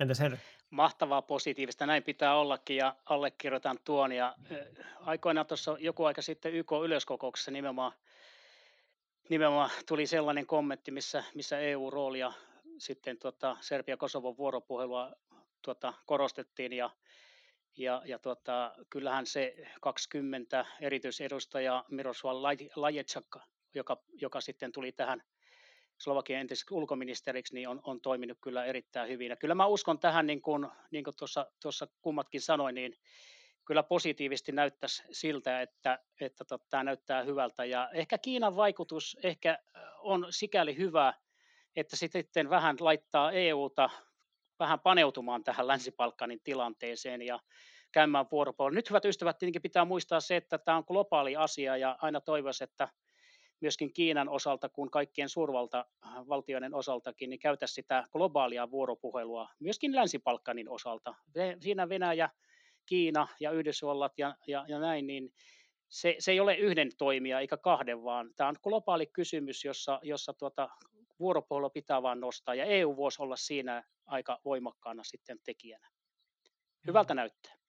Entäs 0.00 0.20
Henry? 0.20 0.38
Mahtavaa 0.70 1.22
positiivista, 1.22 1.86
näin 1.86 2.02
pitää 2.02 2.36
ollakin 2.36 2.76
ja 2.76 2.96
allekirjoitan 3.04 3.78
tuon. 3.84 4.12
Ja, 4.12 4.34
aikoinaan 5.00 5.46
tuossa 5.46 5.76
joku 5.80 6.04
aika 6.04 6.22
sitten 6.22 6.54
YK 6.54 6.72
yleiskokouksessa 6.84 7.50
nimenomaan, 7.50 7.92
nimenomaan 9.28 9.70
tuli 9.88 10.06
sellainen 10.06 10.46
kommentti, 10.46 10.90
missä, 10.90 11.24
missä 11.34 11.58
EU-roolia 11.58 12.32
sitten 12.78 13.18
tota, 13.18 13.56
Serbia-Kosovon 13.60 14.36
vuoropuhelua 14.36 15.12
tota, 15.62 15.94
korostettiin 16.06 16.72
ja, 16.72 16.90
ja, 17.76 18.02
ja 18.04 18.18
tota, 18.18 18.74
kyllähän 18.90 19.26
se 19.26 19.54
20 19.80 20.66
erityisedustajaa 20.80 21.84
Miroslav 21.90 22.36
Lajecak, 22.76 23.36
joka, 23.74 23.96
joka 24.12 24.40
sitten 24.40 24.72
tuli 24.72 24.92
tähän 24.92 25.22
Slovakian 26.02 26.40
entiseksi 26.40 26.74
ulkoministeriksi, 26.74 27.54
niin 27.54 27.68
on, 27.68 27.80
on 27.84 28.00
toiminut 28.00 28.38
kyllä 28.40 28.64
erittäin 28.64 29.08
hyvin. 29.08 29.30
Ja 29.30 29.36
kyllä 29.36 29.54
mä 29.54 29.66
uskon 29.66 29.98
tähän, 29.98 30.26
niin 30.26 30.42
kuin, 30.42 30.68
niin 30.90 31.04
kuin 31.04 31.16
tuossa, 31.18 31.46
tuossa 31.62 31.86
kummatkin 32.00 32.40
sanoi, 32.40 32.72
niin 32.72 32.96
kyllä 33.64 33.82
positiivisesti 33.82 34.52
näyttäisi 34.52 35.02
siltä, 35.12 35.62
että, 35.62 35.98
että 36.20 36.44
tota, 36.44 36.64
tämä 36.70 36.84
näyttää 36.84 37.22
hyvältä. 37.22 37.64
Ja 37.64 37.90
ehkä 37.94 38.18
Kiinan 38.18 38.56
vaikutus 38.56 39.16
ehkä 39.22 39.58
on 39.98 40.26
sikäli 40.30 40.76
hyvä, 40.76 41.14
että 41.76 41.96
sitten 41.96 42.50
vähän 42.50 42.76
laittaa 42.80 43.32
EUta 43.32 43.90
vähän 44.58 44.80
paneutumaan 44.80 45.44
tähän 45.44 45.66
länsi 45.66 45.94
tilanteeseen 46.44 47.22
ja 47.22 47.40
käymään 47.92 48.26
vuoropuolella. 48.32 48.74
Nyt 48.74 48.90
hyvät 48.90 49.04
ystävät, 49.04 49.38
tietenkin 49.38 49.62
pitää 49.62 49.84
muistaa 49.84 50.20
se, 50.20 50.36
että 50.36 50.58
tämä 50.58 50.76
on 50.76 50.84
globaali 50.86 51.36
asia 51.36 51.76
ja 51.76 51.98
aina 52.00 52.20
toivoisi, 52.20 52.64
että 52.64 52.88
myöskin 53.62 53.92
Kiinan 53.92 54.28
osalta 54.28 54.68
kuin 54.68 54.90
kaikkien 54.90 55.28
suurvaltavaltioiden 55.28 56.74
osaltakin, 56.74 57.30
niin 57.30 57.40
käytä 57.40 57.66
sitä 57.66 58.04
globaalia 58.12 58.70
vuoropuhelua 58.70 59.48
myöskin 59.60 59.96
länsi 59.96 60.20
osalta. 60.68 61.14
Siinä 61.60 61.88
Venäjä, 61.88 62.30
Kiina 62.86 63.28
ja 63.40 63.50
Yhdysvallat 63.50 64.18
ja, 64.18 64.36
ja, 64.46 64.64
ja 64.68 64.78
näin, 64.78 65.06
niin 65.06 65.32
se, 65.88 66.16
se 66.18 66.32
ei 66.32 66.40
ole 66.40 66.54
yhden 66.54 66.90
toimija 66.98 67.40
eikä 67.40 67.56
kahden, 67.56 68.04
vaan 68.04 68.30
tämä 68.36 68.48
on 68.48 68.56
globaali 68.62 69.06
kysymys, 69.06 69.64
jossa, 69.64 70.00
jossa 70.02 70.32
tuota, 70.32 70.68
vuoropuhelua 71.20 71.70
pitää 71.70 72.02
vaan 72.02 72.20
nostaa, 72.20 72.54
ja 72.54 72.64
EU 72.64 72.96
voisi 72.96 73.22
olla 73.22 73.36
siinä 73.36 73.84
aika 74.06 74.40
voimakkaana 74.44 75.04
sitten 75.04 75.38
tekijänä. 75.44 75.88
Hyvältä 76.86 77.14
mm. 77.14 77.16
näyttää. 77.16 77.61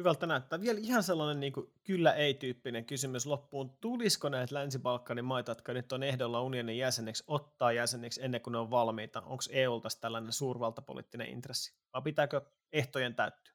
Hyvältä 0.00 0.26
näyttää. 0.26 0.60
Vielä 0.60 0.78
ihan 0.82 1.02
sellainen 1.02 1.40
niin 1.40 1.52
kuin, 1.52 1.72
kyllä-ei-tyyppinen 1.84 2.84
kysymys 2.84 3.26
loppuun. 3.26 3.70
Tulisiko 3.80 4.28
näitä 4.28 4.54
Länsi-Balkanin 4.54 5.24
maita, 5.24 5.50
jotka 5.50 5.72
nyt 5.72 5.92
on 5.92 6.02
ehdolla 6.02 6.42
unionin 6.42 6.78
jäseneksi, 6.78 7.24
ottaa 7.26 7.72
jäseneksi 7.72 8.24
ennen 8.24 8.40
kuin 8.40 8.52
ne 8.52 8.58
on 8.58 8.70
valmiita? 8.70 9.20
Onko 9.20 9.42
EUlta 9.50 9.88
tällainen 10.00 10.32
suurvaltapoliittinen 10.32 11.28
intressi? 11.28 11.74
Vai 11.94 12.02
pitääkö 12.02 12.40
ehtojen 12.72 13.14
täyttyä? 13.14 13.54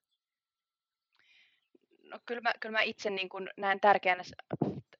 No 2.03 2.19
kyllä 2.25 2.41
mä, 2.41 2.53
kyllä 2.59 2.77
mä 2.77 2.81
itse 2.81 3.09
niin 3.09 3.29
kuin 3.29 3.49
näen 3.57 3.79
tärkeänä 3.79 4.23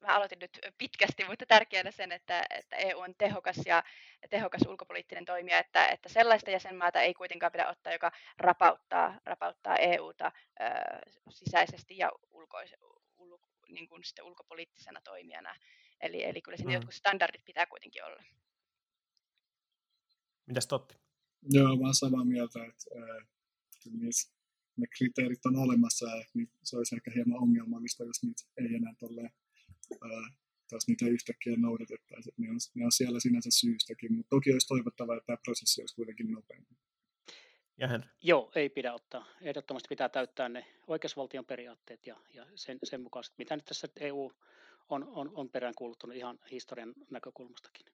mä 0.06 0.16
aloitin 0.16 0.40
nyt 0.40 0.60
pitkästi, 0.78 1.26
mutta 1.26 1.46
tärkeänä 1.46 1.92
sen, 1.92 2.12
että, 2.12 2.44
että 2.50 2.76
EU 2.76 3.00
on 3.00 3.16
tehokas 3.18 3.62
ja 3.66 3.84
tehokas 4.30 4.62
ulkopoliittinen 4.68 5.26
toimija, 5.26 5.60
että, 5.60 5.88
että 5.88 6.10
sellaista 6.10 6.52
jäsenmaata 6.52 7.02
ei 7.02 7.14
kuitenkaan 7.14 7.52
pidä 7.52 7.70
ottaa, 7.70 7.94
joka 7.94 8.12
rapauttaa, 8.38 9.20
rapauttaa 9.26 9.78
EUta 9.78 10.32
ö, 10.62 10.64
sisäisesti 11.30 11.98
ja 11.98 12.12
ulkois, 12.32 12.76
ul, 13.18 13.38
niin 13.70 13.88
kuin 13.88 14.04
sitten 14.04 14.26
ulkopoliittisena 14.26 15.02
toimijana. 15.02 15.56
Eli, 16.02 16.24
eli 16.24 16.42
kyllä 16.42 16.58
siinä 16.58 16.70
mm. 16.70 16.74
jotkut 16.74 16.94
standardit 16.94 17.46
pitää 17.46 17.66
kuitenkin 17.66 18.04
olla. 18.04 18.24
Mitäs 20.46 20.68
Totti? 20.68 20.96
Joo, 21.42 21.76
mä 21.76 21.94
samaa 21.94 22.26
mieltä, 22.26 22.60
että 22.66 22.86
äh, 22.96 23.28
niissä, 24.00 24.34
ne 24.78 24.88
kriteerit 24.98 25.46
on 25.46 25.56
olemassa 25.56 26.06
ja 26.06 26.26
niin 26.34 26.50
se 26.64 26.78
olisi 26.78 26.96
ehkä 26.96 27.12
hieman 27.16 27.42
ongelmallista, 27.42 28.04
jos 28.04 28.24
niitä 28.24 28.44
ei 28.58 28.76
enää 28.76 28.94
tolleen 29.00 29.30
taas 30.70 30.88
niitä 30.88 31.06
yhtäkkiä 31.06 31.54
noudatettaisiin. 31.58 32.34
Ne 32.38 32.50
on, 32.50 32.58
ne 32.76 32.86
on 32.86 32.92
siellä 32.92 33.20
sinänsä 33.20 33.50
syystäkin, 33.52 34.14
mutta 34.14 34.30
toki 34.30 34.52
olisi 34.52 34.68
toivottavaa, 34.68 35.16
että 35.16 35.26
tämä 35.26 35.38
prosessi 35.46 35.82
olisi 35.82 35.96
kuitenkin 35.96 36.32
nopeampi. 36.32 36.76
Ja 37.78 38.00
Joo, 38.22 38.52
ei 38.56 38.70
pidä 38.70 38.94
ottaa. 38.94 39.26
Ehdottomasti 39.42 39.88
pitää 39.90 40.10
täyttää 40.10 40.50
ne 40.50 40.66
oikeusvaltion 40.88 41.46
periaatteet 41.46 42.08
ja, 42.08 42.18
ja 42.34 42.46
sen, 42.56 42.78
sen 42.84 43.02
mukaiset, 43.02 43.34
mitä 43.38 43.56
nyt 43.56 43.66
tässä 43.66 43.88
EU 44.00 44.32
on, 44.90 45.08
on, 45.08 45.32
on 45.34 45.50
peräänkuuluttanut 45.50 46.16
ihan 46.16 46.40
historian 46.52 46.94
näkökulmastakin. 47.12 47.86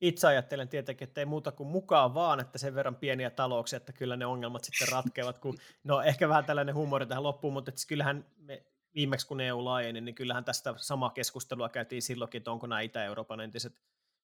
Itse 0.00 0.26
ajattelen 0.26 0.68
tietenkin, 0.68 1.08
että 1.08 1.20
ei 1.20 1.24
muuta 1.24 1.52
kuin 1.52 1.68
mukaan 1.68 2.14
vaan, 2.14 2.40
että 2.40 2.58
sen 2.58 2.74
verran 2.74 2.96
pieniä 2.96 3.30
talouksia, 3.30 3.76
että 3.76 3.92
kyllä 3.92 4.16
ne 4.16 4.26
ongelmat 4.26 4.64
sitten 4.64 4.88
ratkeavat. 4.92 5.38
Kun, 5.38 5.58
no 5.84 6.02
ehkä 6.02 6.28
vähän 6.28 6.44
tällainen 6.44 6.74
huumori 6.74 7.06
tähän 7.06 7.22
loppuun, 7.22 7.52
mutta 7.52 7.68
että 7.68 7.82
kyllähän 7.88 8.26
me 8.36 8.62
viimeksi 8.96 9.26
kun 9.26 9.40
EU 9.40 9.64
laajeni, 9.64 10.00
niin 10.00 10.14
kyllähän 10.14 10.44
tästä 10.44 10.74
samaa 10.76 11.10
keskustelua 11.10 11.68
käytiin 11.68 12.02
silloinkin, 12.02 12.38
että 12.38 12.50
onko 12.50 12.66
nämä 12.66 12.80
Itä-Euroopan 12.80 13.40
entiset 13.40 13.80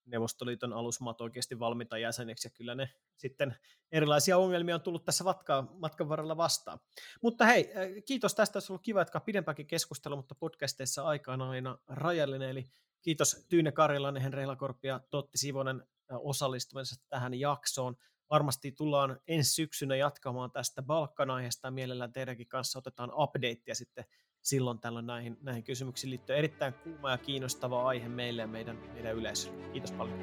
Neuvostoliiton 0.07 0.73
alusmaat 0.73 1.21
oikeasti 1.21 1.59
valmiita 1.59 1.99
jäseneksi, 1.99 2.49
ja 2.49 2.51
kyllä 2.51 2.75
ne 2.75 2.91
sitten 3.17 3.57
erilaisia 3.93 4.39
ongelmia 4.39 4.75
on 4.75 4.81
tullut 4.81 5.05
tässä 5.05 5.25
matkan, 5.25 5.69
matkan 5.73 6.09
varrella 6.09 6.37
vastaan. 6.37 6.79
Mutta 7.23 7.45
hei, 7.45 7.73
äh, 7.77 8.05
kiitos 8.07 8.35
tästä, 8.35 8.57
olisi 8.57 8.73
ollut 8.73 8.83
kiva 8.83 9.01
jatkaa 9.01 9.21
pidempääkin 9.21 9.67
keskustelua, 9.67 10.17
mutta 10.17 10.35
podcasteissa 10.35 11.03
aika 11.03 11.33
on 11.33 11.43
aina 11.43 11.79
rajallinen, 11.89 12.49
eli 12.49 12.71
kiitos 13.03 13.47
Tyyne 13.49 13.73
Karilainen, 13.73 14.23
Henri 14.23 14.47
Lakorpi 14.47 14.89
ja 14.89 15.01
Totti 15.11 15.39
Sivonen 15.39 15.81
äh, 15.81 16.19
osallistumisesta 16.21 17.05
tähän 17.09 17.35
jaksoon. 17.35 17.97
Varmasti 18.31 18.73
tullaan 18.73 19.21
ensi 19.29 19.53
syksynä 19.53 19.97
jatkamaan 19.97 20.51
tästä 20.51 20.83
Balkan-aiheesta, 20.83 21.71
mielellään 21.71 22.13
teidänkin 22.13 22.49
kanssa 22.49 22.79
otetaan 22.79 23.11
updatea 23.15 23.75
sitten 23.75 24.05
silloin 24.43 24.79
tällöin 24.79 25.07
näihin, 25.07 25.39
näihin 25.43 25.65
kysymyksiin 25.65 26.11
liittyen. 26.11 26.39
Erittäin 26.39 26.75
kuuma 26.75 27.11
ja 27.11 27.19
kiinnostava 27.19 27.89
aihe 27.89 28.09
meille 28.09 28.43
ja 28.43 28.49
meidän, 28.49 28.79
meidän 28.95 29.17
yleisölle. 29.17 29.69
Kiitos 29.73 29.93
paljon. 29.93 30.19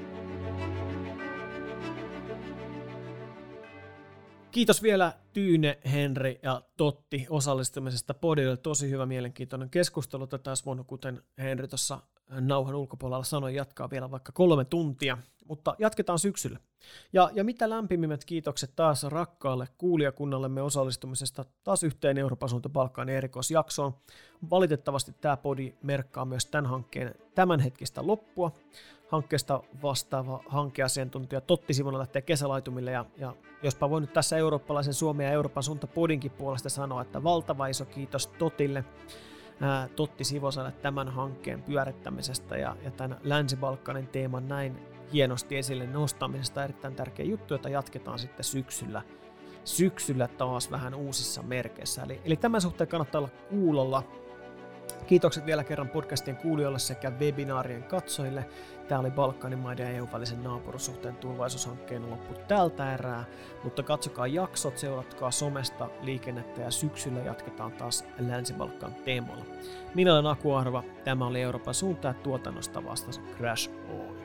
Kiitos 4.51 4.83
vielä 4.83 5.13
Tyyne, 5.33 5.79
Henri 5.91 6.39
ja 6.43 6.61
Totti 6.77 7.27
osallistumisesta 7.29 8.13
podille. 8.13 8.57
Tosi 8.57 8.89
hyvä 8.89 9.05
mielenkiintoinen 9.05 9.69
keskustelu. 9.69 10.27
Tätä 10.27 10.51
olisi 10.51 10.65
voinut, 10.65 10.87
kuten 10.87 11.23
Henri 11.37 11.67
tuossa 11.67 11.99
nauhan 12.29 12.75
ulkopuolella 12.75 13.23
sanoi, 13.23 13.55
jatkaa 13.55 13.89
vielä 13.89 14.11
vaikka 14.11 14.31
kolme 14.31 14.65
tuntia, 14.65 15.17
mutta 15.47 15.75
jatketaan 15.79 16.19
syksyllä. 16.19 16.59
Ja, 17.13 17.29
ja 17.33 17.43
mitä 17.43 17.69
lämpimimmät 17.69 18.25
kiitokset 18.25 18.71
taas 18.75 19.03
rakkaalle 19.03 19.67
kuulijakunnallemme 19.77 20.61
osallistumisesta 20.61 21.45
taas 21.63 21.83
yhteen 21.83 22.17
Euroopan 22.17 22.49
suunta 22.49 22.69
Balkanin 22.69 23.15
erikoisjaksoon. 23.15 23.93
Valitettavasti 24.49 25.15
tämä 25.21 25.37
podi 25.37 25.73
merkkaa 25.83 26.25
myös 26.25 26.45
tämän 26.45 26.65
hankkeen 26.65 27.15
tämänhetkistä 27.35 28.07
loppua. 28.07 28.51
Hankkeesta 29.07 29.63
vastaava 29.81 30.43
hankeasiantuntija 30.47 31.41
Totti 31.41 31.73
Simonen 31.73 31.99
lähtee 31.99 32.21
kesälaitumille 32.21 32.91
ja, 32.91 33.05
ja 33.17 33.35
jospa 33.63 33.89
voin 33.89 34.01
nyt 34.01 34.13
tässä 34.13 34.37
eurooppalaisen 34.37 34.93
Suomen 34.93 35.25
ja 35.25 35.31
Euroopan 35.31 35.63
suunta 35.63 35.87
podinkin 35.87 36.31
puolesta 36.31 36.69
sanoa, 36.69 37.01
että 37.01 37.23
valtava 37.23 37.67
iso 37.67 37.85
kiitos 37.85 38.27
Totille 38.27 38.85
Totti 39.95 40.23
Sivoselle 40.23 40.71
tämän 40.71 41.09
hankkeen 41.09 41.61
pyörittämisestä 41.63 42.57
ja, 42.57 42.75
ja 42.83 42.91
tämän 42.91 43.17
Länsi-Balkanin 43.23 44.07
teeman 44.07 44.47
näin 44.47 44.79
hienosti 45.13 45.57
esille 45.57 45.87
nostamisesta. 45.87 46.63
Erittäin 46.63 46.95
tärkeä 46.95 47.25
juttu, 47.25 47.53
jota 47.53 47.69
jatketaan 47.69 48.19
sitten 48.19 48.43
syksyllä, 48.43 49.01
syksyllä 49.63 50.27
taas 50.27 50.71
vähän 50.71 50.95
uusissa 50.95 51.41
merkeissä. 51.43 52.03
Eli, 52.03 52.21
eli 52.25 52.35
tämän 52.35 52.61
suhteen 52.61 52.87
kannattaa 52.87 53.19
olla 53.19 53.29
kuulolla. 53.49 54.03
Kiitokset 55.07 55.45
vielä 55.45 55.63
kerran 55.63 55.89
podcastien 55.89 56.37
kuulijoille 56.37 56.79
sekä 56.79 57.11
webinaarien 57.11 57.83
katsojille. 57.83 58.45
Tämä 58.89 59.01
oli 59.01 59.11
Balkanin 59.11 59.59
maiden 59.59 59.85
ja 59.85 59.97
EU-välisen 59.97 60.43
naapurussuhteen 60.43 61.15
tulevaisuushankkeen 61.15 62.09
loppu 62.09 62.33
tältä 62.47 62.93
erää, 62.93 63.25
mutta 63.63 63.83
katsokaa 63.83 64.27
jaksot, 64.27 64.77
seuratkaa 64.77 65.31
somesta 65.31 65.89
liikennettä 66.01 66.61
ja 66.61 66.71
syksyllä 66.71 67.19
jatketaan 67.19 67.71
taas 67.71 68.05
Länsi-Balkan 68.19 68.93
teemoilla. 68.93 69.45
Minä 69.95 70.13
olen 70.13 70.25
Aku 70.25 70.53
Arva, 70.53 70.83
tämä 71.03 71.27
oli 71.27 71.41
Euroopan 71.41 71.73
suunta 71.73 72.07
ja 72.07 72.13
tuotannosta 72.13 72.83
vastasi 72.83 73.21
Crash 73.37 73.71
Oil. 73.89 74.18